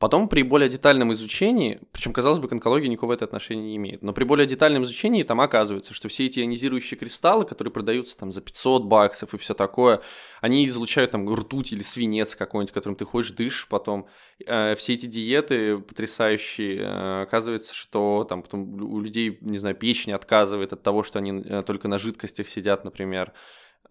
Потом 0.00 0.30
при 0.30 0.42
более 0.42 0.70
детальном 0.70 1.12
изучении, 1.12 1.78
причем, 1.92 2.14
казалось 2.14 2.38
бы, 2.38 2.48
к 2.48 2.52
онкологии 2.52 2.86
никакого 2.86 3.12
это 3.12 3.26
отношения 3.26 3.64
не 3.64 3.76
имеет, 3.76 4.00
но 4.00 4.14
при 4.14 4.24
более 4.24 4.46
детальном 4.46 4.84
изучении 4.84 5.24
там 5.24 5.42
оказывается, 5.42 5.92
что 5.92 6.08
все 6.08 6.24
эти 6.24 6.40
ионизирующие 6.40 6.98
кристаллы, 6.98 7.44
которые 7.44 7.70
продаются 7.70 8.16
там 8.16 8.32
за 8.32 8.40
500 8.40 8.84
баксов 8.84 9.34
и 9.34 9.36
все 9.36 9.52
такое, 9.52 10.00
они 10.40 10.66
излучают 10.66 11.10
там 11.10 11.30
ртуть 11.30 11.74
или 11.74 11.82
свинец 11.82 12.34
какой-нибудь, 12.34 12.72
которым 12.72 12.96
ты 12.96 13.04
ходишь, 13.04 13.32
дышишь 13.32 13.68
потом. 13.68 14.08
Э, 14.46 14.74
все 14.74 14.94
эти 14.94 15.04
диеты 15.04 15.76
потрясающие, 15.76 16.78
э, 16.78 17.22
оказывается, 17.24 17.74
что 17.74 18.24
там 18.26 18.42
потом 18.42 18.82
у 18.82 19.00
людей, 19.00 19.36
не 19.42 19.58
знаю, 19.58 19.74
печень 19.76 20.14
отказывает 20.14 20.72
от 20.72 20.82
того, 20.82 21.02
что 21.02 21.18
они 21.18 21.42
э, 21.44 21.62
только 21.62 21.88
на 21.88 21.98
жидкостях 21.98 22.48
сидят, 22.48 22.86
например. 22.86 23.34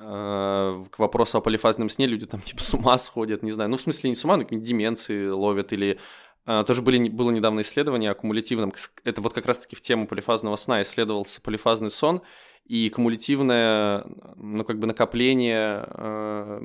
Э, 0.02 0.82
к 0.90 0.98
вопросу 0.98 1.38
о 1.38 1.42
полифазном 1.42 1.90
сне 1.90 2.08
люди 2.08 2.26
там 2.26 2.40
типа 2.40 2.62
с 2.62 2.74
ума 2.74 2.98
сходят, 2.98 3.44
не 3.44 3.52
знаю, 3.52 3.70
ну 3.70 3.76
в 3.76 3.82
смысле 3.82 4.10
не 4.10 4.16
с 4.16 4.24
ума, 4.24 4.38
но 4.38 4.44
какие-нибудь 4.44 4.68
деменции 4.68 5.28
ловят 5.28 5.74
или 5.74 6.00
э, 6.46 6.64
тоже 6.66 6.82
были, 6.82 7.10
было 7.10 7.32
недавно 7.32 7.60
исследование 7.62 8.10
о 8.10 8.16
кумулятивном, 8.16 8.72
это 9.04 9.20
вот 9.22 9.34
как 9.34 9.46
раз-таки 9.46 9.76
в 9.76 9.82
тему 9.82 10.08
полифазного 10.08 10.56
сна 10.56 10.82
исследовался 10.84 11.42
полифазный 11.42 11.90
сон 11.90 12.22
и 12.64 12.90
кумулятивное, 12.90 14.06
ну 14.38 14.64
как 14.64 14.80
бы 14.80 14.88
накопление 14.88 15.84
э, 15.86 16.62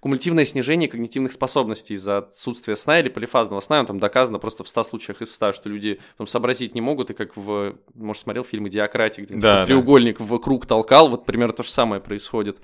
Кумулятивное 0.00 0.44
снижение 0.44 0.88
когнитивных 0.88 1.32
способностей 1.32 1.94
из-за 1.94 2.18
отсутствия 2.18 2.76
сна 2.76 3.00
или 3.00 3.08
полифазного 3.08 3.60
сна, 3.60 3.84
там 3.84 3.98
доказано 3.98 4.38
просто 4.38 4.64
в 4.64 4.68
100 4.68 4.82
случаях 4.84 5.22
из 5.22 5.32
100, 5.34 5.52
что 5.52 5.68
люди 5.68 6.00
там 6.16 6.26
сообразить 6.26 6.74
не 6.74 6.80
могут, 6.80 7.10
и 7.10 7.14
как 7.14 7.36
в, 7.36 7.76
может, 7.94 8.22
смотрел 8.22 8.44
фильм 8.44 8.68
«Идиократия», 8.68 9.24
где 9.24 9.34
да, 9.36 9.64
треугольник 9.64 10.18
да. 10.18 10.24
в 10.24 10.38
круг 10.38 10.66
толкал, 10.66 11.08
вот 11.08 11.26
примерно 11.26 11.52
то 11.52 11.62
же 11.62 11.70
самое 11.70 12.00
происходит. 12.00 12.58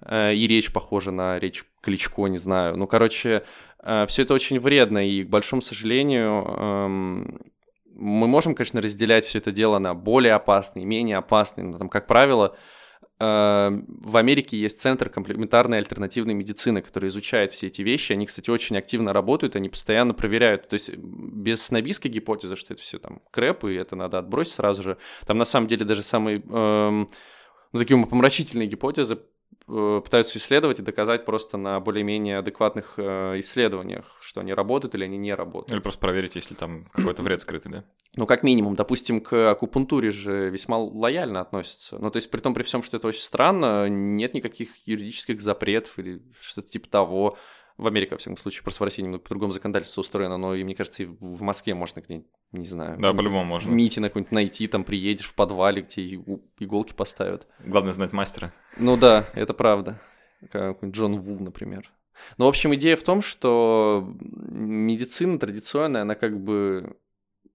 Э, 0.00 0.34
и 0.34 0.46
речь 0.46 0.72
похожа 0.72 1.10
на 1.10 1.38
речь 1.38 1.64
Кличко, 1.80 2.26
не 2.26 2.38
знаю. 2.38 2.76
Ну, 2.76 2.86
короче, 2.86 3.44
э, 3.82 4.06
все 4.08 4.22
это 4.22 4.34
очень 4.34 4.58
вредно, 4.58 5.06
и, 5.06 5.22
к 5.24 5.28
большому 5.28 5.62
сожалению, 5.62 6.44
эм, 6.44 7.40
мы 7.94 8.26
можем, 8.26 8.54
конечно, 8.54 8.80
разделять 8.80 9.24
все 9.24 9.38
это 9.38 9.52
дело 9.52 9.78
на 9.78 9.94
более 9.94 10.34
опасные, 10.34 10.84
менее 10.84 11.18
опасные, 11.18 11.64
но 11.64 11.78
там, 11.78 11.88
как 11.88 12.06
правило, 12.06 12.56
в 13.18 14.16
Америке 14.16 14.56
есть 14.56 14.80
центр 14.80 15.08
комплементарной 15.08 15.78
альтернативной 15.78 16.34
медицины, 16.34 16.82
который 16.82 17.08
изучает 17.08 17.52
все 17.52 17.68
эти 17.68 17.82
вещи. 17.82 18.12
Они, 18.12 18.26
кстати, 18.26 18.50
очень 18.50 18.76
активно 18.76 19.12
работают, 19.12 19.54
они 19.56 19.68
постоянно 19.68 20.14
проверяют. 20.14 20.68
То 20.68 20.74
есть 20.74 20.96
без 20.96 21.62
снобистской 21.62 22.10
гипотезы, 22.10 22.56
что 22.56 22.74
это 22.74 22.82
все 22.82 22.98
там 22.98 23.22
крэп, 23.30 23.64
и 23.64 23.74
это 23.74 23.94
надо 23.94 24.18
отбросить 24.18 24.54
сразу 24.54 24.82
же. 24.82 24.98
Там 25.26 25.38
на 25.38 25.44
самом 25.44 25.68
деле 25.68 25.84
даже 25.84 26.02
самые 26.02 26.38
эм, 26.38 27.08
ну, 27.72 27.78
такие 27.78 27.96
умопомрачительные 27.96 28.68
гипотезы 28.68 29.18
пытаются 29.66 30.38
исследовать 30.38 30.78
и 30.78 30.82
доказать 30.82 31.24
просто 31.24 31.56
на 31.56 31.80
более-менее 31.80 32.38
адекватных 32.38 32.94
э, 32.96 33.38
исследованиях, 33.40 34.04
что 34.20 34.40
они 34.40 34.52
работают 34.52 34.94
или 34.94 35.04
они 35.04 35.16
не 35.16 35.34
работают. 35.34 35.72
Или 35.72 35.80
просто 35.80 36.00
проверить, 36.00 36.34
если 36.34 36.54
там 36.54 36.84
какой-то 36.92 37.22
вред 37.22 37.40
скрытый, 37.40 37.72
да? 37.72 37.84
Ну, 38.16 38.26
как 38.26 38.44
минимум, 38.44 38.76
допустим, 38.76 39.20
к 39.20 39.50
акупунктуре 39.50 40.12
же 40.12 40.48
весьма 40.48 40.78
лояльно 40.78 41.40
относятся. 41.40 41.98
Ну, 41.98 42.10
то 42.10 42.18
есть, 42.18 42.30
при 42.30 42.38
том, 42.38 42.54
при 42.54 42.62
всем, 42.62 42.82
что 42.84 42.96
это 42.96 43.08
очень 43.08 43.22
странно, 43.22 43.88
нет 43.88 44.34
никаких 44.34 44.68
юридических 44.86 45.40
запретов 45.40 45.98
или 45.98 46.22
что-то 46.38 46.68
типа 46.68 46.88
того 46.88 47.36
в 47.76 47.86
Америке, 47.86 48.12
во 48.12 48.18
всяком 48.18 48.36
случае, 48.36 48.62
просто 48.62 48.82
в 48.82 48.84
России 48.84 49.02
немного 49.02 49.22
по-другому 49.22 49.52
законодательство 49.52 50.00
устроено, 50.00 50.36
но, 50.36 50.54
и, 50.54 50.62
мне 50.62 50.74
кажется, 50.74 51.02
и 51.02 51.06
в 51.06 51.42
Москве 51.42 51.74
можно 51.74 52.00
где-нибудь, 52.00 52.28
не 52.52 52.66
знаю. 52.66 52.98
Да, 53.00 53.12
по-любому 53.12 53.44
можно. 53.44 53.70
В 53.70 53.74
МИТе 53.74 54.00
на 54.00 54.08
какой-нибудь 54.08 54.32
найти, 54.32 54.66
там 54.68 54.84
приедешь 54.84 55.26
в 55.26 55.34
подвале, 55.34 55.82
где 55.82 56.14
иголки 56.58 56.92
поставят. 56.92 57.46
Главное 57.64 57.92
знать 57.92 58.12
мастера. 58.12 58.52
Ну 58.76 58.96
да, 58.96 59.26
это 59.34 59.54
правда. 59.54 60.00
Какой-нибудь 60.52 60.96
Джон 60.96 61.18
Ву, 61.20 61.42
например. 61.42 61.90
Ну, 62.38 62.44
в 62.44 62.48
общем, 62.48 62.74
идея 62.74 62.96
в 62.96 63.02
том, 63.02 63.22
что 63.22 64.14
медицина 64.20 65.38
традиционная, 65.38 66.02
она 66.02 66.14
как 66.14 66.40
бы 66.40 66.96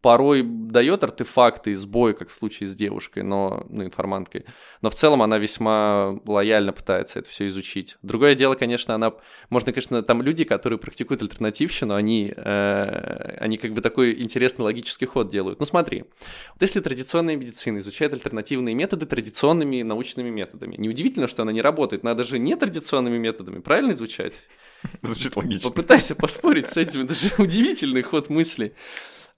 порой 0.01 0.43
дает 0.43 1.03
артефакты 1.03 1.71
и 1.71 1.75
сбой, 1.75 2.13
как 2.13 2.29
в 2.29 2.33
случае 2.33 2.67
с 2.67 2.75
девушкой, 2.75 3.23
но, 3.23 3.65
ну, 3.69 3.83
информанткой. 3.83 4.45
Но 4.81 4.89
в 4.89 4.95
целом 4.95 5.21
она 5.21 5.37
весьма 5.37 6.19
лояльно 6.25 6.71
пытается 6.71 7.19
это 7.19 7.29
все 7.29 7.47
изучить. 7.47 7.97
Другое 8.01 8.35
дело, 8.35 8.55
конечно, 8.55 8.95
она... 8.95 9.13
Можно, 9.49 9.73
конечно, 9.73 10.01
там 10.01 10.21
люди, 10.21 10.45
которые 10.45 10.79
практикуют 10.79 11.21
альтернативщину, 11.21 11.95
они, 11.95 12.33
э, 12.35 13.37
они 13.39 13.57
как 13.57 13.73
бы 13.73 13.81
такой 13.81 14.21
интересный 14.21 14.63
логический 14.63 15.05
ход 15.05 15.29
делают. 15.29 15.59
Ну 15.59 15.65
смотри, 15.65 16.05
вот 16.53 16.61
если 16.61 16.79
традиционная 16.79 17.35
медицина 17.35 17.79
изучает 17.79 18.13
альтернативные 18.13 18.75
методы 18.75 19.05
традиционными 19.05 19.81
научными 19.81 20.29
методами, 20.29 20.75
неудивительно, 20.77 21.27
что 21.27 21.41
она 21.41 21.51
не 21.51 21.61
работает. 21.61 22.03
Надо 22.03 22.23
же 22.23 22.39
нетрадиционными 22.39 23.17
методами 23.17 23.59
правильно 23.59 23.91
изучать? 23.91 24.35
Звучит 25.01 25.35
логично. 25.35 25.69
Попытайся 25.69 26.15
поспорить 26.15 26.69
с 26.69 26.77
этим, 26.77 27.01
это 27.01 27.13
же 27.13 27.31
удивительный 27.37 28.01
ход 28.01 28.29
мысли. 28.29 28.73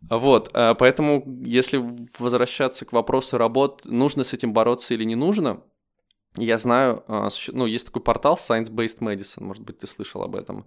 Вот, 0.09 0.49
э, 0.53 0.75
поэтому, 0.77 1.23
если 1.41 1.83
возвращаться 2.17 2.85
к 2.85 2.91
вопросу 2.91 3.37
работ, 3.37 3.83
нужно 3.85 4.23
с 4.23 4.33
этим 4.33 4.53
бороться 4.53 4.93
или 4.93 5.03
не 5.03 5.15
нужно, 5.15 5.61
я 6.35 6.57
знаю, 6.57 7.03
э, 7.07 7.29
ну, 7.49 7.65
есть 7.65 7.87
такой 7.87 8.01
портал 8.01 8.35
Science 8.35 8.71
Based 8.71 8.99
Medicine, 8.99 9.43
может 9.43 9.63
быть, 9.63 9.79
ты 9.79 9.87
слышал 9.87 10.23
об 10.23 10.35
этом. 10.35 10.65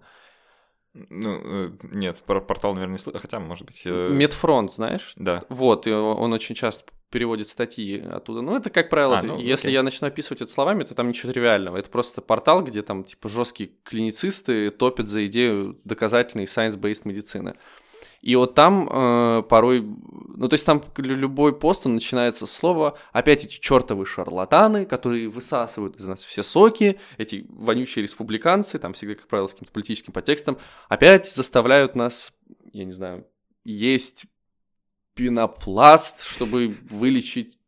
Ну, 0.93 1.41
э, 1.43 1.71
нет, 1.91 2.23
про 2.25 2.39
портал, 2.39 2.73
наверное, 2.73 2.93
не 2.93 2.99
слышал, 2.99 3.19
хотя, 3.19 3.39
может 3.39 3.65
быть... 3.65 3.83
Медфронт, 3.85 4.73
знаешь? 4.73 5.13
Да. 5.17 5.43
Вот, 5.49 5.87
и 5.87 5.91
он 5.91 6.31
очень 6.31 6.55
часто 6.55 6.91
переводит 7.09 7.47
статьи 7.47 7.99
оттуда. 7.99 8.41
Ну, 8.41 8.55
это, 8.55 8.69
как 8.69 8.89
правило, 8.89 9.19
а, 9.19 9.21
ну, 9.21 9.37
если 9.37 9.67
окей. 9.67 9.73
я 9.73 9.83
начну 9.83 10.07
описывать 10.07 10.41
это 10.41 10.51
словами, 10.51 10.83
то 10.83 10.95
там 10.95 11.07
ничего 11.07 11.31
тривиального. 11.31 11.77
Это 11.77 11.89
просто 11.89 12.21
портал, 12.21 12.63
где 12.63 12.81
там, 12.81 13.03
типа, 13.03 13.29
жесткие 13.29 13.71
клиницисты 13.83 14.69
топят 14.69 15.07
за 15.07 15.25
идею 15.27 15.79
доказательной 15.83 16.45
science-based 16.45 17.01
медицины. 17.05 17.55
И 18.25 18.35
вот 18.35 18.55
там 18.55 18.89
э, 18.91 19.43
порой, 19.47 19.81
ну 19.81 20.47
то 20.47 20.55
есть 20.55 20.65
там 20.65 20.81
любой 20.97 21.55
пост, 21.55 21.85
он 21.85 21.93
начинается 21.93 22.47
с 22.47 22.51
слова, 22.51 22.97
опять 23.13 23.45
эти 23.45 23.59
чертовы 23.59 24.07
шарлатаны, 24.07 24.87
которые 24.87 25.29
высасывают 25.29 25.97
из 25.97 26.07
нас 26.07 26.25
все 26.25 26.41
соки, 26.41 26.99
эти 27.19 27.45
вонючие 27.49 28.01
республиканцы, 28.01 28.79
там 28.79 28.93
всегда, 28.93 29.13
как 29.13 29.27
правило, 29.27 29.45
с 29.45 29.53
каким-то 29.53 29.71
политическим 29.71 30.11
подтекстом, 30.11 30.57
опять 30.89 31.31
заставляют 31.31 31.95
нас, 31.95 32.33
я 32.73 32.83
не 32.85 32.93
знаю, 32.93 33.27
есть 33.63 34.25
пенопласт, 35.13 36.23
чтобы 36.23 36.73
вылечить 36.89 37.59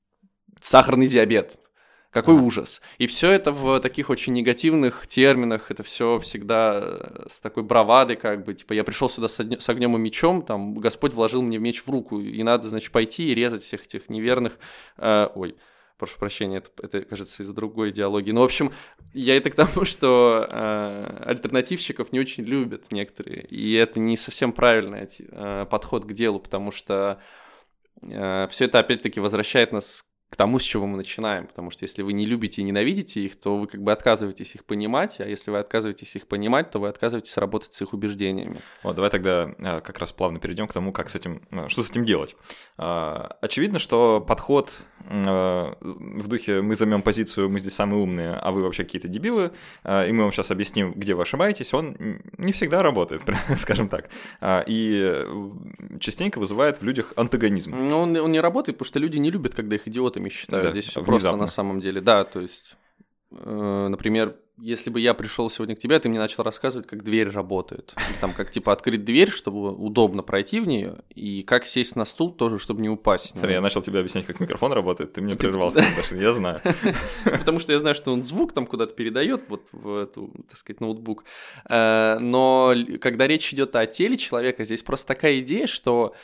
сахарный 0.60 1.05
диабет. 1.05 1.66
Какой 2.12 2.36
ага. 2.36 2.43
ужас. 2.43 2.82
И 2.97 3.08
все 3.08 3.32
это 3.32 3.51
в 3.51 3.80
таких 3.80 4.10
очень 4.10 4.34
негативных 4.34 5.08
терминах, 5.08 5.72
это 5.72 5.84
все 5.84 6.20
всегда 6.20 6.80
э, 6.82 7.28
с 7.30 7.41
такой 7.41 7.64
бравадой, 7.64 8.16
как 8.16 8.45
бы, 8.45 8.53
типа, 8.53 8.74
я 8.74 8.84
пришел 8.84 9.10
сюда 9.10 9.28
с, 9.28 9.70
огнем 9.70 9.95
и 9.95 9.99
мечом, 9.99 10.41
там, 10.41 10.76
Господь 10.76 11.14
вложил 11.14 11.41
мне 11.41 11.58
меч 11.58 11.84
в 11.84 11.89
руку, 11.89 12.20
и 12.20 12.41
надо, 12.43 12.70
значит, 12.70 12.91
пойти 12.91 13.30
и 13.30 13.36
резать 13.36 13.64
всех 13.64 13.86
этих 13.86 14.10
неверных, 14.10 14.58
э, 14.97 15.28
ой, 15.36 15.55
прошу 15.97 16.18
прощения, 16.20 16.58
это, 16.58 16.70
это 16.82 17.01
кажется 17.01 17.43
из 17.43 17.49
другой 17.49 17.89
идеологии. 17.89 18.32
Ну, 18.32 18.41
в 18.41 18.45
общем, 18.45 18.72
я 19.14 19.36
это 19.36 19.49
к 19.49 19.55
тому, 19.55 19.86
что 19.86 20.47
э, 20.49 21.24
альтернативщиков 21.26 22.12
не 22.12 22.20
очень 22.20 22.43
любят 22.43 22.91
некоторые, 22.91 23.43
и 23.43 23.74
это 23.74 23.99
не 23.99 24.16
совсем 24.16 24.53
правильный 24.53 25.08
э, 25.20 25.66
подход 25.70 26.05
к 26.05 26.14
делу, 26.14 26.39
потому 26.39 26.72
что 26.72 27.20
э, 28.03 28.47
все 28.49 28.66
это 28.66 28.80
опять-таки 28.80 29.20
возвращает 29.20 29.72
нас 29.72 30.05
к 30.30 30.36
тому, 30.36 30.59
с 30.59 30.63
чего 30.63 30.86
мы 30.88 30.97
начинаем. 30.97 31.47
Потому 31.47 31.71
что 31.71 31.84
если 31.84 32.01
вы 32.01 32.13
не 32.13 32.25
любите 32.25 32.61
и 32.61 32.65
ненавидите 32.65 33.21
их, 33.21 33.38
то 33.38 33.57
вы 33.57 33.67
как 33.67 33.82
бы 33.82 33.91
отказываетесь 33.91 34.55
их 34.55 34.65
понимать, 34.65 35.19
а 35.19 35.25
если 35.25 35.51
вы 35.51 35.59
отказываетесь 35.59 36.15
их 36.15 36.28
понимать, 36.28 36.69
то 36.69 36.80
вы 36.80 36.89
отказываетесь 36.89 37.38
работать 37.38 37.73
с 37.73 37.82
их 37.82 37.93
убеждениями. 37.93 38.59
Вот, 38.84 38.95
давай 38.95 39.09
тогда 39.09 39.49
а, 39.59 39.82
как 39.82 39.99
раз 39.99 40.11
плавно 40.11 40.39
перейдем 40.39 40.67
к 40.67 40.73
тому, 40.73 40.91
как 40.91 41.09
с 41.09 41.15
этим, 41.15 41.41
а, 41.51 41.69
что 41.69 41.82
с 41.82 41.89
этим 41.89 42.03
делать. 42.03 42.36
А, 42.78 43.38
очевидно, 43.41 43.80
что 43.80 44.19
подход 44.19 44.75
в 45.10 46.28
духе 46.28 46.62
«мы 46.62 46.76
займем 46.76 47.01
позицию, 47.01 47.49
мы 47.49 47.60
здесь 47.60 47.74
самые 47.74 48.01
умные, 48.01 48.34
а 48.34 48.51
вы 48.51 48.64
вообще 48.64 48.84
какие-то 48.84 49.08
дебилы, 49.08 49.51
и 49.86 50.12
мы 50.12 50.24
вам 50.24 50.32
сейчас 50.32 50.51
объясним, 50.51 50.93
где 50.93 51.14
вы 51.14 51.22
ошибаетесь», 51.22 51.74
он 51.74 51.95
не 52.38 52.51
всегда 52.51 52.84
работает, 52.84 53.22
скажем 53.58 53.89
так. 53.89 54.10
И 54.68 55.26
частенько 55.99 56.39
вызывает 56.39 56.82
в 56.82 56.84
людях 56.84 57.14
антагонизм. 57.16 57.72
Ну, 57.72 57.97
он, 57.97 58.16
он 58.16 58.32
не 58.32 58.39
работает, 58.39 58.78
потому 58.78 58.88
что 58.88 58.99
люди 58.99 59.18
не 59.18 59.32
любят, 59.32 59.55
когда 59.55 59.76
их 59.76 59.88
идиотами 59.88 60.30
считают. 60.30 60.66
Да, 60.66 60.72
Здесь 60.72 60.88
все 60.88 61.03
просто 61.03 61.36
на 61.36 61.47
самом 61.47 61.80
деле. 61.80 62.01
Да, 62.01 62.24
то 62.24 62.39
есть, 62.39 62.78
э, 63.32 63.88
например, 63.89 64.36
если 64.58 64.89
бы 64.89 64.99
я 64.99 65.14
пришел 65.14 65.49
сегодня 65.49 65.76
к 65.76 65.80
тебе, 65.80 65.99
ты 65.99 66.10
мне 66.10 66.20
начал 66.20 66.43
рассказывать, 66.43 66.88
как 66.88 67.03
дверь 67.03 67.30
работает. 67.30 67.93
Там, 68.20 68.34
как 68.34 68.49
типа 68.49 68.72
открыть 68.72 69.05
дверь, 69.05 69.30
чтобы 69.30 69.72
удобно 69.74 70.24
пройти 70.24 70.60
в 70.60 70.68
нее, 70.68 70.97
и 71.14 71.43
как 71.43 71.66
сесть 71.66 71.95
на 71.95 72.05
стул 72.05 72.32
тоже, 72.32 72.58
чтобы 72.58 72.82
не 72.82 72.89
упасть. 72.89 73.38
Смотри, 73.38 73.53
я 73.53 73.62
начал 73.62 73.82
тебе 73.82 73.99
объяснять, 73.99 74.26
как 74.26 74.39
микрофон 74.39 74.74
работает, 74.74 75.14
ты 75.14 75.22
мне 75.22 75.36
прервался, 75.36 75.82
что 76.03 76.16
я 76.16 76.34
знаю. 76.34 76.62
Потому 77.24 77.60
что 77.60 77.72
я 77.72 77.80
знаю, 77.80 77.95
что 77.95 78.12
он 78.12 78.24
звук 78.24 78.53
там 78.53 78.66
куда-то 78.66 78.95
передает, 78.95 79.47
вот 79.49 79.68
в 79.72 79.95
эту, 79.95 80.32
так 80.49 80.58
сказать, 80.58 80.82
ноутбук. 80.82 81.24
Э, 81.70 82.18
но 82.20 82.74
когда 82.99 83.28
речь 83.28 83.53
идет 83.53 83.76
о 83.76 83.86
теле 83.86 84.18
человека, 84.18 84.66
здесь 84.66 84.82
просто 84.82 85.08
такая 85.08 85.39
идея, 85.39 85.68
что 85.68 86.16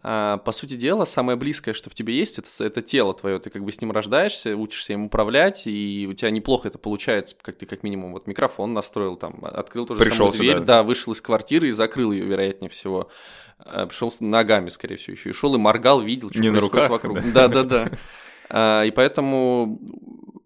по 0.00 0.52
сути 0.52 0.74
дела, 0.74 1.04
самое 1.04 1.36
близкое, 1.36 1.74
что 1.74 1.90
в 1.90 1.94
тебе 1.94 2.16
есть, 2.16 2.38
это, 2.38 2.48
это 2.64 2.82
тело 2.82 3.14
твое. 3.14 3.38
Ты 3.38 3.50
как 3.50 3.62
бы 3.62 3.70
с 3.70 3.80
ним 3.80 3.92
рождаешься, 3.92 4.56
учишься 4.56 4.94
им 4.94 5.04
управлять, 5.04 5.66
и 5.66 6.08
у 6.10 6.14
тебя 6.14 6.30
неплохо 6.30 6.68
это 6.68 6.78
получается, 6.78 7.36
как 7.40 7.58
ты 7.58 7.66
как 7.66 7.82
минимум 7.82 8.12
вот 8.12 8.26
микрофон 8.26 8.72
настроил, 8.72 9.16
там, 9.16 9.38
открыл 9.42 9.86
тоже 9.86 10.00
Пришел 10.00 10.32
самую 10.32 10.54
дверь, 10.54 10.60
да, 10.60 10.82
вышел 10.82 11.12
из 11.12 11.20
квартиры 11.20 11.68
и 11.68 11.72
закрыл 11.72 12.10
ее, 12.10 12.24
вероятнее 12.24 12.68
всего. 12.70 13.10
А, 13.58 13.86
Пришел 13.86 14.12
ногами, 14.18 14.70
скорее 14.70 14.96
всего, 14.96 15.12
еще 15.12 15.30
и 15.30 15.32
шел 15.32 15.54
и 15.54 15.58
моргал, 15.58 16.00
видел, 16.00 16.30
что 16.30 16.40
Не 16.40 16.50
происходит 16.50 16.74
на 16.74 16.88
руках, 16.88 16.90
вокруг. 16.90 17.32
Да, 17.32 17.48
да, 17.48 17.62
да. 17.62 17.88
А, 18.54 18.82
и 18.82 18.90
поэтому 18.90 19.78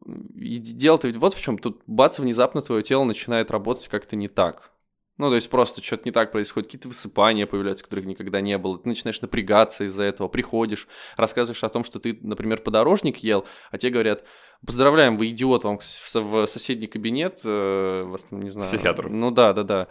дело-то 0.06 1.08
ведь 1.08 1.16
вот 1.16 1.34
в 1.34 1.42
чем. 1.42 1.58
Тут 1.58 1.82
бац, 1.86 2.18
внезапно 2.18 2.62
твое 2.62 2.82
тело 2.82 3.04
начинает 3.04 3.50
работать 3.50 3.88
как-то 3.88 4.14
не 4.14 4.28
так. 4.28 4.70
Ну, 5.18 5.30
то 5.30 5.34
есть 5.34 5.48
просто 5.48 5.82
что-то 5.82 6.02
не 6.04 6.10
так 6.10 6.30
происходит, 6.30 6.68
какие-то 6.68 6.88
высыпания 6.88 7.46
появляются, 7.46 7.84
которых 7.84 8.04
никогда 8.04 8.40
не 8.40 8.58
было. 8.58 8.78
Ты 8.78 8.88
начинаешь 8.88 9.20
напрягаться 9.20 9.84
из-за 9.84 10.02
этого, 10.02 10.28
приходишь, 10.28 10.86
рассказываешь 11.16 11.64
о 11.64 11.68
том, 11.70 11.84
что 11.84 11.98
ты, 11.98 12.18
например, 12.20 12.60
подорожник 12.60 13.18
ел, 13.18 13.46
а 13.70 13.78
те 13.78 13.88
говорят, 13.88 14.24
поздравляем, 14.64 15.16
вы 15.16 15.30
идиот, 15.30 15.64
вам 15.64 15.78
в 15.78 16.46
соседний 16.46 16.86
кабинет, 16.86 17.40
э, 17.44 18.02
вас 18.04 18.24
там, 18.24 18.42
не 18.42 18.50
знаю... 18.50 18.68
Психиатру. 18.68 19.08
Ну 19.08 19.30
да, 19.30 19.52
да, 19.54 19.62
да. 19.62 19.88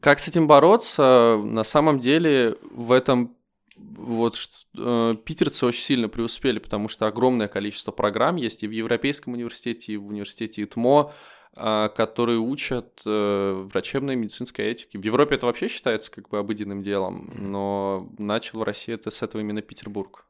Как 0.00 0.20
с 0.20 0.28
этим 0.28 0.46
бороться? 0.46 1.40
На 1.42 1.64
самом 1.64 1.98
деле 1.98 2.56
в 2.70 2.92
этом 2.92 3.36
вот 3.76 4.36
э, 4.76 5.14
питерцы 5.24 5.66
очень 5.66 5.82
сильно 5.82 6.08
преуспели, 6.08 6.58
потому 6.58 6.88
что 6.88 7.06
огромное 7.06 7.48
количество 7.48 7.92
программ 7.92 8.36
есть 8.36 8.62
и 8.62 8.68
в 8.68 8.70
Европейском 8.70 9.34
университете, 9.34 9.92
и 9.92 9.96
в 9.96 10.08
университете 10.08 10.62
ИТМО, 10.62 11.12
которые 11.88 12.38
учат 12.38 13.02
э, 13.04 13.66
врачебной 13.72 14.16
медицинской 14.16 14.66
этике. 14.66 14.98
В 14.98 15.04
Европе 15.04 15.34
это 15.34 15.46
вообще 15.46 15.68
считается 15.68 16.10
как 16.10 16.28
бы 16.28 16.38
обыденным 16.38 16.82
делом, 16.82 17.30
но 17.36 18.08
начал 18.18 18.60
в 18.60 18.62
России 18.62 18.94
это 18.94 19.10
с 19.10 19.22
этого 19.22 19.40
именно 19.40 19.62
Петербург. 19.62 20.24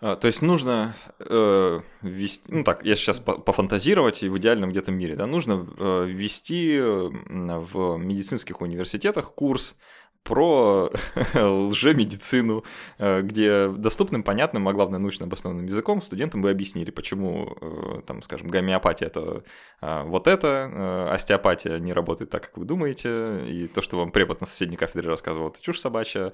А, 0.00 0.16
то 0.16 0.26
есть 0.26 0.42
нужно 0.42 0.96
э, 1.20 1.80
ввести, 2.02 2.44
ну 2.48 2.64
так, 2.64 2.84
я 2.84 2.96
сейчас 2.96 3.20
по 3.20 3.34
пофантазировать 3.38 4.24
и 4.24 4.28
в 4.28 4.36
идеальном 4.38 4.70
где-то 4.70 4.90
мире, 4.90 5.14
да, 5.14 5.26
нужно 5.26 5.64
э, 5.78 6.06
ввести 6.08 6.76
в 6.80 7.96
медицинских 7.98 8.60
университетах 8.60 9.32
курс 9.32 9.76
про 10.24 10.90
лжемедицину, 11.34 12.64
э, 12.98 13.22
где 13.22 13.68
доступным, 13.68 14.22
понятным, 14.22 14.68
а 14.68 14.72
главное 14.72 14.98
научно 14.98 15.26
обоснованным 15.26 15.66
языком 15.66 16.00
студентам 16.00 16.42
бы 16.42 16.50
объяснили, 16.50 16.90
почему, 16.90 17.56
э, 17.60 18.00
там, 18.06 18.22
скажем, 18.22 18.48
гомеопатия 18.48 19.08
это 19.08 19.42
э, 19.80 20.02
вот 20.04 20.28
это, 20.28 21.12
остеопатия 21.12 21.78
не 21.78 21.92
работает 21.92 22.30
так, 22.30 22.42
как 22.42 22.56
вы 22.56 22.64
думаете, 22.64 23.40
и 23.46 23.66
то, 23.66 23.82
что 23.82 23.96
вам 23.96 24.12
препод 24.12 24.40
на 24.40 24.46
соседней 24.46 24.76
кафедре 24.76 25.08
рассказывал, 25.08 25.48
это 25.48 25.60
чушь 25.60 25.80
собачья. 25.80 26.32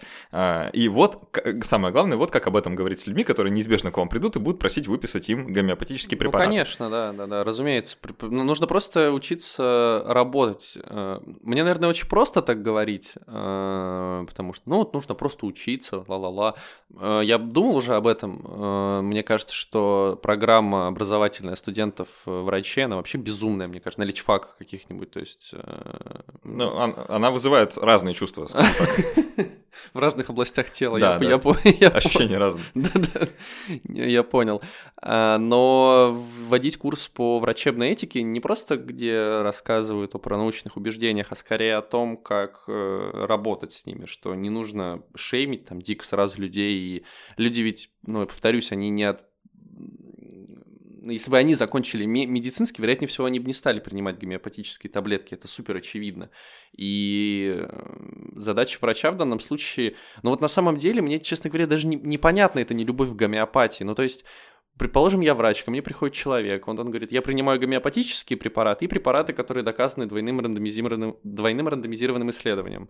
И 0.73 0.89
вот, 0.89 1.39
самое 1.63 1.93
главное, 1.93 2.17
вот 2.17 2.31
как 2.31 2.47
об 2.47 2.57
этом 2.57 2.75
говорить 2.75 3.01
с 3.01 3.07
людьми, 3.07 3.25
которые 3.25 3.53
неизбежно 3.53 3.91
к 3.91 3.97
вам 3.97 4.09
придут 4.09 4.37
и 4.37 4.39
будут 4.39 4.61
просить 4.61 4.87
выписать 4.87 5.29
им 5.29 5.53
гомеопатический 5.53 6.17
ну, 6.17 6.21
препарат. 6.21 6.47
Ну, 6.47 6.51
конечно, 6.51 6.91
да, 6.91 7.13
да, 7.13 7.27
да, 7.27 7.45
разумеется. 7.45 7.97
Ну, 8.21 8.45
нужно 8.45 8.67
просто 8.67 9.13
учиться 9.13 10.03
работать. 10.07 10.79
Мне, 11.43 11.63
наверное, 11.63 11.89
очень 11.89 12.09
просто 12.09 12.43
так 12.43 12.63
говорить, 12.63 13.15
потому 14.27 14.53
что, 14.53 14.69
ну, 14.69 14.77
вот 14.79 14.93
нужно 14.93 15.15
просто 15.15 15.47
учиться, 15.47 16.05
ла-ла-ла. 16.07 16.55
Э, 17.01 17.21
я 17.25 17.39
думал 17.39 17.77
уже 17.77 17.95
об 17.95 18.07
этом. 18.07 18.43
Э, 18.45 19.01
мне 19.03 19.23
кажется, 19.23 19.55
что 19.55 20.19
программа 20.23 20.89
образовательная 20.89 21.57
студентов 21.57 22.09
врачей, 22.25 22.85
она 22.85 22.97
вообще 22.97 23.19
безумная, 23.19 23.69
мне 23.69 23.81
кажется, 23.81 24.01
на 24.01 24.05
личфаках 24.05 24.57
каких-нибудь, 24.59 25.11
то 25.11 25.21
есть... 25.21 25.53
Ну, 26.45 26.95
она 27.09 27.31
вызывает 27.31 27.77
разные 27.77 28.15
чувства, 28.15 28.49
В 29.93 29.99
разных 29.99 30.31
областях 30.31 30.71
тела. 30.71 30.99
Да, 30.99 31.19
я, 31.21 31.39
да. 31.39 31.53
Я, 31.65 31.73
я, 31.81 31.89
Ощущения 31.89 32.39
разные. 32.39 32.65
Да, 32.75 32.91
да, 32.95 33.29
я 33.85 34.23
понял. 34.23 34.61
Но 35.01 36.21
вводить 36.49 36.77
курс 36.77 37.09
по 37.09 37.39
врачебной 37.39 37.91
этике 37.91 38.23
не 38.23 38.41
просто, 38.41 38.77
где 38.77 39.41
рассказывают 39.43 40.15
о 40.15 40.19
пронаучных 40.19 40.77
убеждениях, 40.77 41.29
а 41.31 41.35
скорее 41.35 41.77
о 41.77 41.83
том, 41.83 42.17
как 42.17 42.65
работать 42.67 43.73
с 43.73 43.87
ними, 43.87 44.07
что 44.07 44.35
не 44.35 44.51
нужно 44.51 45.03
шеймить 45.15 45.67
там 45.67 45.81
дико 45.81 46.05
сразу 46.05 46.41
людей, 46.41 46.79
и 46.79 47.05
люди 47.37 47.61
ведь, 47.61 47.91
ну, 48.03 48.21
я 48.21 48.27
повторюсь, 48.27 48.73
они 48.73 48.91
не 48.91 49.05
от 49.05 49.29
если 51.13 51.31
бы 51.31 51.39
они 51.39 51.55
закончили 51.55 52.05
медицинский, 52.05 52.83
вероятнее 52.83 53.09
всего, 53.09 53.27
они 53.27 53.41
бы 53.41 53.47
не 53.47 53.53
стали 53.53 53.81
принимать 53.81 54.19
гомеопатические 54.19 54.91
таблетки, 54.91 55.35
это 55.35 55.49
супер 55.49 55.77
очевидно. 55.77 56.31
И 56.77 57.55
э, 57.57 58.33
задача 58.35 58.79
врача 58.81 59.11
в 59.11 59.17
данном 59.17 59.41
случае, 59.41 59.95
ну 60.23 60.31
вот 60.31 60.41
на 60.41 60.49
самом 60.49 60.77
деле, 60.77 61.03
мне, 61.03 61.19
честно 61.19 61.51
говоря, 61.51 61.67
даже 61.67 61.87
не, 61.87 61.97
непонятно 61.97 62.61
это 62.61 62.75
не 62.75 62.85
любовь 62.85 63.11
к 63.11 63.15
гомеопатии. 63.15 63.85
Ну 63.85 63.95
то 63.95 64.03
есть, 64.03 64.25
предположим, 64.79 65.21
я 65.21 65.35
врач, 65.35 65.65
ко 65.65 65.71
мне 65.71 65.83
приходит 65.83 66.15
человек, 66.15 66.69
он, 66.69 66.79
он 66.79 66.89
говорит, 66.89 67.13
я 67.13 67.23
принимаю 67.23 67.61
гомеопатические 67.61 68.37
препараты 68.37 68.85
и 68.85 68.89
препараты, 68.89 69.33
которые 69.33 69.65
доказаны 69.65 70.07
двойным 70.07 70.41
рандомизированным, 70.41 71.19
двойным 71.23 71.69
рандомизированным 71.69 72.31
исследованием 72.31 72.89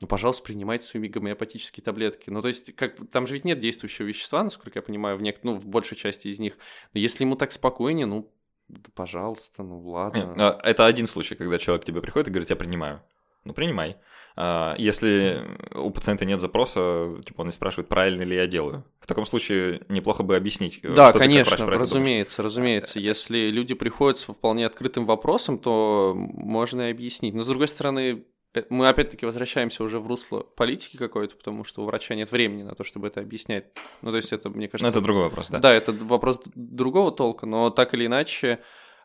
ну, 0.00 0.08
пожалуйста, 0.08 0.42
принимайте 0.42 0.84
своими 0.84 1.08
гомеопатические 1.08 1.82
таблетки. 1.82 2.28
Ну, 2.30 2.42
то 2.42 2.48
есть, 2.48 2.74
как, 2.74 2.96
там 3.10 3.26
же 3.26 3.34
ведь 3.34 3.44
нет 3.44 3.58
действующего 3.60 4.06
вещества, 4.06 4.42
насколько 4.42 4.78
я 4.78 4.82
понимаю, 4.82 5.16
в, 5.16 5.22
нек... 5.22 5.38
ну, 5.42 5.54
в 5.54 5.66
большей 5.66 5.96
части 5.96 6.28
из 6.28 6.40
них. 6.40 6.58
Но 6.92 7.00
если 7.00 7.24
ему 7.24 7.36
так 7.36 7.52
спокойнее, 7.52 8.06
ну, 8.06 8.30
да, 8.68 8.90
пожалуйста, 8.94 9.62
ну 9.62 9.80
ладно. 9.80 10.34
А, 10.38 10.60
это 10.62 10.86
один 10.86 11.06
случай, 11.06 11.36
когда 11.36 11.58
человек 11.58 11.84
к 11.84 11.86
тебе 11.86 12.02
приходит 12.02 12.28
и 12.28 12.30
говорит, 12.30 12.50
я 12.50 12.56
принимаю. 12.56 13.02
Ну 13.44 13.52
принимай. 13.52 13.96
А, 14.36 14.74
если 14.78 15.42
у 15.74 15.90
пациента 15.90 16.24
нет 16.24 16.40
запроса, 16.40 17.14
типа 17.24 17.42
он 17.42 17.46
не 17.46 17.52
спрашивает, 17.52 17.88
правильно 17.88 18.22
ли 18.22 18.34
я 18.34 18.46
делаю. 18.46 18.84
В 19.00 19.06
таком 19.06 19.26
случае 19.26 19.80
неплохо 19.88 20.22
бы 20.22 20.36
объяснить. 20.36 20.80
Э, 20.82 20.92
да, 20.92 21.12
конечно, 21.12 21.66
разумеется, 21.66 22.38
думаешь. 22.38 22.52
разумеется. 22.52 22.98
Если 22.98 23.50
люди 23.50 23.74
приходят 23.74 24.18
с 24.18 24.24
вполне 24.24 24.66
открытым 24.66 25.04
вопросом, 25.04 25.58
то 25.58 26.14
можно 26.16 26.88
и 26.88 26.90
объяснить. 26.90 27.34
Но 27.34 27.42
с 27.42 27.46
другой 27.46 27.68
стороны, 27.68 28.24
э, 28.54 28.64
мы 28.70 28.88
опять-таки 28.88 29.24
возвращаемся 29.24 29.84
уже 29.84 30.00
в 30.00 30.08
русло 30.08 30.40
политики 30.40 30.96
какой-то, 30.96 31.36
потому 31.36 31.62
что 31.62 31.82
у 31.82 31.84
врача 31.84 32.16
нет 32.16 32.32
времени 32.32 32.64
на 32.64 32.74
то, 32.74 32.82
чтобы 32.82 33.06
это 33.06 33.20
объяснять. 33.20 33.66
Ну, 34.02 34.10
то 34.10 34.16
есть 34.16 34.32
это, 34.32 34.50
мне 34.50 34.66
кажется... 34.66 34.90
Ну, 34.90 34.90
это 34.90 35.00
другой 35.00 35.24
вопрос, 35.24 35.48
да. 35.50 35.60
Да, 35.60 35.72
это 35.72 35.92
вопрос 35.92 36.40
другого 36.56 37.12
толка, 37.12 37.46
но 37.46 37.70
так 37.70 37.94
или 37.94 38.06
иначе 38.06 38.58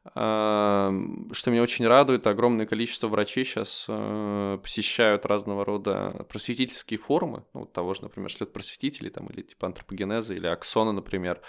что 0.03 1.51
меня 1.51 1.61
очень 1.61 1.85
радует, 1.85 2.25
огромное 2.25 2.65
количество 2.65 3.07
врачей 3.07 3.43
сейчас 3.43 3.85
э, 3.87 4.57
посещают 4.61 5.25
разного 5.25 5.65
рода 5.65 6.25
просветительские 6.29 6.97
форумы, 6.97 7.43
ну, 7.53 7.61
вот 7.61 7.73
того 7.73 7.93
же, 7.93 8.03
например, 8.03 8.31
слет 8.31 8.53
просветителей, 8.53 9.09
там, 9.09 9.27
или 9.27 9.41
типа 9.41 9.67
антропогенеза, 9.67 10.33
или 10.33 10.47
аксона, 10.47 10.93
например, 10.93 11.41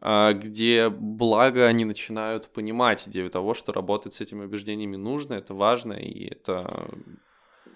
а, 0.00 0.32
где 0.32 0.88
благо 0.88 1.66
они 1.66 1.84
начинают 1.84 2.48
понимать 2.48 3.06
идею 3.06 3.30
того, 3.30 3.52
что 3.52 3.72
работать 3.72 4.14
с 4.14 4.20
этими 4.20 4.44
убеждениями 4.44 4.96
нужно, 4.96 5.34
это 5.34 5.52
важно, 5.52 5.92
и 5.92 6.30
это 6.30 6.88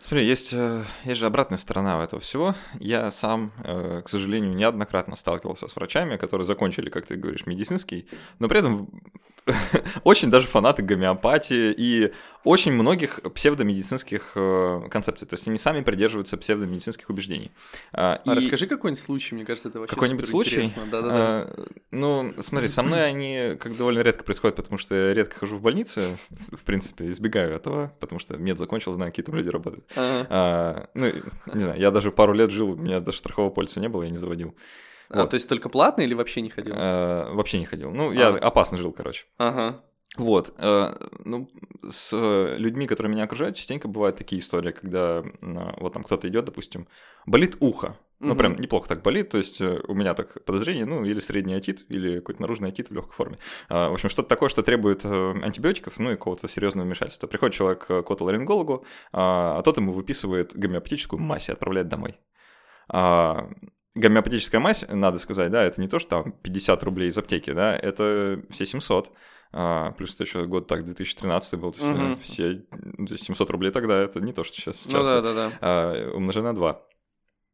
Смотри, 0.07 0.27
есть, 0.27 0.53
э, 0.53 0.85
есть 1.07 1.19
же 1.19 1.25
обратная 1.25 1.57
сторона 1.57 2.05
этого 2.05 2.21
всего. 2.21 2.55
Я 2.79 3.11
сам, 3.11 3.53
э, 3.65 4.03
к 4.05 4.09
сожалению, 4.11 4.55
неоднократно 4.55 5.17
сталкивался 5.17 5.67
с 5.67 5.75
врачами, 5.77 6.19
которые 6.19 6.45
закончили, 6.45 6.91
как 6.91 7.07
ты 7.07 7.17
говоришь, 7.17 7.47
медицинский, 7.47 8.07
но 8.39 8.47
при 8.49 8.59
этом 8.59 8.91
очень 10.05 10.29
даже 10.31 10.47
фанаты 10.47 10.83
гомеопатии 10.83 11.75
и 11.77 12.13
очень 12.45 12.73
многих 12.73 13.21
псевдомедицинских 13.35 14.33
э, 14.35 14.89
концепций. 14.91 15.27
То 15.27 15.35
есть 15.35 15.49
они 15.49 15.57
сами 15.57 15.83
придерживаются 15.83 16.37
псевдомедицинских 16.37 17.09
убеждений. 17.09 17.51
А, 17.93 18.21
а 18.27 18.33
и... 18.33 18.37
расскажи 18.37 18.67
какой-нибудь 18.67 19.03
случай, 19.03 19.35
мне 19.35 19.47
кажется, 19.47 19.71
это 19.71 19.81
вообще 19.81 19.95
Какой-нибудь 19.95 20.29
случай? 20.29 20.69
Да-да-да. 20.91 21.09
А, 21.11 21.65
ну, 21.91 22.35
смотри, 22.41 22.69
со 22.69 22.83
мной 22.83 23.07
они 23.07 23.57
как 23.59 23.75
довольно 23.77 24.01
редко 24.01 24.23
происходят, 24.25 24.57
потому 24.57 24.77
что 24.77 24.95
я 24.95 25.15
редко 25.15 25.39
хожу 25.39 25.57
в 25.57 25.63
больнице, 25.63 26.19
в 26.53 26.63
принципе, 26.63 27.11
избегаю 27.11 27.55
этого, 27.55 27.93
потому 28.01 28.19
что 28.19 28.37
мед 28.37 28.59
закончил, 28.59 28.93
знаю, 28.93 29.13
какие 29.13 29.25
там 29.25 29.35
люди 29.35 29.49
работают. 29.49 29.85
Ага. 29.97 30.27
А, 30.31 30.89
ну, 30.95 31.07
не 31.53 31.61
знаю, 31.61 31.79
я 31.79 31.91
даже 31.91 32.11
пару 32.11 32.33
лет 32.33 32.51
жил, 32.51 32.71
у 32.71 32.77
меня 32.77 33.01
даже 33.01 33.19
страхового 33.19 33.51
полиса 33.51 33.81
не 33.81 33.89
было, 33.89 34.03
я 34.03 34.11
не 34.11 34.17
заводил. 34.17 34.55
А, 35.11 35.21
вот. 35.21 35.31
то 35.31 35.35
есть 35.35 35.49
только 35.49 35.69
платный 35.69 36.05
или 36.05 36.15
вообще 36.15 36.41
не 36.41 36.51
ходил? 36.51 36.75
А, 36.77 37.33
вообще 37.33 37.59
не 37.59 37.67
ходил. 37.67 37.91
Ну, 37.91 38.13
я 38.13 38.29
а. 38.29 38.39
опасно 38.39 38.79
жил, 38.79 38.93
короче. 38.93 39.27
Ага. 39.39 39.81
Вот, 40.17 40.55
э, 40.59 40.95
ну, 41.25 41.51
с 41.89 42.17
людьми, 42.57 42.87
которые 42.87 43.13
меня 43.13 43.25
окружают, 43.25 43.57
частенько 43.57 43.89
бывают 43.89 44.17
такие 44.17 44.41
истории, 44.41 44.71
когда 44.71 45.25
э, 45.25 45.73
вот 45.81 45.93
там 45.93 46.05
кто-то 46.05 46.29
идет, 46.29 46.45
допустим, 46.45 46.87
болит 47.27 47.57
ухо, 47.59 47.99
ну, 48.21 48.37
прям 48.37 48.55
неплохо 48.57 48.89
так 48.89 49.03
болит, 49.03 49.31
то 49.31 49.39
есть 49.39 49.61
э, 49.61 49.81
у 49.89 49.93
меня 49.93 50.15
так 50.15 50.45
подозрение, 50.45 50.85
ну, 50.85 51.05
или 51.05 51.19
средний 51.19 51.55
отит, 51.55 51.85
или 51.89 52.21
какой-то 52.21 52.43
наружный 52.43 52.69
отит 52.69 52.91
в 52.91 52.95
легкой 52.95 53.13
форме. 53.13 53.39
А, 53.69 53.91
в 53.91 53.95
общем, 53.95 54.09
что-то 54.09 54.29
такое, 54.29 54.49
что 54.49 54.63
требует 54.63 55.05
антибиотиков, 55.05 55.99
ну, 55.99 56.13
и 56.13 56.15
какого-то 56.15 56.49
серьезного 56.49 56.87
вмешательства. 56.87 57.27
Приходит 57.27 57.57
человек 57.57 57.85
к 57.85 58.11
отоларингологу, 58.11 58.87
а 59.13 59.61
тот 59.63 59.77
ему 59.79 59.93
выписывает 59.93 60.57
гомеопатическую 60.57 61.21
мазь 61.21 61.49
и 61.49 61.53
отправляет 61.53 61.89
домой. 61.89 62.21
А, 62.89 63.51
гомеопатическая 63.95 64.61
мазь, 64.61 64.85
надо 64.89 65.19
сказать, 65.19 65.51
да, 65.51 65.65
это 65.65 65.81
не 65.81 65.89
то, 65.89 65.99
что 65.99 66.23
там 66.23 66.33
50 66.33 66.83
рублей 66.85 67.09
из 67.09 67.19
аптеки, 67.19 67.53
да, 67.53 67.77
это 67.77 68.41
все 68.51 68.65
700. 68.65 69.13
А, 69.57 69.93
плюс 69.93 70.15
это 70.15 70.25
еще 70.25 70.47
год 70.47 70.67
так, 70.67 70.85
2013 70.85 71.61
был, 71.61 71.73
то 71.73 71.79
есть 71.87 72.01
угу. 72.01 72.17
все 72.17 72.65
700 73.17 73.51
рублей 73.51 73.71
тогда, 73.71 74.01
это 74.01 74.21
не 74.21 74.33
то, 74.33 74.43
что 74.43 74.57
сейчас. 74.57 74.79
сейчас 74.79 74.93
ну 74.93 75.05
да, 75.05 75.23
да, 75.23 75.33
да. 75.33 75.53
А, 75.61 76.11
умножено 76.13 76.47
на 76.47 76.55
2. 76.57 76.83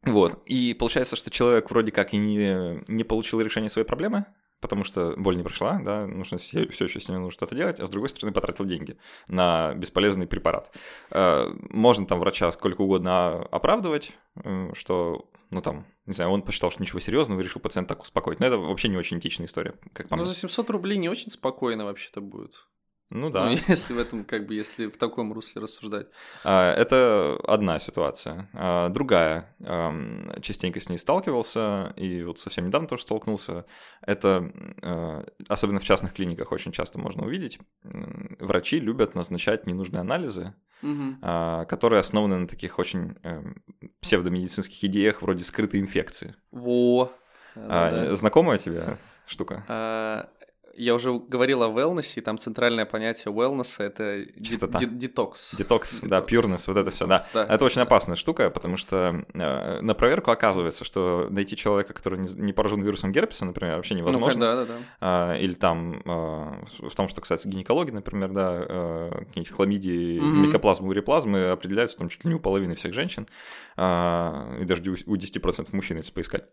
Вот, 0.04 0.42
и 0.46 0.72
получается, 0.72 1.14
что 1.14 1.30
человек 1.30 1.70
вроде 1.70 1.92
как 1.92 2.14
и 2.14 2.16
не, 2.16 2.82
не 2.90 3.04
получил 3.04 3.42
решение 3.42 3.68
своей 3.68 3.86
проблемы, 3.86 4.24
потому 4.62 4.82
что 4.82 5.12
боль 5.18 5.36
не 5.36 5.42
прошла, 5.42 5.78
да, 5.84 6.06
нужно 6.06 6.38
все, 6.38 6.66
все 6.68 6.86
еще 6.86 7.00
с 7.00 7.08
ними 7.10 7.18
нужно 7.18 7.32
что-то 7.32 7.54
делать, 7.54 7.80
а 7.80 7.86
с 7.86 7.90
другой 7.90 8.08
стороны 8.08 8.32
потратил 8.32 8.64
деньги 8.64 8.96
на 9.28 9.74
бесполезный 9.74 10.26
препарат. 10.26 10.74
А, 11.10 11.54
можно 11.68 12.06
там 12.06 12.18
врача 12.18 12.50
сколько 12.52 12.80
угодно 12.80 13.42
оправдывать, 13.50 14.12
э, 14.42 14.70
что 14.72 15.30
ну 15.50 15.60
там, 15.60 15.84
не 16.10 16.14
знаю, 16.14 16.30
он 16.30 16.42
посчитал, 16.42 16.70
что 16.70 16.82
ничего 16.82 16.98
серьезного 16.98 17.40
и 17.40 17.44
решил 17.44 17.60
пациента 17.60 17.94
так 17.94 18.02
успокоить. 18.02 18.40
Но 18.40 18.46
это 18.46 18.58
вообще 18.58 18.88
не 18.88 18.96
очень 18.96 19.18
этичная 19.18 19.46
история. 19.46 19.74
Как 19.92 20.08
по 20.08 20.16
ну, 20.16 20.24
за 20.24 20.34
700 20.34 20.68
рублей 20.70 20.98
не 20.98 21.08
очень 21.08 21.30
спокойно 21.30 21.84
вообще-то 21.84 22.20
будет. 22.20 22.66
Ну 23.10 23.28
да. 23.28 23.46
Ну, 23.46 23.56
если 23.68 23.92
в 23.92 23.98
этом, 23.98 24.24
как 24.24 24.46
бы, 24.46 24.54
если 24.54 24.86
в 24.86 24.96
таком 24.96 25.32
русле 25.32 25.60
рассуждать. 25.60 26.06
А, 26.44 26.72
это 26.72 27.38
одна 27.46 27.78
ситуация. 27.78 28.48
А, 28.54 28.88
другая, 28.88 29.54
частенько 30.40 30.80
с 30.80 30.88
ней 30.88 30.96
сталкивался, 30.96 31.92
и 31.96 32.22
вот 32.22 32.38
совсем 32.38 32.66
недавно 32.66 32.86
тоже 32.86 33.02
столкнулся. 33.02 33.66
Это, 34.02 34.50
а, 34.82 35.24
особенно 35.48 35.80
в 35.80 35.84
частных 35.84 36.14
клиниках, 36.14 36.52
очень 36.52 36.72
часто 36.72 36.98
можно 37.00 37.24
увидеть. 37.24 37.58
Врачи 37.82 38.78
любят 38.78 39.14
назначать 39.14 39.66
ненужные 39.66 40.00
анализы, 40.00 40.54
угу. 40.82 41.16
которые 41.66 42.00
основаны 42.00 42.38
на 42.38 42.48
таких 42.48 42.78
очень 42.78 43.16
эм, 43.22 43.62
псевдомедицинских 44.00 44.82
идеях 44.84 45.22
вроде 45.22 45.44
скрытой 45.44 45.80
инфекции. 45.80 46.36
Во! 46.50 47.12
А, 47.56 47.90
да. 47.90 48.16
Знакомая 48.16 48.58
тебе 48.58 48.98
штука? 49.26 49.64
А, 49.68 50.28
я 50.76 50.94
уже 50.94 51.18
говорил 51.18 51.62
о 51.62 51.68
wellness, 51.68 52.12
и 52.16 52.20
там 52.20 52.38
центральное 52.38 52.86
понятие 52.86 53.32
wellness— 53.34 53.76
это 53.78 54.26
Чистота. 54.42 54.78
детокс. 54.80 55.54
Детокс, 55.56 56.00
да, 56.02 56.20
pureness, 56.20 56.64
вот 56.66 56.76
это 56.76 56.90
все, 56.90 57.06
да. 57.06 57.26
да. 57.34 57.44
Это 57.44 57.64
очень 57.64 57.82
опасная 57.82 58.16
штука, 58.16 58.50
потому 58.50 58.76
что 58.76 59.24
э, 59.34 59.80
на 59.80 59.94
проверку 59.94 60.30
оказывается, 60.30 60.84
что 60.84 61.26
найти 61.30 61.56
человека, 61.56 61.92
который 61.92 62.18
не, 62.18 62.28
не 62.34 62.52
поражен 62.52 62.82
вирусом 62.82 63.12
герпеса, 63.12 63.44
например, 63.44 63.76
вообще 63.76 63.94
ну, 63.94 64.00
невозможно. 64.00 64.40
Ну, 64.40 64.40
да, 64.40 64.64
да, 64.64 64.74
да. 65.00 65.34
Э, 65.34 65.40
или 65.40 65.54
там 65.54 66.02
э, 66.04 66.64
в 66.88 66.94
том, 66.94 67.08
что 67.08 67.20
касается 67.20 67.48
гинекологии, 67.48 67.92
например, 67.92 68.30
да, 68.32 68.64
э, 68.68 69.10
какие-нибудь 69.26 69.54
хламидии, 69.54 70.18
mm-hmm. 70.18 70.46
микоплазмы, 70.46 70.88
уреплазмы 70.88 71.50
определяются 71.50 71.98
там 71.98 72.08
чуть 72.08 72.24
ли 72.24 72.30
не 72.30 72.34
у 72.36 72.40
половины 72.40 72.74
всех 72.74 72.92
женщин, 72.92 73.26
э, 73.76 74.58
и 74.60 74.64
даже 74.64 74.82
у 74.82 75.16
10% 75.16 75.68
мужчин, 75.72 75.96
если 75.98 76.12
поискать. 76.12 76.44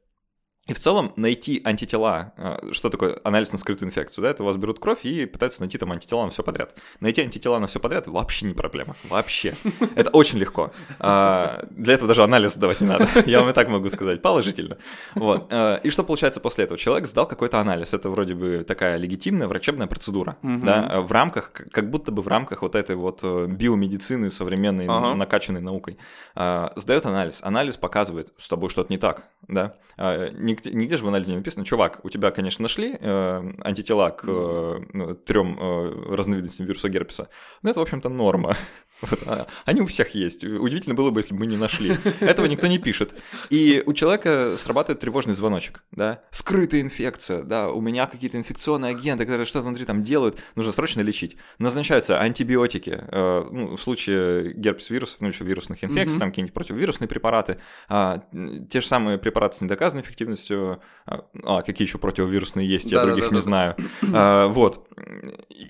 И 0.67 0.73
в 0.73 0.79
целом 0.79 1.13
найти 1.15 1.61
антитела, 1.63 2.33
э, 2.37 2.71
что 2.71 2.89
такое 2.89 3.19
анализ 3.23 3.51
на 3.53 3.57
скрытую 3.57 3.87
инфекцию, 3.87 4.23
да, 4.23 4.31
это 4.31 4.43
у 4.43 4.45
вас 4.45 4.57
берут 4.57 4.79
кровь 4.79 5.05
и 5.05 5.25
пытаются 5.25 5.61
найти 5.61 5.77
там 5.77 5.91
антитела 5.93 6.25
на 6.25 6.29
все 6.29 6.43
подряд. 6.43 6.75
Найти 6.99 7.21
антитела 7.21 7.57
на 7.59 7.67
все 7.67 7.79
подряд 7.79 8.07
вообще 8.07 8.45
не 8.45 8.53
проблема, 8.53 8.95
вообще. 9.05 9.55
Это 9.95 10.09
очень 10.09 10.37
легко. 10.37 10.71
А, 10.99 11.65
для 11.71 11.93
этого 11.93 12.09
даже 12.09 12.23
анализ 12.23 12.55
сдавать 12.55 12.81
не 12.81 12.87
надо, 12.87 13.07
я 13.25 13.39
вам 13.39 13.49
и 13.49 13.53
так 13.53 13.69
могу 13.69 13.89
сказать, 13.89 14.21
положительно. 14.21 14.77
Вот. 15.15 15.47
Э, 15.51 15.79
и 15.83 15.89
что 15.89 16.03
получается 16.03 16.41
после 16.41 16.65
этого? 16.65 16.77
Человек 16.77 17.07
сдал 17.07 17.27
какой-то 17.27 17.59
анализ, 17.59 17.93
это 17.93 18.09
вроде 18.09 18.35
бы 18.35 18.65
такая 18.67 18.97
легитимная 18.97 19.47
врачебная 19.47 19.87
процедура, 19.87 20.37
да, 20.41 21.01
в 21.01 21.11
рамках, 21.11 21.51
как 21.51 21.89
будто 21.89 22.11
бы 22.11 22.21
в 22.21 22.27
рамках 22.27 22.61
вот 22.61 22.75
этой 22.75 22.95
вот 22.95 23.21
э, 23.23 23.47
биомедицины 23.47 24.29
современной, 24.29 24.85
ага. 24.87 25.15
накачанной 25.15 25.61
наукой. 25.61 25.97
А, 26.35 26.73
сдает 26.75 27.05
анализ, 27.05 27.41
анализ 27.43 27.77
показывает, 27.77 28.33
с 28.37 28.49
тобой 28.49 28.69
что-то 28.69 28.91
не 28.91 28.97
так, 28.97 29.27
да, 29.47 29.75
а, 29.97 30.29
нигде, 30.65 30.77
нигде 30.77 30.97
же 30.97 31.03
в 31.03 31.07
анализе 31.07 31.31
не 31.31 31.37
написано, 31.37 31.65
чувак, 31.65 31.99
у 32.03 32.09
тебя, 32.09 32.31
конечно, 32.31 32.63
нашли 32.63 32.97
э, 32.99 33.53
антитела 33.61 34.09
к 34.09 34.25
э, 34.27 34.79
ну, 34.93 35.13
трем 35.15 35.57
э, 35.59 36.15
разновидностям 36.15 36.65
вируса 36.65 36.89
герпеса, 36.89 37.29
но 37.61 37.69
это, 37.69 37.79
в 37.79 37.83
общем-то, 37.83 38.09
норма. 38.09 38.55
Они 39.65 39.81
у 39.81 39.85
всех 39.85 40.15
есть. 40.15 40.43
Удивительно 40.43 40.95
было 40.95 41.11
бы, 41.11 41.19
если 41.19 41.33
бы 41.33 41.41
мы 41.41 41.47
не 41.47 41.57
нашли. 41.57 41.95
Этого 42.19 42.45
никто 42.45 42.67
не 42.67 42.77
пишет. 42.79 43.13
И 43.49 43.83
у 43.85 43.93
человека 43.93 44.55
срабатывает 44.57 44.99
тревожный 44.99 45.33
звоночек, 45.33 45.83
да. 45.91 46.21
Скрытая 46.31 46.81
инфекция, 46.81 47.43
да, 47.43 47.69
у 47.69 47.81
меня 47.81 48.07
какие-то 48.07 48.37
инфекционные 48.37 48.91
агенты, 48.91 49.25
которые 49.25 49.45
что-то 49.45 49.65
внутри 49.65 49.85
там 49.85 50.03
делают, 50.03 50.39
нужно 50.55 50.71
срочно 50.71 51.01
лечить. 51.01 51.37
Назначаются 51.59 52.19
антибиотики, 52.19 52.99
э, 53.07 53.49
ну, 53.51 53.75
в 53.75 53.81
случае 53.81 54.53
герпес-вирусов, 54.53 55.21
ну, 55.21 55.27
еще 55.27 55.43
вирусных 55.43 55.83
инфекций, 55.83 56.17
mm-hmm. 56.17 56.19
там 56.19 56.29
какие-нибудь 56.29 56.53
противовирусные 56.53 57.07
препараты, 57.07 57.57
а, 57.89 58.23
те 58.69 58.81
же 58.81 58.87
самые 58.87 59.17
препараты 59.17 59.57
с 59.57 59.61
недоказанной 59.61 60.03
эффективностью, 60.03 60.81
а, 61.05 61.23
а 61.43 61.61
какие 61.61 61.87
еще 61.87 61.97
противовирусные 61.97 62.67
есть, 62.67 62.91
я 62.91 62.99
да, 62.99 63.05
других 63.05 63.25
да, 63.25 63.29
да, 63.29 63.35
не 63.35 63.41
знаю. 63.41 63.75
А, 64.13 64.47
вот. 64.47 64.87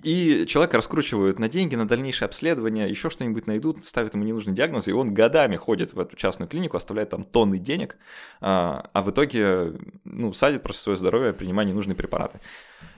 И 0.04 0.46
человека 0.48 0.78
раскручивают 0.78 1.40
на 1.40 1.50
деньги, 1.50 1.76
на 1.76 1.88
дальнейшее 1.88 2.28
обследование, 2.28 2.90
еще 2.90 3.10
что-нибудь 3.18 3.48
найдут, 3.48 3.84
ставят 3.84 4.14
ему 4.14 4.24
ненужный 4.24 4.54
диагноз, 4.54 4.88
и 4.88 4.94
он 4.94 5.14
годами 5.14 5.56
ходит 5.56 5.94
в 5.94 6.00
эту 6.00 6.16
частную 6.16 6.48
клинику, 6.48 6.78
оставляет 6.78 7.10
там 7.10 7.24
тонны 7.24 7.58
денег, 7.58 7.98
а, 8.42 8.90
а 8.94 9.02
в 9.02 9.10
итоге 9.10 9.74
ну, 10.06 10.34
садит 10.34 10.62
просто 10.62 10.84
свое 10.84 10.98
здоровье, 10.98 11.34
принимая 11.34 11.66
ненужные 11.66 11.96
препараты. 11.96 12.40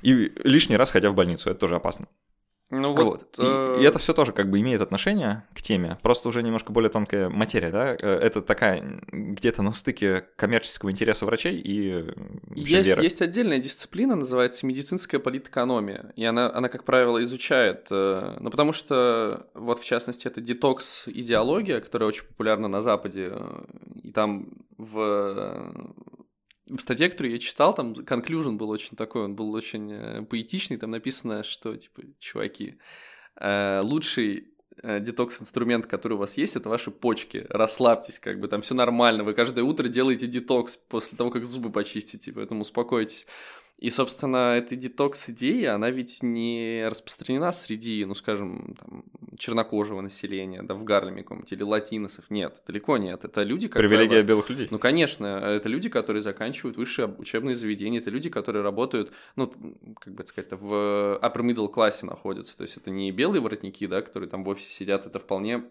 И 0.01 0.33
лишний 0.43 0.77
раз 0.77 0.91
ходя 0.91 1.09
в 1.09 1.15
больницу, 1.15 1.49
это 1.49 1.59
тоже 1.59 1.75
опасно. 1.75 2.07
Ну 2.71 2.93
вот. 2.93 3.27
вот. 3.35 3.39
И, 3.39 3.41
э... 3.41 3.81
и 3.81 3.83
это 3.83 3.97
все 3.97 4.13
тоже 4.13 4.31
как 4.31 4.49
бы 4.49 4.59
имеет 4.59 4.81
отношение 4.81 5.43
к 5.55 5.61
теме, 5.61 5.97
просто 6.03 6.29
уже 6.29 6.43
немножко 6.43 6.71
более 6.71 6.89
тонкая 6.89 7.29
материя, 7.29 7.71
да? 7.71 7.95
Э, 7.99 8.19
это 8.21 8.41
такая 8.41 9.01
где-то 9.11 9.63
на 9.63 9.73
стыке 9.73 10.25
коммерческого 10.35 10.91
интереса 10.91 11.25
врачей 11.25 11.59
и 11.59 12.05
есть, 12.55 12.87
веры. 12.87 13.01
есть 13.01 13.21
отдельная 13.23 13.57
дисциплина, 13.57 14.15
называется 14.15 14.67
медицинская 14.67 15.19
политэкономия, 15.19 16.13
и 16.15 16.23
она, 16.25 16.51
она 16.53 16.69
как 16.69 16.83
правило, 16.83 17.23
изучает, 17.23 17.87
э, 17.89 18.37
ну 18.39 18.51
потому 18.51 18.71
что 18.71 19.47
вот 19.55 19.79
в 19.79 19.85
частности 19.85 20.27
это 20.27 20.39
детокс-идеология, 20.39 21.81
которая 21.81 22.09
очень 22.09 22.25
популярна 22.25 22.67
на 22.67 22.83
Западе, 22.83 23.29
э, 23.31 23.63
и 24.03 24.11
там 24.11 24.47
в 24.77 25.73
в 26.79 26.81
статье, 26.81 27.09
которую 27.09 27.33
я 27.33 27.39
читал, 27.39 27.73
там 27.73 27.93
conclusion 27.93 28.53
был 28.53 28.69
очень 28.69 28.97
такой, 28.97 29.23
он 29.23 29.35
был 29.35 29.53
очень 29.53 29.91
э, 29.91 30.21
поэтичный, 30.23 30.77
там 30.77 30.91
написано, 30.91 31.43
что, 31.43 31.75
типа, 31.75 32.01
чуваки, 32.19 32.77
э, 33.35 33.81
лучший 33.83 34.47
э, 34.81 34.99
детокс-инструмент, 34.99 35.85
который 35.85 36.13
у 36.13 36.17
вас 36.17 36.37
есть, 36.37 36.55
это 36.55 36.69
ваши 36.69 36.89
почки. 36.91 37.45
Расслабьтесь, 37.49 38.19
как 38.19 38.39
бы 38.39 38.47
там 38.47 38.61
все 38.61 38.73
нормально. 38.73 39.23
Вы 39.23 39.33
каждое 39.33 39.63
утро 39.63 39.87
делаете 39.87 40.27
детокс 40.27 40.77
после 40.77 41.17
того, 41.17 41.29
как 41.29 41.45
зубы 41.45 41.71
почистите, 41.71 42.31
поэтому 42.31 42.61
успокойтесь. 42.61 43.27
И, 43.79 43.89
собственно, 43.91 44.57
эта 44.57 44.75
детокс-идея, 44.75 45.73
она 45.75 45.89
ведь 45.89 46.21
не 46.21 46.85
распространена 46.89 47.53
среди, 47.53 48.03
ну, 48.03 48.13
скажем, 48.13 48.75
там, 48.77 49.05
чернокожего 49.37 50.01
населения, 50.01 50.61
да, 50.61 50.73
в 50.73 50.83
Гарлеме 50.83 51.23
каком-нибудь, 51.23 51.53
или 51.53 51.63
латиносов. 51.63 52.29
Нет, 52.29 52.61
далеко 52.67 52.97
нет. 52.97 53.23
Это 53.23 53.41
люди, 53.43 53.69
которые... 53.69 53.89
Привилегия 53.89 54.21
белых 54.23 54.49
людей. 54.49 54.67
Ну, 54.69 54.79
конечно. 54.79 55.25
Это 55.25 55.69
люди, 55.69 55.87
которые 55.87 56.21
заканчивают 56.21 56.75
высшие 56.75 57.07
учебные 57.07 57.55
заведения. 57.55 58.01
Это 58.01 58.09
люди, 58.09 58.29
которые 58.29 58.63
работают, 58.63 59.13
ну, 59.37 59.47
как 59.97 60.13
бы 60.13 60.25
сказать, 60.25 60.51
в 60.51 61.17
upper 61.21 61.41
middle 61.41 61.69
классе 61.69 62.05
находятся. 62.05 62.57
То 62.57 62.63
есть 62.63 62.75
это 62.75 62.91
не 62.91 63.13
белые 63.13 63.41
воротники, 63.41 63.87
да, 63.87 64.01
которые 64.01 64.29
там 64.29 64.43
в 64.43 64.49
офисе 64.49 64.71
сидят. 64.71 65.05
Это 65.05 65.19
вполне 65.19 65.63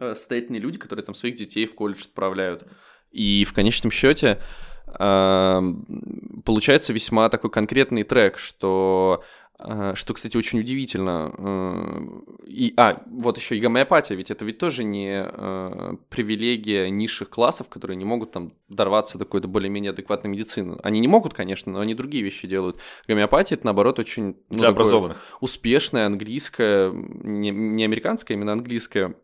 э, 0.00 0.16
состоятельные 0.16 0.60
люди, 0.60 0.80
которые 0.80 1.04
там 1.04 1.14
своих 1.14 1.36
детей 1.36 1.66
в 1.66 1.76
колледж 1.76 2.06
отправляют. 2.06 2.66
И 3.12 3.44
в 3.44 3.52
конечном 3.52 3.92
счете 3.92 4.40
получается 4.86 6.92
весьма 6.92 7.28
такой 7.28 7.50
конкретный 7.50 8.02
трек, 8.02 8.38
что 8.38 9.22
а, 9.62 9.94
что, 9.94 10.14
кстати, 10.14 10.36
очень 10.36 10.60
удивительно. 10.60 11.32
Э, 11.36 12.46
и, 12.46 12.72
а, 12.78 13.02
вот 13.06 13.36
еще 13.36 13.56
и 13.56 13.60
гомеопатия, 13.60 14.16
ведь 14.16 14.30
это 14.30 14.44
ведь 14.44 14.56
тоже 14.56 14.84
не 14.84 15.22
э, 15.22 15.92
привилегия 16.08 16.88
низших 16.88 17.28
классов, 17.28 17.68
которые 17.68 17.98
не 17.98 18.06
могут 18.06 18.32
там 18.32 18.54
дорваться 18.68 19.18
до 19.18 19.26
какой-то 19.26 19.48
более-менее 19.48 19.90
адекватной 19.90 20.30
медицины. 20.30 20.78
Они 20.82 20.98
не 20.98 21.08
могут, 21.08 21.34
конечно, 21.34 21.72
но 21.72 21.80
они 21.80 21.94
другие 21.94 22.24
вещи 22.24 22.48
делают. 22.48 22.78
Гомеопатия 23.06 23.58
это, 23.58 23.66
наоборот, 23.66 23.98
очень... 23.98 24.36
Ну, 24.48 24.58
Для 24.58 24.68
образованных. 24.68 25.22
Успешное 25.40 26.06
английское, 26.06 26.90
не, 26.90 27.50
не 27.50 27.84
американское, 27.84 28.34
а 28.34 28.36
именно 28.38 28.52
английское 28.52 29.14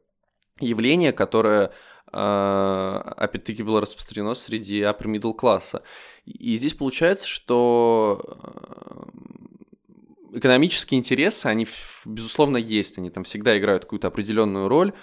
явление, 0.61 1.13
которое 1.13 1.73
опять-таки 2.13 3.63
было 3.63 3.81
распространено 3.81 4.35
среди 4.35 4.81
upper 4.81 5.07
middle 5.07 5.35
класса. 5.35 5.83
И 6.25 6.57
здесь 6.57 6.75
получается, 6.75 7.27
что 7.27 8.21
э, 10.33 10.39
экономические 10.39 10.99
интересы, 10.99 11.47
они, 11.47 11.67
безусловно, 12.05 12.57
есть, 12.57 12.99
они 12.99 13.11
там 13.11 13.25
всегда 13.25 13.57
играют 13.59 13.85
какую-то 13.85 14.09
определенную 14.09 14.69
роль, 14.69 14.93
а, 14.93 14.97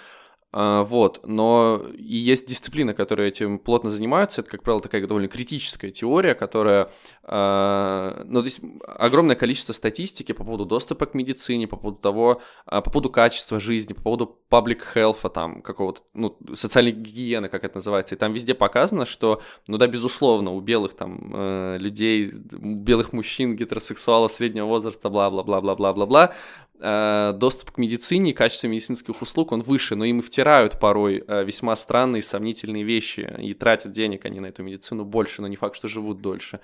вот, 0.56 1.20
но 1.24 1.82
есть 1.96 2.46
дисциплины, 2.46 2.94
которые 2.94 3.28
этим 3.28 3.58
плотно 3.58 3.90
занимаются. 3.90 4.40
Это, 4.40 4.50
как 4.50 4.62
правило, 4.62 4.80
такая 4.80 5.04
довольно 5.04 5.26
критическая 5.28 5.90
теория, 5.90 6.34
которая... 6.34 6.90
А, 7.24 8.22
ну, 8.24 8.38
то 8.38 8.44
есть 8.44 8.60
огромное 8.86 9.34
количество 9.34 9.72
статистики 9.72 10.30
по 10.30 10.44
поводу 10.44 10.64
доступа 10.64 11.06
к 11.06 11.14
медицине, 11.14 11.66
по 11.66 11.76
поводу 11.76 11.98
того, 11.98 12.40
а, 12.66 12.82
по 12.82 12.90
поводу 12.90 13.10
качества 13.10 13.58
жизни, 13.58 13.94
по 13.94 14.02
поводу 14.02 14.38
public 14.48 14.80
health, 14.94 15.28
там, 15.30 15.60
какого-то, 15.60 16.02
ну, 16.14 16.38
социальной 16.54 16.92
гигиены, 16.92 17.48
как 17.48 17.64
это 17.64 17.78
называется. 17.78 18.14
И 18.14 18.18
там 18.18 18.32
везде 18.32 18.54
показано, 18.54 19.06
что, 19.06 19.42
ну 19.66 19.76
да, 19.76 19.88
безусловно, 19.88 20.52
у 20.52 20.60
белых 20.60 20.94
там 20.94 21.32
э, 21.34 21.78
людей, 21.78 22.30
у 22.52 22.76
белых 22.76 23.12
мужчин, 23.12 23.56
гетеросексуалов 23.56 24.30
среднего 24.30 24.66
возраста, 24.66 25.08
бла-бла-бла-бла-бла-бла-бла, 25.10 26.32
доступ 26.84 27.70
к 27.70 27.78
медицине, 27.78 28.34
качество 28.34 28.66
медицинских 28.68 29.22
услуг, 29.22 29.52
он 29.52 29.62
выше, 29.62 29.94
но 29.96 30.04
им 30.04 30.18
и 30.18 30.22
втирают 30.22 30.78
порой 30.78 31.24
э, 31.26 31.44
весьма 31.44 31.76
странные, 31.76 32.20
сомнительные 32.20 32.84
вещи, 32.84 33.34
и 33.38 33.54
тратят 33.54 33.92
денег 33.92 34.26
они 34.26 34.40
на 34.40 34.46
эту 34.46 34.62
медицину 34.62 35.04
больше, 35.04 35.40
но 35.40 35.48
не 35.48 35.56
факт, 35.56 35.76
что 35.76 35.88
живут 35.88 36.20
дольше. 36.20 36.60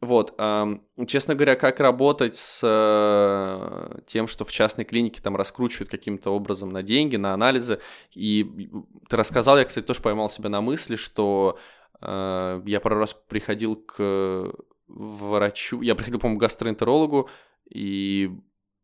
Вот, 0.00 0.34
честно 1.06 1.34
говоря, 1.34 1.56
как 1.56 1.80
работать 1.80 2.34
с 2.34 2.60
э, 2.62 4.00
тем, 4.06 4.26
что 4.26 4.44
в 4.44 4.52
частной 4.52 4.84
клинике 4.84 5.22
там 5.22 5.34
раскручивают 5.34 5.88
каким-то 5.88 6.30
образом 6.30 6.70
на 6.70 6.82
деньги, 6.82 7.16
на 7.16 7.32
анализы, 7.32 7.80
и 8.12 8.70
ты 9.08 9.16
рассказал, 9.16 9.56
я, 9.56 9.64
кстати, 9.64 9.86
тоже 9.86 10.02
поймал 10.02 10.28
себя 10.28 10.50
на 10.50 10.60
мысли, 10.60 10.96
что 10.96 11.58
я 12.02 12.80
пару 12.82 12.98
раз 12.98 13.14
приходил 13.14 13.76
к 13.76 14.52
врачу, 14.88 15.80
я 15.80 15.94
приходил, 15.94 16.20
по-моему, 16.20 16.38
к 16.38 16.42
гастроэнтерологу, 16.42 17.30
и 17.70 18.30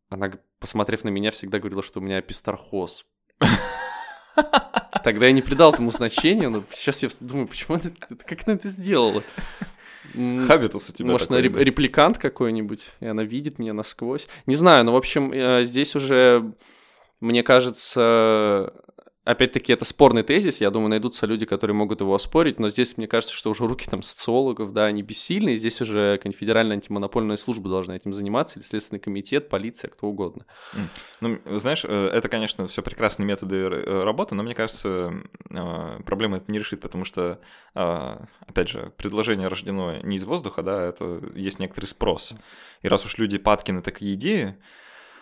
она, 0.09 0.31
посмотрев 0.61 1.03
на 1.03 1.09
меня, 1.09 1.31
всегда 1.31 1.59
говорила, 1.59 1.83
что 1.83 1.99
у 1.99 2.03
меня 2.03 2.21
пистархоз. 2.21 3.05
Тогда 5.03 5.25
я 5.25 5.31
не 5.31 5.41
придал 5.41 5.73
этому 5.73 5.91
значения, 5.91 6.47
но 6.47 6.63
сейчас 6.71 7.03
я 7.03 7.09
думаю, 7.19 7.47
почему 7.47 7.75
она, 7.75 8.17
как 8.25 8.43
она 8.45 8.55
это 8.55 8.69
сделала? 8.69 9.23
Хабитус 10.13 10.89
у 10.89 10.93
тебя 10.93 11.11
Может, 11.11 11.29
такой, 11.29 11.45
она 11.45 11.49
да? 11.49 11.63
репликант 11.63 12.17
какой-нибудь, 12.17 12.97
и 12.99 13.05
она 13.05 13.23
видит 13.23 13.59
меня 13.59 13.73
насквозь. 13.73 14.27
Не 14.45 14.55
знаю, 14.55 14.85
но, 14.85 14.93
в 14.93 14.97
общем, 14.97 15.31
э, 15.33 15.63
здесь 15.63 15.95
уже, 15.95 16.53
мне 17.19 17.43
кажется, 17.43 18.73
Опять-таки, 19.23 19.71
это 19.71 19.85
спорный 19.85 20.23
тезис, 20.23 20.61
я 20.61 20.71
думаю, 20.71 20.89
найдутся 20.89 21.27
люди, 21.27 21.45
которые 21.45 21.75
могут 21.75 22.01
его 22.01 22.15
оспорить, 22.15 22.59
но 22.59 22.69
здесь, 22.69 22.97
мне 22.97 23.05
кажется, 23.05 23.35
что 23.35 23.51
уже 23.51 23.67
руки 23.67 23.87
там 23.87 24.01
социологов, 24.01 24.73
да, 24.73 24.85
они 24.85 25.03
бессильны, 25.03 25.55
здесь 25.57 25.79
уже 25.79 26.17
конфедеральная 26.17 26.77
антимонопольная 26.77 27.37
служба 27.37 27.69
должна 27.69 27.95
этим 27.95 28.13
заниматься, 28.13 28.57
или 28.57 28.65
Следственный 28.65 28.99
комитет, 28.99 29.47
полиция, 29.47 29.89
кто 29.89 30.07
угодно. 30.07 30.47
Ну, 31.19 31.39
знаешь, 31.59 31.85
э, 31.87 32.07
это, 32.07 32.29
конечно, 32.29 32.67
все 32.67 32.81
прекрасные 32.81 33.27
методы 33.27 33.57
э, 33.57 34.03
работы, 34.03 34.33
но 34.33 34.41
мне 34.41 34.55
кажется, 34.55 35.13
э, 35.51 35.99
проблема 36.03 36.37
это 36.37 36.51
не 36.51 36.57
решит, 36.57 36.81
потому 36.81 37.05
что, 37.05 37.39
опять 37.73 38.69
же, 38.69 38.91
предложение 38.97 39.47
рождено 39.49 39.97
не 40.01 40.17
из 40.17 40.23
воздуха, 40.25 40.63
да, 40.63 40.83
это 40.83 41.21
есть 41.35 41.59
некоторый 41.59 41.85
спрос. 41.85 42.33
И 42.81 42.87
раз 42.87 43.05
уж 43.05 43.19
люди 43.19 43.37
падки 43.37 43.69
на 43.69 43.83
такие 43.83 44.15
идеи, 44.15 44.47
а, 44.47 44.55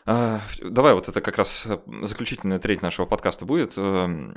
давай, 0.05 0.93
вот 0.93 1.07
это 1.07 1.21
как 1.21 1.37
раз 1.37 1.65
э, 1.65 1.79
заключительная 2.03 2.59
треть 2.59 2.81
нашего 2.81 3.05
подкаста 3.05 3.45
будет. 3.45 3.73
Эм, 3.77 4.35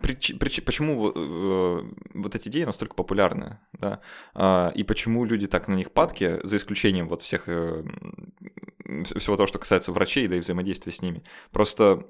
прич, 0.00 0.36
прич, 0.38 0.62
почему 0.64 1.10
э, 1.10 1.82
вот 2.14 2.34
эти 2.34 2.48
идеи 2.48 2.64
настолько 2.64 2.94
популярны, 2.94 3.58
да, 3.72 4.00
а, 4.34 4.72
и 4.74 4.82
почему 4.82 5.24
люди 5.24 5.46
так 5.46 5.68
на 5.68 5.74
них 5.74 5.92
падки, 5.92 6.40
за 6.44 6.56
исключением 6.56 7.08
вот 7.08 7.22
всех, 7.22 7.48
э, 7.48 7.84
всего 9.16 9.36
того, 9.36 9.46
что 9.46 9.58
касается 9.58 9.92
врачей, 9.92 10.26
да 10.28 10.36
и 10.36 10.40
взаимодействия 10.40 10.92
с 10.92 11.02
ними. 11.02 11.22
Просто, 11.50 12.06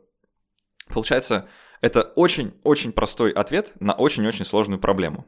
получается, 0.88 1.48
это 1.80 2.02
очень-очень 2.02 2.92
простой 2.92 3.32
ответ 3.32 3.72
на 3.80 3.94
очень-очень 3.94 4.44
сложную 4.44 4.78
проблему. 4.78 5.26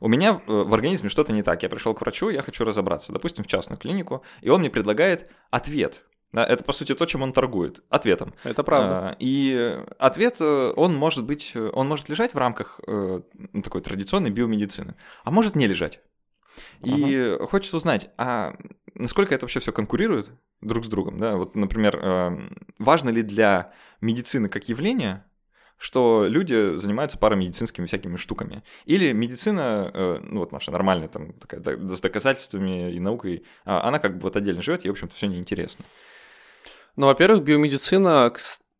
У 0.00 0.08
меня 0.08 0.42
в 0.46 0.74
организме 0.74 1.08
что-то 1.08 1.32
не 1.32 1.42
так. 1.42 1.62
Я 1.62 1.68
пришел 1.68 1.94
к 1.94 2.00
врачу, 2.00 2.28
я 2.28 2.42
хочу 2.42 2.64
разобраться, 2.64 3.12
допустим, 3.12 3.44
в 3.44 3.46
частную 3.46 3.78
клинику, 3.78 4.22
и 4.42 4.50
он 4.50 4.60
мне 4.60 4.70
предлагает 4.70 5.30
ответ 5.50 6.02
это, 6.40 6.64
по 6.64 6.72
сути, 6.72 6.94
то, 6.94 7.04
чем 7.04 7.22
он 7.22 7.32
торгует, 7.32 7.82
ответом. 7.90 8.34
Это 8.42 8.62
правда. 8.62 9.10
А, 9.10 9.16
и 9.18 9.78
ответ, 9.98 10.36
э, 10.40 10.72
он 10.76 10.94
может 10.94 11.24
быть, 11.24 11.52
э, 11.54 11.70
он 11.72 11.88
может 11.88 12.08
лежать 12.08 12.32
в 12.32 12.38
рамках 12.38 12.80
э, 12.86 13.20
ну, 13.52 13.62
такой 13.62 13.82
традиционной 13.82 14.30
биомедицины, 14.30 14.94
а 15.24 15.30
может 15.30 15.56
не 15.56 15.66
лежать. 15.66 16.00
И 16.82 17.34
ага. 17.36 17.46
хочется 17.46 17.76
узнать, 17.76 18.10
а 18.16 18.54
насколько 18.94 19.34
это 19.34 19.44
вообще 19.44 19.60
все 19.60 19.72
конкурирует 19.72 20.30
друг 20.60 20.84
с 20.84 20.88
другом, 20.88 21.18
да? 21.18 21.36
Вот, 21.36 21.54
например, 21.54 22.40
важно 22.78 23.08
ли 23.08 23.22
для 23.22 23.72
медицины 24.02 24.50
как 24.50 24.68
явления, 24.68 25.24
что 25.78 26.26
люди 26.28 26.76
занимаются 26.76 27.16
парамедицинскими 27.16 27.86
всякими 27.86 28.16
штуками. 28.16 28.62
Или 28.84 29.12
медицина, 29.12 30.20
ну 30.22 30.40
вот 30.40 30.52
наша 30.52 30.70
нормальная, 30.70 31.08
там, 31.08 31.32
такая, 31.32 31.62
с 31.88 32.00
доказательствами 32.00 32.92
и 32.92 33.00
наукой, 33.00 33.44
а, 33.64 33.88
она 33.88 33.98
как 33.98 34.16
бы 34.16 34.20
вот 34.24 34.36
отдельно 34.36 34.60
живет, 34.60 34.84
и, 34.84 34.88
в 34.88 34.92
общем-то, 34.92 35.16
все 35.16 35.28
неинтересно. 35.28 35.86
Ну, 36.96 37.06
во-первых, 37.06 37.42
биомедицина 37.42 38.32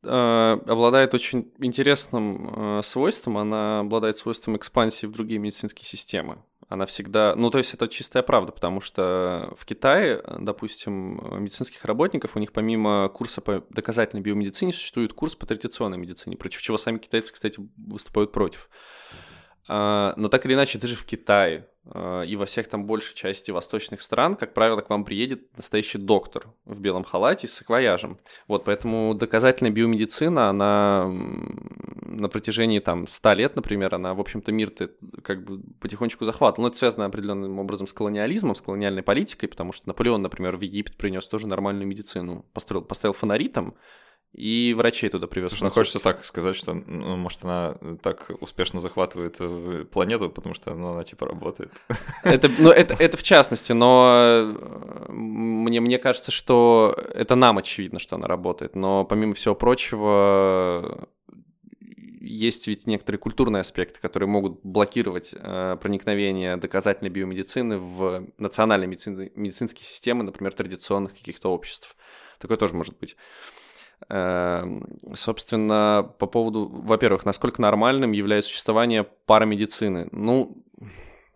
э, 0.03 0.59
обладает 0.67 1.15
очень 1.15 1.53
интересным 1.59 2.79
э, 2.79 2.83
свойством. 2.83 3.39
Она 3.39 3.81
обладает 3.81 4.17
свойством 4.17 4.57
экспансии 4.57 5.07
в 5.07 5.13
другие 5.13 5.39
медицинские 5.39 5.87
системы. 5.87 6.43
Она 6.69 6.87
всегда... 6.87 7.35
Ну, 7.37 7.51
то 7.51 7.59
есть 7.59 7.75
это 7.75 7.89
чистая 7.89 8.23
правда, 8.23 8.53
потому 8.53 8.81
что 8.81 9.53
в 9.57 9.65
Китае, 9.67 10.23
допустим, 10.39 11.21
медицинских 11.43 11.85
работников, 11.85 12.35
у 12.35 12.39
них 12.39 12.53
помимо 12.53 13.09
курса 13.11 13.41
по 13.43 13.65
доказательной 13.71 14.23
биомедицине 14.23 14.73
существует 14.73 15.13
курс 15.13 15.37
по 15.37 15.45
традиционной 15.45 15.99
медицине, 15.99 16.37
против 16.37 16.63
чего 16.63 16.79
сами 16.79 16.99
китайцы, 16.99 17.33
кстати, 17.33 17.61
выступают 17.77 18.33
против. 18.33 18.71
А, 19.69 20.15
но 20.17 20.29
так 20.29 20.47
или 20.47 20.55
иначе, 20.55 20.79
даже 20.79 20.97
в 20.97 21.05
Китае 21.05 21.69
и 21.85 22.37
во 22.37 22.47
всех 22.47 22.69
там 22.69 22.87
большей 22.87 23.15
части 23.17 23.51
восточных 23.51 24.03
стран, 24.03 24.37
как 24.37 24.55
правило, 24.55 24.81
к 24.83 24.91
вам 24.91 25.05
приедет 25.05 25.57
настоящий 25.57 25.99
доктор 25.99 26.47
в 26.65 26.81
белом 26.81 27.03
халате 27.03 27.49
с 27.49 27.55
саквояжем. 27.55 28.19
Вот, 28.47 28.65
поэтому 28.65 29.15
доказательная 29.15 29.73
биомедицина, 29.73 30.49
она 30.49 31.09
на 31.09 32.29
протяжении 32.29 32.79
там 32.79 33.09
100 33.09 33.33
лет, 33.33 33.57
например, 33.57 33.95
она, 33.97 34.15
в 34.15 34.21
общем-то, 34.21 34.53
мир-то 34.53 34.91
как 35.23 35.45
бы 35.45 35.61
потихонечку 35.81 36.25
захватывала. 36.25 36.67
Но 36.67 36.69
это 36.69 36.79
связано 36.79 37.07
определенным 37.07 37.59
образом 37.59 37.89
с 37.89 37.93
колониализмом, 37.93 38.55
с 38.55 38.61
колониальной 38.61 39.03
политикой, 39.03 39.49
потому 39.49 39.73
что 39.73 39.89
Наполеон, 39.89 40.23
например, 40.23 40.57
в 40.57 40.61
Египет 40.61 40.97
принес 40.97 41.27
тоже 41.27 41.49
нормальную 41.49 41.89
медицину. 41.89 42.47
Построил, 42.53 42.85
поставил 42.85 43.13
фонари 43.13 43.49
там, 43.49 43.75
и 44.33 44.75
врачей 44.77 45.11
туда 45.11 45.27
привез. 45.27 45.51
Слушай, 45.51 45.65
ну 45.65 45.71
хочется 45.71 45.99
так 45.99 46.25
сказать, 46.25 46.57
что, 46.57 46.73
ну, 46.73 47.17
может, 47.17 47.45
она 47.45 47.77
так 48.03 48.31
успешно 48.41 48.81
захватывает 48.81 49.37
э, 49.41 49.85
планету, 49.91 50.31
потому 50.31 50.55
что 50.55 50.75
ну, 50.75 50.93
она 50.93 51.05
типа 51.05 51.27
работает. 51.27 51.71
Это, 52.25 52.51
ну, 52.59 52.71
это, 52.71 52.95
это 52.99 53.17
в 53.17 53.23
частности, 53.23 53.73
но 53.73 54.55
мне, 55.09 55.81
мне 55.81 55.99
кажется, 55.99 56.31
что 56.31 56.97
это 57.15 57.35
нам 57.35 57.59
очевидно, 57.59 57.99
что 57.99 58.17
она 58.17 58.27
работает. 58.27 58.75
Но 58.75 59.05
помимо 59.05 59.35
всего 59.35 59.55
прочего, 59.55 61.09
есть 62.23 62.69
ведь 62.69 62.87
некоторые 62.87 63.19
культурные 63.19 63.61
аспекты, 63.61 64.01
которые 64.01 64.29
могут 64.29 64.61
блокировать 64.63 65.35
э, 65.35 65.77
проникновение 65.81 66.57
доказательной 66.57 67.11
биомедицины 67.11 67.77
в 67.77 68.27
национальные 68.39 68.89
медицин, 68.89 69.31
медицинские 69.35 69.85
системы, 69.85 70.23
например, 70.23 70.55
традиционных 70.55 71.13
каких-то 71.13 71.51
обществ. 71.53 71.97
Такое 72.39 72.57
тоже 72.57 72.75
может 72.75 72.99
быть. 72.99 73.17
Эм, 74.09 74.87
собственно, 75.15 76.11
по 76.19 76.27
поводу, 76.27 76.69
во-первых, 76.73 77.25
насколько 77.25 77.61
нормальным 77.61 78.13
является 78.13 78.51
существование 78.51 79.05
парамедицины. 79.27 80.09
Ну, 80.13 80.65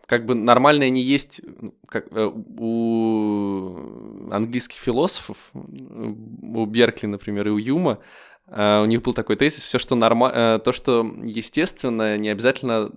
как 0.05 0.25
бы 0.25 0.35
нормальное 0.35 0.89
не 0.89 1.01
есть 1.01 1.41
как, 1.87 2.07
э, 2.11 2.31
у 2.59 4.31
английских 4.31 4.79
философов, 4.79 5.37
у 5.53 6.65
Беркли, 6.65 7.07
например, 7.07 7.47
и 7.47 7.51
у 7.51 7.57
Юма, 7.57 7.99
э, 8.47 8.81
у 8.81 8.85
них 8.85 9.01
был 9.01 9.13
такой 9.13 9.35
тезис, 9.35 9.63
все, 9.63 9.77
что 9.77 9.95
норма... 9.95 10.31
Э, 10.33 10.59
то, 10.63 10.71
что 10.71 11.05
естественно, 11.23 12.17
не 12.17 12.29
обязательно 12.29 12.91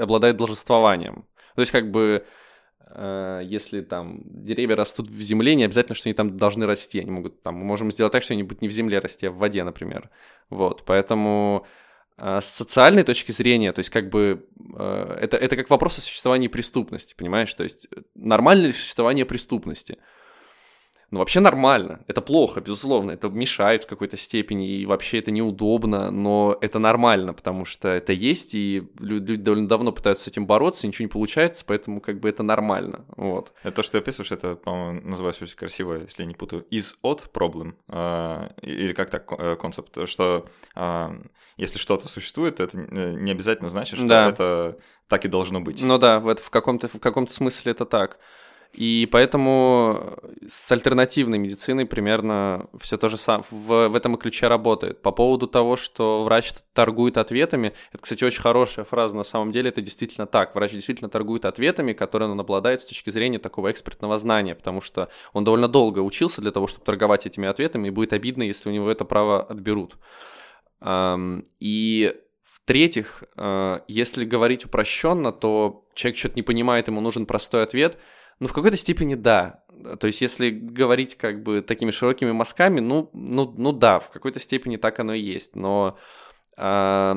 обладает 0.00 0.36
должествованием. 0.36 1.24
То 1.54 1.60
есть, 1.60 1.72
как 1.72 1.90
бы, 1.90 2.24
если 2.94 3.82
там 3.82 4.20
деревья 4.24 4.76
растут 4.76 5.08
в 5.08 5.20
земле, 5.20 5.54
не 5.54 5.64
обязательно, 5.64 5.94
что 5.94 6.08
они 6.08 6.14
там 6.14 6.36
должны 6.36 6.66
расти. 6.66 7.00
Они 7.00 7.10
могут 7.10 7.42
там, 7.42 7.56
мы 7.56 7.64
можем 7.64 7.90
сделать 7.90 8.12
так, 8.12 8.22
что 8.22 8.34
они 8.34 8.42
будут 8.42 8.62
не 8.62 8.68
в 8.68 8.72
земле 8.72 8.98
расти, 8.98 9.26
а 9.26 9.30
в 9.30 9.36
воде, 9.36 9.62
например. 9.64 10.10
Вот, 10.50 10.84
поэтому 10.84 11.66
э, 12.16 12.40
с 12.40 12.46
социальной 12.46 13.02
точки 13.02 13.32
зрения, 13.32 13.72
то 13.72 13.80
есть 13.80 13.90
как 13.90 14.08
бы 14.08 14.46
э, 14.76 15.18
это, 15.20 15.36
это 15.36 15.56
как 15.56 15.70
вопрос 15.70 15.98
о 15.98 16.00
существовании 16.00 16.48
преступности, 16.48 17.14
понимаешь? 17.14 17.52
То 17.54 17.62
есть 17.62 17.88
нормальное 18.14 18.66
ли 18.66 18.72
существование 18.72 19.26
преступности? 19.26 19.98
Ну, 21.10 21.20
вообще 21.20 21.40
нормально. 21.40 22.00
Это 22.06 22.20
плохо, 22.20 22.60
безусловно. 22.60 23.12
Это 23.12 23.28
мешает 23.28 23.84
в 23.84 23.86
какой-то 23.86 24.18
степени, 24.18 24.68
и 24.68 24.86
вообще 24.86 25.18
это 25.18 25.30
неудобно, 25.30 26.10
но 26.10 26.56
это 26.60 26.78
нормально, 26.78 27.32
потому 27.32 27.64
что 27.64 27.88
это 27.88 28.12
есть, 28.12 28.54
и 28.54 28.86
люди 28.98 29.36
довольно 29.36 29.68
давно 29.68 29.92
пытаются 29.92 30.24
с 30.24 30.28
этим 30.28 30.46
бороться, 30.46 30.86
и 30.86 30.88
ничего 30.88 31.04
не 31.04 31.10
получается, 31.10 31.64
поэтому 31.66 32.00
как 32.00 32.20
бы 32.20 32.28
это 32.28 32.42
нормально. 32.42 33.06
Вот. 33.16 33.52
Это 33.62 33.76
то, 33.76 33.82
что 33.82 33.92
ты 33.92 33.98
описываешь, 33.98 34.32
это, 34.32 34.54
по-моему, 34.54 35.00
называется 35.08 35.44
очень 35.44 35.56
красиво, 35.56 35.94
если 35.94 36.22
я 36.22 36.28
не 36.28 36.34
путаю, 36.34 36.66
is 36.70 36.94
от 37.02 37.30
problem, 37.32 37.74
э, 37.88 38.48
или 38.62 38.92
как 38.92 39.08
так 39.08 39.32
э, 39.32 39.56
концепт, 39.56 40.06
что 40.06 40.46
э, 40.76 41.08
если 41.56 41.78
что-то 41.78 42.08
существует, 42.08 42.60
это 42.60 42.76
не 42.76 43.32
обязательно 43.32 43.70
значит, 43.70 43.98
что 43.98 44.06
да. 44.06 44.28
это 44.28 44.78
так 45.08 45.24
и 45.24 45.28
должно 45.28 45.60
быть. 45.60 45.80
Ну 45.80 45.98
да, 45.98 46.20
в, 46.20 46.28
это, 46.28 46.42
в 46.42 46.50
каком-то 46.50 46.86
в 46.88 47.00
каком-то 47.00 47.32
смысле 47.32 47.72
это 47.72 47.86
так. 47.86 48.18
И 48.74 49.08
поэтому 49.10 50.18
с 50.48 50.70
альтернативной 50.70 51.38
медициной 51.38 51.86
примерно 51.86 52.68
все 52.78 52.96
то 52.96 53.08
же 53.08 53.16
самое 53.16 53.44
в, 53.50 53.88
в 53.88 53.96
этом 53.96 54.14
и 54.14 54.18
ключе 54.18 54.46
работает. 54.46 55.00
По 55.02 55.10
поводу 55.10 55.46
того, 55.48 55.76
что 55.76 56.24
врач 56.24 56.52
торгует 56.74 57.16
ответами, 57.16 57.72
это, 57.92 58.02
кстати, 58.02 58.24
очень 58.24 58.40
хорошая 58.40 58.84
фраза, 58.84 59.16
на 59.16 59.22
самом 59.22 59.52
деле 59.52 59.70
это 59.70 59.80
действительно 59.80 60.26
так. 60.26 60.54
Врач 60.54 60.72
действительно 60.72 61.08
торгует 61.08 61.44
ответами, 61.44 61.92
которые 61.92 62.30
он 62.30 62.38
обладает 62.38 62.82
с 62.82 62.84
точки 62.84 63.10
зрения 63.10 63.38
такого 63.38 63.70
экспертного 63.70 64.18
знания, 64.18 64.54
потому 64.54 64.80
что 64.80 65.08
он 65.32 65.44
довольно 65.44 65.68
долго 65.68 66.00
учился 66.00 66.42
для 66.42 66.52
того, 66.52 66.66
чтобы 66.66 66.84
торговать 66.84 67.26
этими 67.26 67.48
ответами, 67.48 67.88
и 67.88 67.90
будет 67.90 68.12
обидно, 68.12 68.42
если 68.42 68.68
у 68.68 68.72
него 68.72 68.90
это 68.90 69.04
право 69.04 69.42
отберут. 69.42 69.96
И 70.86 72.14
в-третьих, 72.44 73.24
э, 73.36 73.80
если 73.88 74.24
говорить 74.26 74.66
упрощенно, 74.66 75.32
то 75.32 75.86
человек 75.94 76.18
что-то 76.18 76.36
не 76.36 76.42
понимает, 76.42 76.86
ему 76.88 77.00
нужен 77.00 77.24
простой 77.24 77.62
ответ– 77.62 77.96
ну, 78.40 78.46
в 78.46 78.52
какой-то 78.52 78.76
степени 78.76 79.14
да. 79.14 79.64
То 80.00 80.06
есть, 80.06 80.20
если 80.20 80.50
говорить 80.50 81.16
как 81.16 81.42
бы 81.42 81.62
такими 81.62 81.90
широкими 81.90 82.32
мазками, 82.32 82.80
ну, 82.80 83.10
ну, 83.12 83.52
ну 83.56 83.72
да, 83.72 83.98
в 83.98 84.10
какой-то 84.10 84.40
степени 84.40 84.76
так 84.76 84.98
оно 84.98 85.14
и 85.14 85.20
есть. 85.20 85.54
Но 85.54 85.96
э, 86.56 87.14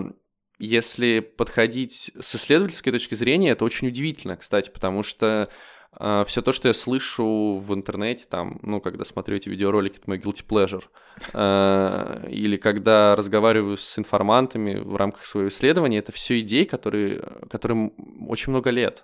если 0.59 1.19
подходить 1.19 2.11
с 2.19 2.35
исследовательской 2.35 2.91
точки 2.91 3.15
зрения, 3.15 3.51
это 3.51 3.65
очень 3.65 3.87
удивительно, 3.87 4.37
кстати, 4.37 4.69
потому 4.69 5.01
что 5.01 5.49
э, 5.49 5.53
а, 5.93 6.23
все 6.23 6.41
то, 6.41 6.51
что 6.51 6.67
я 6.67 6.73
слышу 6.73 7.55
в 7.55 7.73
интернете, 7.73 8.25
там, 8.29 8.59
ну, 8.61 8.79
когда 8.79 9.03
смотрю 9.03 9.37
эти 9.37 9.49
видеоролики, 9.49 9.97
это 9.97 10.03
мой 10.05 10.19
guilty 10.19 10.45
pleasure, 10.47 10.83
э, 11.33 12.29
или 12.29 12.57
когда 12.57 13.15
разговариваю 13.15 13.75
с 13.75 13.97
информантами 13.97 14.75
в 14.75 14.95
рамках 14.95 15.25
своего 15.25 15.49
исследования, 15.49 15.97
это 15.97 16.11
все 16.11 16.39
идеи, 16.39 16.63
которые, 16.63 17.47
которым 17.49 17.93
очень 18.29 18.51
много 18.51 18.69
лет. 18.69 19.03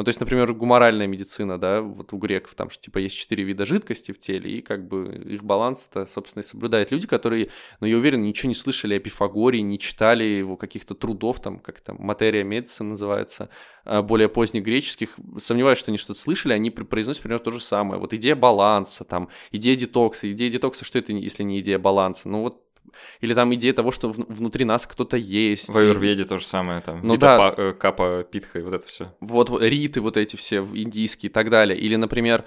Ну, 0.00 0.04
то 0.04 0.08
есть, 0.08 0.20
например, 0.20 0.54
гуморальная 0.54 1.06
медицина, 1.06 1.58
да, 1.58 1.82
вот 1.82 2.14
у 2.14 2.16
греков 2.16 2.54
там, 2.54 2.70
что, 2.70 2.82
типа, 2.84 2.96
есть 2.96 3.14
четыре 3.14 3.44
вида 3.44 3.66
жидкости 3.66 4.12
в 4.12 4.18
теле, 4.18 4.50
и 4.50 4.62
как 4.62 4.88
бы 4.88 5.14
их 5.14 5.44
баланс-то, 5.44 6.06
собственно, 6.06 6.42
и 6.42 6.46
соблюдают 6.46 6.90
люди, 6.90 7.06
которые, 7.06 7.50
ну, 7.80 7.86
я 7.86 7.98
уверен, 7.98 8.22
ничего 8.22 8.48
не 8.48 8.54
слышали 8.54 8.94
о 8.94 8.98
Пифагоре, 8.98 9.60
не 9.60 9.78
читали 9.78 10.24
его 10.24 10.56
каких-то 10.56 10.94
трудов, 10.94 11.40
там, 11.40 11.58
как 11.58 11.82
там, 11.82 11.96
материя 11.98 12.44
медицина 12.44 12.88
называется, 12.88 13.50
а, 13.84 14.00
более 14.00 14.30
поздних 14.30 14.62
греческих. 14.64 15.18
Сомневаюсь, 15.36 15.76
что 15.76 15.90
они 15.90 15.98
что-то 15.98 16.18
слышали, 16.18 16.54
они 16.54 16.70
произносят 16.70 17.20
примерно 17.20 17.44
то 17.44 17.50
же 17.50 17.60
самое. 17.60 18.00
Вот 18.00 18.14
идея 18.14 18.36
баланса, 18.36 19.04
там, 19.04 19.28
идея 19.52 19.76
детокса. 19.76 20.30
Идея 20.30 20.50
детокса, 20.50 20.86
что 20.86 20.98
это, 20.98 21.12
если 21.12 21.42
не 21.42 21.58
идея 21.58 21.78
баланса? 21.78 22.26
Ну, 22.30 22.40
вот 22.40 22.69
или 23.20 23.34
там 23.34 23.54
идея 23.54 23.72
того, 23.72 23.90
что 23.92 24.10
внутри 24.10 24.64
нас 24.64 24.86
кто-то 24.86 25.16
есть. 25.16 25.68
В 25.68 25.76
Аюрведе 25.76 26.22
и... 26.22 26.26
то 26.26 26.38
же 26.38 26.46
самое, 26.46 26.80
там, 26.80 27.00
ну, 27.02 27.16
да. 27.16 27.54
Э, 27.56 27.72
капа, 27.72 28.24
питха 28.24 28.58
и 28.58 28.62
вот 28.62 28.74
это 28.74 28.86
все. 28.86 29.14
Вот, 29.20 29.50
риты 29.60 30.00
вот 30.00 30.16
эти 30.16 30.36
все, 30.36 30.60
индийские 30.60 31.30
и 31.30 31.32
так 31.32 31.50
далее. 31.50 31.78
Или, 31.78 31.96
например, 31.96 32.44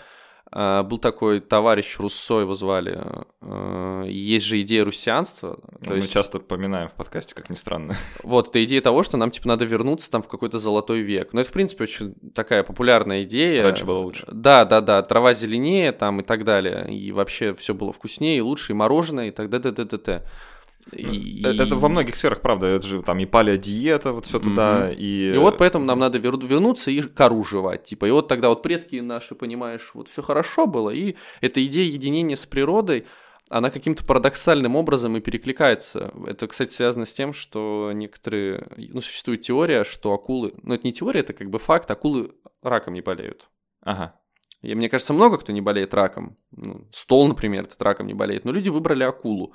был 0.53 0.99
такой 0.99 1.39
товарищ 1.39 1.97
Руссо, 1.97 2.41
его 2.41 2.53
звали. 2.53 3.01
А, 3.41 4.03
есть 4.03 4.45
же 4.45 4.61
идея 4.61 4.85
русианства. 4.85 5.57
То 5.83 5.91
Мы 5.91 5.95
есть... 5.97 6.11
часто 6.11 6.39
поминаем 6.39 6.89
в 6.89 6.93
подкасте, 6.93 7.33
как 7.33 7.49
ни 7.49 7.55
странно. 7.55 7.95
Вот, 8.23 8.49
это 8.49 8.63
идея 8.63 8.81
того, 8.81 9.03
что 9.03 9.17
нам, 9.17 9.31
типа, 9.31 9.47
надо 9.47 9.65
вернуться 9.65 10.09
там 10.09 10.21
в 10.21 10.27
какой-то 10.27 10.59
золотой 10.59 11.01
век. 11.01 11.33
Но 11.33 11.41
это, 11.41 11.49
в 11.49 11.53
принципе, 11.53 11.83
очень 11.83 12.13
такая 12.33 12.63
популярная 12.63 13.23
идея. 13.23 13.63
Раньше 13.63 13.85
было 13.85 13.99
лучше. 13.99 14.25
Да, 14.31 14.65
да, 14.65 14.81
да, 14.81 15.01
трава 15.01 15.33
зеленее 15.33 15.91
там 15.91 16.21
и 16.21 16.23
так 16.23 16.43
далее. 16.43 16.87
И 16.93 17.11
вообще 17.11 17.53
все 17.53 17.73
было 17.73 17.91
вкуснее 17.91 18.37
и 18.37 18.41
лучше, 18.41 18.73
и 18.73 18.75
мороженое, 18.75 19.29
и 19.29 19.31
так 19.31 19.49
далее, 19.49 19.73
т, 19.73 19.85
т, 19.85 19.97
т, 19.97 20.23
и... 20.91 21.41
Это 21.43 21.75
во 21.75 21.89
многих 21.89 22.15
сферах, 22.15 22.41
правда, 22.41 22.67
это 22.67 22.85
же 22.85 23.01
там 23.01 23.19
и 23.19 23.25
палеодиета, 23.25 24.11
вот 24.11 24.25
все 24.25 24.39
туда, 24.39 24.89
mm-hmm. 24.89 24.95
и... 24.95 25.33
И 25.33 25.37
вот 25.37 25.57
поэтому 25.57 25.85
нам 25.85 25.99
надо 25.99 26.17
вернуться 26.17 26.91
и 26.91 27.01
кору 27.01 27.43
жевать, 27.43 27.85
типа, 27.85 28.05
и 28.05 28.11
вот 28.11 28.27
тогда 28.27 28.49
вот 28.49 28.61
предки 28.61 28.97
наши, 28.97 29.35
понимаешь, 29.35 29.91
вот 29.93 30.07
все 30.09 30.21
хорошо 30.21 30.67
было, 30.67 30.89
и 30.89 31.15
эта 31.41 31.65
идея 31.65 31.87
единения 31.87 32.35
с 32.35 32.45
природой, 32.45 33.05
она 33.49 33.69
каким-то 33.69 34.03
парадоксальным 34.05 34.75
образом 34.75 35.15
и 35.17 35.21
перекликается. 35.21 36.11
Это, 36.25 36.47
кстати, 36.47 36.71
связано 36.71 37.05
с 37.05 37.13
тем, 37.13 37.33
что 37.33 37.91
некоторые... 37.93 38.67
Ну, 38.77 38.99
существует 39.01 39.41
теория, 39.41 39.83
что 39.83 40.13
акулы... 40.13 40.53
Ну, 40.63 40.73
это 40.73 40.87
не 40.87 40.93
теория, 40.93 41.19
это 41.19 41.33
как 41.33 41.49
бы 41.49 41.59
факт, 41.59 41.91
акулы 41.91 42.31
раком 42.63 42.93
не 42.95 43.01
болеют. 43.01 43.49
Ага. 43.81 44.19
И 44.61 44.73
мне 44.73 44.89
кажется, 44.89 45.13
много 45.13 45.37
кто 45.37 45.51
не 45.51 45.61
болеет 45.61 45.93
раком. 45.93 46.37
Ну, 46.51 46.87
стол, 46.93 47.27
например, 47.27 47.63
этот 47.63 47.81
раком 47.81 48.07
не 48.07 48.13
болеет. 48.13 48.45
Но 48.45 48.51
люди 48.51 48.69
выбрали 48.69 49.03
акулу. 49.03 49.53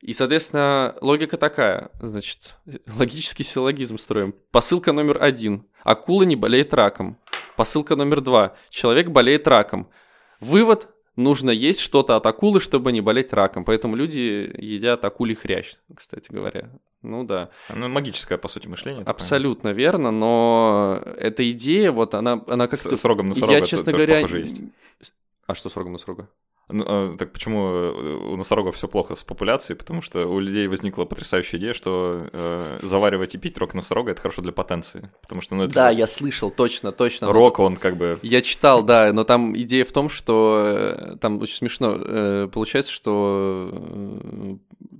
И, 0.00 0.12
соответственно, 0.12 0.96
логика 1.00 1.36
такая. 1.36 1.90
Значит, 2.00 2.54
логический 2.98 3.44
силлогизм 3.44 3.98
строим. 3.98 4.34
Посылка 4.50 4.92
номер 4.92 5.22
один. 5.22 5.66
Акула 5.82 6.22
не 6.22 6.36
болеет 6.36 6.72
раком. 6.72 7.18
Посылка 7.56 7.96
номер 7.96 8.20
два. 8.20 8.54
Человек 8.70 9.08
болеет 9.08 9.48
раком. 9.48 9.88
Вывод. 10.40 10.88
Нужно 11.16 11.50
есть 11.50 11.80
что-то 11.80 12.14
от 12.14 12.26
акулы, 12.26 12.60
чтобы 12.60 12.92
не 12.92 13.00
болеть 13.00 13.32
раком. 13.32 13.64
Поэтому 13.64 13.96
люди 13.96 14.52
едят 14.56 15.04
акулий 15.04 15.34
хрящ, 15.34 15.74
кстати 15.92 16.30
говоря. 16.30 16.70
Ну 17.02 17.24
да. 17.24 17.50
Ну, 17.74 17.88
магическое, 17.88 18.38
по 18.38 18.46
сути, 18.46 18.68
мышление. 18.68 19.02
Абсолютно 19.04 19.70
такое. 19.70 19.82
верно, 19.82 20.10
но 20.12 21.02
эта 21.16 21.50
идея, 21.50 21.90
вот 21.90 22.14
она, 22.14 22.40
она 22.46 22.68
как-то... 22.68 22.96
С, 22.96 23.04
рогом 23.04 23.30
носорога 23.30 23.52
Я, 23.58 23.66
честно 23.66 23.90
говоря... 23.90 24.24
А 25.46 25.54
что 25.54 25.68
с 25.68 25.76
рогом 25.76 25.94
носорога? 25.94 26.28
Ну, 26.70 26.84
а, 26.86 27.16
так 27.16 27.32
почему 27.32 27.66
э, 27.66 28.16
у 28.32 28.36
носорогов 28.36 28.76
все 28.76 28.88
плохо 28.88 29.14
с 29.14 29.22
популяцией? 29.22 29.76
Потому 29.76 30.02
что 30.02 30.26
у 30.26 30.38
людей 30.38 30.68
возникла 30.68 31.06
потрясающая 31.06 31.58
идея, 31.58 31.72
что 31.72 32.28
э, 32.30 32.78
заваривать 32.82 33.34
и 33.34 33.38
пить 33.38 33.56
рог 33.56 33.72
носорога 33.72 34.10
это 34.10 34.20
хорошо 34.20 34.42
для 34.42 34.52
потенции. 34.52 35.10
Потому 35.22 35.40
что, 35.40 35.54
ну, 35.54 35.62
это 35.64 35.74
да, 35.74 35.90
я 35.90 36.06
слышал, 36.06 36.50
точно, 36.50 36.92
точно. 36.92 37.32
Рок, 37.32 37.58
он 37.58 37.76
как 37.76 37.96
бы. 37.96 38.18
Я 38.22 38.42
читал, 38.42 38.82
да, 38.82 39.12
но 39.14 39.24
там 39.24 39.56
идея 39.56 39.86
в 39.86 39.92
том, 39.92 40.10
что 40.10 40.62
э, 40.64 41.16
там 41.20 41.40
очень 41.40 41.56
смешно 41.56 41.96
э, 41.98 42.48
получается, 42.52 42.92
что 42.92 43.72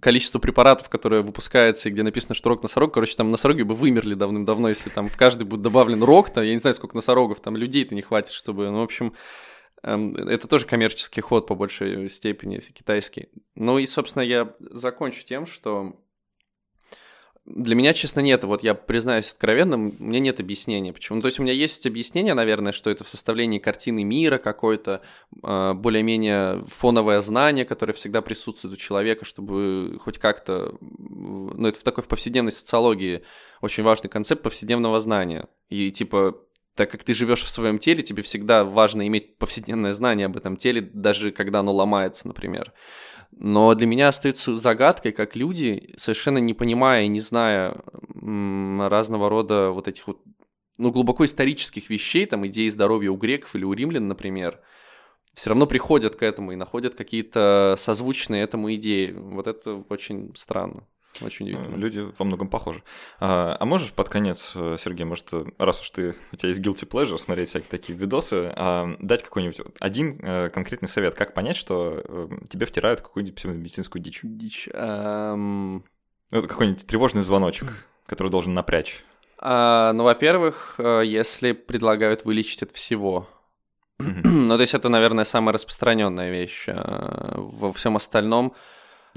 количество 0.01 0.39
препаратов, 0.39 0.89
которые 0.89 1.23
выпускается, 1.23 1.89
и 1.89 1.93
где 1.93 2.03
написано, 2.03 2.35
что 2.35 2.49
рог 2.49 2.63
носорог, 2.63 2.95
короче, 2.95 3.15
там 3.15 3.31
носороги 3.31 3.63
бы 3.63 3.75
вымерли 3.75 4.15
давным-давно, 4.15 4.69
если 4.69 4.91
там 4.91 5.09
в 5.09 5.17
каждый 5.17 5.45
будет 5.45 5.63
добавлен 5.63 6.03
рог, 6.03 6.31
там, 6.31 6.45
я 6.45 6.53
не 6.53 6.61
знаю, 6.61 6.75
сколько 6.75 6.97
носорогов, 6.97 7.41
там 7.41 7.57
людей-то 7.57 7.95
не 7.95 8.03
хватит, 8.03 8.33
чтобы, 8.33 8.71
ну, 8.71 8.81
в 8.81 8.85
общем, 8.85 9.13
это 9.83 10.49
тоже 10.49 10.67
коммерческий 10.67 11.21
ход 11.21 11.47
по 11.47 11.55
большей 11.55 12.09
степени, 12.09 12.59
китайский. 12.59 13.29
Ну 13.55 13.79
и, 13.79 13.87
собственно, 13.87 14.23
я 14.23 14.55
закончу 14.61 15.25
тем, 15.25 15.47
что 15.47 15.97
для 17.49 17.75
меня, 17.75 17.95
честно, 17.95 18.21
нет. 18.21 18.45
Вот 18.45 18.63
я 18.63 18.75
признаюсь 18.75 19.33
откровенно, 19.33 19.77
у 19.77 19.79
меня 19.79 20.21
нет 20.21 20.39
объяснения. 20.39 20.93
Почему? 20.93 21.17
Ну, 21.17 21.23
то 21.23 21.27
есть 21.29 21.41
у 21.41 21.43
меня 21.43 21.55
есть 21.55 21.87
объяснение, 21.87 22.35
наверное, 22.35 22.73
что 22.73 22.91
это 22.91 23.05
в 23.05 23.09
составлении 23.09 23.59
картины 23.59 24.05
мира 24.05 24.37
какой-то, 24.37 25.01
э, 25.43 25.73
более-менее 25.73 26.63
фоновое 26.67 27.21
знание, 27.23 27.65
которое 27.65 27.95
всегда 27.95 28.21
присутствует 28.21 28.75
у 28.75 28.77
человека, 28.77 29.25
чтобы 29.25 29.99
хоть 29.99 30.19
как-то... 30.19 30.77
Ну, 30.81 31.67
это 31.67 31.79
в 31.79 31.85
такой 31.85 32.05
в 32.05 32.09
повседневной 32.09 32.53
социологии 32.53 33.23
очень 33.63 33.83
важный 33.83 34.11
концепт 34.11 34.43
повседневного 34.43 35.01
знания. 35.01 35.49
И 35.71 35.91
типа 35.91 36.37
так 36.79 36.93
как 36.93 37.03
ты 37.03 37.13
живешь 37.13 37.43
в 37.43 37.49
своем 37.49 37.81
теле, 37.81 38.05
тебе 38.05 38.23
всегда 38.23 38.63
важно 38.65 39.05
иметь 39.09 39.37
повседневное 39.37 39.95
знание 39.95 40.27
об 40.27 40.37
этом 40.37 40.57
теле, 40.57 40.81
даже 40.81 41.33
когда 41.33 41.59
оно 41.59 41.75
ломается, 41.75 42.29
например. 42.29 42.73
Но 43.33 43.75
для 43.75 43.89
меня 43.89 44.07
остается 44.07 44.57
загадкой, 44.57 45.11
как 45.11 45.35
люди, 45.35 45.93
совершенно 45.97 46.39
не 46.39 46.55
понимая 46.55 47.03
и 47.03 47.09
не 47.09 47.19
зная 47.19 47.83
разного 48.15 49.29
рода 49.29 49.73
вот 49.73 49.89
этих 49.89 50.07
вот, 50.07 50.21
ну, 50.79 50.93
глубоко 50.93 51.25
исторических 51.25 51.91
вещей, 51.91 52.27
там, 52.27 52.47
идеи 52.47 52.69
здоровья 52.69 53.11
у 53.11 53.17
греков 53.17 53.57
или 53.57 53.65
у 53.65 53.73
римлян, 53.73 54.07
например, 54.07 54.61
все 55.35 55.51
равно 55.51 55.67
приходят 55.67 56.15
к 56.15 56.23
этому 56.23 56.53
и 56.53 56.57
находят 56.57 56.95
какие-то 56.95 57.75
созвучные 57.77 58.45
этому 58.45 58.73
идеи. 58.77 59.11
Вот 59.17 59.49
это 59.49 59.85
очень 59.89 60.31
странно. 60.37 60.87
Очень 61.21 61.47
удивительно. 61.47 61.77
Люди 61.77 62.07
во 62.19 62.25
многом 62.25 62.49
похожи. 62.49 62.83
А, 63.21 63.57
а 63.59 63.65
можешь 63.65 63.93
под 63.93 64.09
конец, 64.09 64.53
э, 64.55 64.77
Сергей, 64.79 65.05
может, 65.05 65.29
э, 65.33 65.45
раз 65.59 65.81
уж 65.81 65.91
ты, 65.91 66.15
у 66.33 66.37
тебя 66.37 66.49
есть 66.49 66.61
guilty 66.61 66.89
pleasure, 66.89 67.19
смотреть 67.19 67.49
всякие 67.49 67.71
такие 67.71 67.99
видосы, 67.99 68.53
а, 68.55 68.95
дать 69.01 69.23
какой-нибудь 69.23 69.61
один 69.81 70.19
э, 70.21 70.51
конкретный 70.51 70.89
совет, 70.89 71.15
как 71.15 71.35
понять, 71.35 71.57
что 71.57 72.29
тебе 72.49 72.67
втирают 72.67 73.01
какую-нибудь 73.01 73.45
медицинскую 73.45 74.03
дичь? 74.03 74.21
Дичь. 74.23 74.69
Um... 74.69 75.83
Ну, 76.31 76.43
какой-нибудь 76.43 76.87
тревожный 76.87 77.23
звоночек, 77.23 77.69
который 78.07 78.31
должен 78.31 78.55
напрячь. 78.55 79.03
Uh, 79.41 79.93
ну, 79.93 80.03
во-первых, 80.03 80.75
если 80.79 81.53
предлагают 81.53 82.25
вылечить 82.25 82.63
от 82.63 82.73
всего. 82.73 83.29
ну, 83.99 84.57
то 84.57 84.61
есть 84.61 84.75
это, 84.75 84.89
наверное, 84.89 85.25
самая 85.25 85.55
распространенная 85.55 86.31
вещь. 86.31 86.67
Во 86.67 87.73
всем 87.73 87.97
остальном 87.97 88.55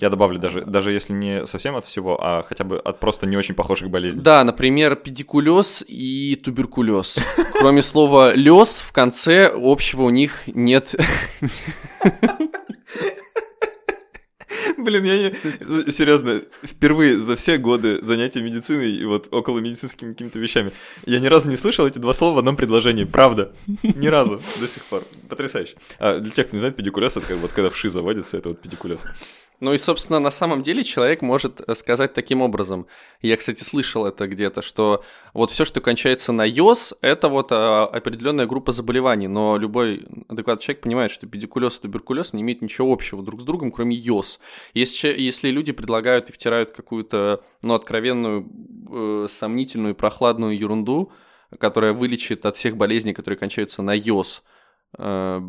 я 0.02 0.10
добавлю 0.10 0.40
даже, 0.40 0.62
даже 0.62 0.92
если 0.92 1.14
не 1.14 1.46
совсем 1.46 1.76
от 1.76 1.86
всего, 1.86 2.18
а 2.22 2.44
хотя 2.44 2.64
бы 2.64 2.80
от 2.80 3.00
просто 3.00 3.28
не 3.28 3.38
очень 3.38 3.56
похожих 3.56 3.90
болезней. 3.90 4.22
Да, 4.22 4.44
например, 4.44 4.96
педикулез 4.96 5.84
и 5.88 6.36
туберкулез. 6.44 7.20
Кроме 7.54 7.82
слова 7.82 8.34
лес 8.34 8.82
в 8.82 8.92
конце 8.92 9.52
общего 9.54 10.04
у 10.04 10.10
них 10.10 10.42
нет. 10.48 10.96
Блин, 14.78 15.04
я 15.04 15.18
не... 15.18 15.92
Серьезно, 15.92 16.42
впервые 16.64 17.16
за 17.16 17.36
все 17.36 17.58
годы 17.58 18.02
занятия 18.02 18.42
медициной 18.42 18.92
и 18.92 19.06
вот 19.06 19.28
около 19.32 19.60
медицинскими 19.60 20.14
какими-то 20.14 20.40
вещами 20.40 20.72
я 21.06 21.20
ни 21.20 21.28
разу 21.28 21.50
не 21.50 21.58
слышал 21.58 21.86
эти 21.86 22.00
два 22.00 22.14
слова 22.14 22.36
в 22.36 22.40
одном 22.40 22.56
предложении. 22.56 23.04
Правда. 23.04 23.54
Ни 23.84 24.08
разу 24.08 24.42
до 24.60 24.68
сих 24.68 24.84
пор. 24.86 25.04
Потрясающе. 25.30 25.76
А 26.00 26.20
для 26.20 26.32
тех, 26.32 26.48
кто 26.48 26.56
не 26.56 26.60
знает, 26.60 26.76
педикулез, 26.76 27.16
это 27.18 27.28
как 27.28 27.38
вот 27.38 27.52
когда 27.52 27.70
вши 27.70 27.90
заводится, 27.90 28.38
это 28.38 28.50
вот 28.50 28.62
педикулез. 28.62 29.06
Ну 29.62 29.74
и, 29.74 29.78
собственно, 29.78 30.20
на 30.20 30.32
самом 30.32 30.64
деле 30.64 30.84
человек 30.84 31.22
может 31.22 31.62
э, 31.62 31.76
сказать 31.76 32.14
таким 32.14 32.42
образом. 32.42 32.88
Я, 33.22 33.38
кстати, 33.38 33.64
слышал 33.64 34.08
это 34.08 34.28
где-то, 34.28 34.64
что 34.64 35.04
вот 35.36 35.52
все, 35.52 35.66
что 35.66 35.82
кончается 35.82 36.32
на 36.32 36.44
йоз, 36.44 36.96
это 37.02 37.30
вот 37.30 37.52
а, 37.52 37.86
определенная 37.86 38.48
группа 38.48 38.72
заболеваний, 38.72 39.28
но 39.28 39.58
любой 39.58 40.08
адекватный 40.28 40.64
человек 40.64 40.82
понимает, 40.82 41.12
что 41.12 41.28
педикулез 41.28 41.78
и 41.78 41.82
туберкулез 41.84 42.34
не 42.34 42.42
имеют 42.42 42.64
ничего 42.64 42.92
общего 42.92 43.22
друг 43.22 43.42
с 43.42 43.44
другом, 43.44 43.72
кроме 43.72 43.96
йоз. 43.96 44.40
Если, 44.74 45.10
если 45.10 45.50
люди 45.50 45.72
предлагают 45.74 46.32
и 46.32 46.34
втирают 46.34 46.72
какую-то, 46.72 47.44
ну, 47.62 47.76
откровенную, 47.76 48.50
э, 48.92 49.28
сомнительную, 49.30 49.94
прохладную 49.94 50.58
ерунду, 50.58 51.12
которая 51.60 51.94
вылечит 51.94 52.48
от 52.48 52.56
всех 52.56 52.78
болезней, 52.78 53.14
которые 53.14 53.38
кончаются 53.38 53.84
на 53.84 53.94
йоз, 53.94 54.42
э, 54.98 55.40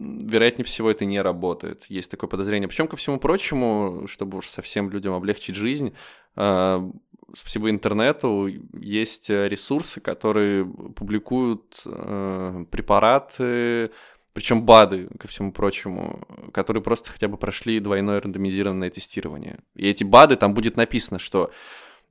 вероятнее 0.00 0.64
всего, 0.64 0.90
это 0.90 1.04
не 1.04 1.20
работает. 1.20 1.84
Есть 1.88 2.10
такое 2.10 2.28
подозрение. 2.28 2.68
Причем, 2.68 2.88
ко 2.88 2.96
всему 2.96 3.18
прочему, 3.18 4.06
чтобы 4.06 4.38
уж 4.38 4.48
совсем 4.48 4.90
людям 4.90 5.14
облегчить 5.14 5.56
жизнь, 5.56 5.94
э, 6.36 6.90
спасибо 7.34 7.70
интернету, 7.70 8.48
есть 8.72 9.30
ресурсы, 9.30 10.00
которые 10.00 10.64
публикуют 10.64 11.82
э, 11.84 12.64
препараты, 12.70 13.90
причем 14.32 14.62
БАДы, 14.64 15.08
ко 15.18 15.28
всему 15.28 15.52
прочему, 15.52 16.26
которые 16.52 16.82
просто 16.82 17.10
хотя 17.10 17.28
бы 17.28 17.36
прошли 17.36 17.80
двойное 17.80 18.20
рандомизированное 18.20 18.90
тестирование. 18.90 19.58
И 19.74 19.88
эти 19.88 20.04
БАДы, 20.04 20.36
там 20.36 20.54
будет 20.54 20.76
написано, 20.76 21.18
что 21.18 21.50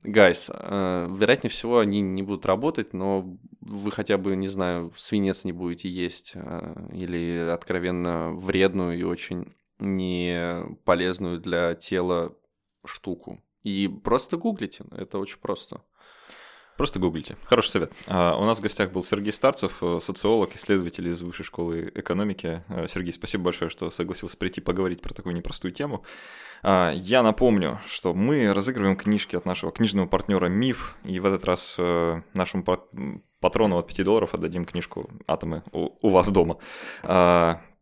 Гайс, 0.02 0.50
э, 0.52 1.08
вероятнее 1.10 1.50
всего, 1.50 1.78
они 1.78 2.00
не 2.00 2.22
будут 2.22 2.46
работать, 2.46 2.94
но 2.94 3.36
вы 3.60 3.90
хотя 3.90 4.16
бы, 4.16 4.34
не 4.34 4.48
знаю, 4.48 4.92
свинец 4.96 5.44
не 5.44 5.52
будете 5.52 5.90
есть 5.90 6.32
э, 6.34 6.88
или 6.92 7.50
откровенно 7.52 8.32
вредную 8.32 8.98
и 8.98 9.02
очень 9.02 9.52
не 9.78 10.62
полезную 10.84 11.38
для 11.38 11.74
тела 11.74 12.34
штуку. 12.84 13.42
И 13.62 13.88
просто 13.88 14.38
гуглите, 14.38 14.84
это 14.90 15.18
очень 15.18 15.38
просто. 15.38 15.82
Просто 16.80 16.98
гуглите. 16.98 17.36
Хороший 17.44 17.68
совет. 17.68 17.92
А, 18.06 18.34
у 18.38 18.44
нас 18.46 18.58
в 18.58 18.62
гостях 18.62 18.90
был 18.90 19.04
Сергей 19.04 19.34
Старцев, 19.34 19.82
э, 19.82 19.98
социолог, 20.00 20.56
исследователь 20.56 21.06
из 21.08 21.20
Высшей 21.20 21.44
школы 21.44 21.92
экономики. 21.94 22.62
Сергей, 22.88 23.12
спасибо 23.12 23.44
большое, 23.44 23.70
что 23.70 23.90
согласился 23.90 24.38
прийти 24.38 24.62
поговорить 24.62 25.02
про 25.02 25.12
такую 25.12 25.34
непростую 25.34 25.72
тему. 25.72 26.04
А, 26.62 26.90
я 26.94 27.22
напомню, 27.22 27.80
что 27.84 28.14
мы 28.14 28.54
разыгрываем 28.54 28.96
книжки 28.96 29.36
от 29.36 29.44
нашего 29.44 29.72
книжного 29.72 30.06
партнера 30.06 30.46
МИФ, 30.46 30.96
и 31.04 31.20
в 31.20 31.26
этот 31.26 31.44
раз 31.44 31.74
э, 31.76 32.22
нашему 32.32 32.64
патрону 33.40 33.76
от 33.76 33.86
5 33.86 34.02
долларов 34.02 34.32
отдадим 34.32 34.64
книжку 34.64 35.10
«Атомы» 35.26 35.62
у 35.72 36.08
вас 36.08 36.30
дома. 36.30 36.56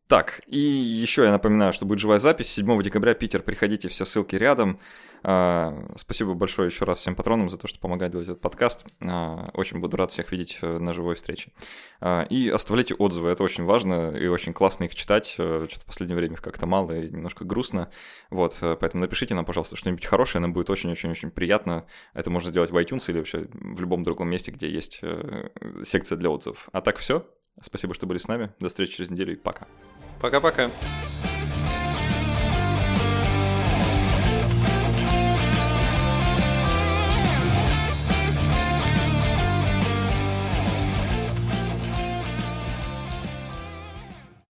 Так, 0.09 0.41
и 0.47 0.59
еще 0.59 1.25
я 1.25 1.33
напоминаю, 1.33 1.75
что 1.75 1.85
будет 1.85 1.99
живая 1.99 2.19
запись. 2.19 2.49
7 2.49 2.83
декабря 2.83 3.13
Питер, 3.13 3.43
приходите, 3.43 3.89
все 3.89 4.07
ссылки 4.07 4.37
рядом. 4.37 4.81
А, 5.23 5.87
спасибо 5.97 6.33
большое 6.33 6.71
еще 6.71 6.87
раз 6.87 7.01
всем 7.01 7.15
патронам 7.15 7.51
за 7.51 7.59
то, 7.59 7.67
что 7.67 7.79
помогают 7.79 8.13
делать 8.13 8.27
этот 8.27 8.41
подкаст. 8.41 8.87
А, 9.07 9.45
очень 9.53 9.81
буду 9.81 9.99
рад 9.99 10.11
всех 10.11 10.33
видеть 10.33 10.61
э, 10.63 10.79
на 10.79 10.95
живой 10.95 11.15
встрече. 11.15 11.53
А, 12.01 12.23
и 12.23 12.49
оставляйте 12.49 12.95
отзывы, 12.95 13.29
это 13.29 13.43
очень 13.43 13.65
важно 13.65 14.17
и 14.17 14.29
очень 14.29 14.55
классно 14.55 14.85
их 14.85 14.95
читать. 14.95 15.35
Э, 15.37 15.67
что-то 15.69 15.85
в 15.85 15.87
последнее 15.87 16.17
время 16.17 16.37
их 16.37 16.43
как-то 16.43 16.65
мало 16.65 16.93
и 16.93 17.11
немножко 17.11 17.45
грустно. 17.45 17.91
Вот, 18.31 18.57
э, 18.63 18.79
поэтому 18.81 19.03
напишите 19.03 19.35
нам, 19.35 19.45
пожалуйста, 19.45 19.77
что-нибудь 19.77 20.07
хорошее, 20.07 20.41
нам 20.41 20.55
будет 20.55 20.71
очень-очень-очень 20.71 21.31
приятно. 21.31 21.85
Это 22.15 22.31
можно 22.31 22.49
сделать 22.49 22.71
в 22.71 22.77
iTunes 22.79 23.11
или 23.11 23.19
вообще 23.19 23.47
в 23.53 23.79
любом 23.79 24.05
другом 24.05 24.31
месте, 24.31 24.53
где 24.53 24.71
есть 24.71 25.03
секция 25.85 26.17
для 26.17 26.31
отзывов. 26.31 26.71
А 26.73 26.81
так 26.81 26.97
все. 26.97 27.27
Спасибо, 27.61 27.93
что 27.93 28.07
были 28.07 28.19
с 28.19 28.29
нами. 28.29 28.53
До 28.61 28.69
встречи 28.69 28.97
через 28.97 29.11
неделю 29.11 29.35
и 29.35 29.37
пока. 29.37 29.67
Пока-пока. 30.21 30.71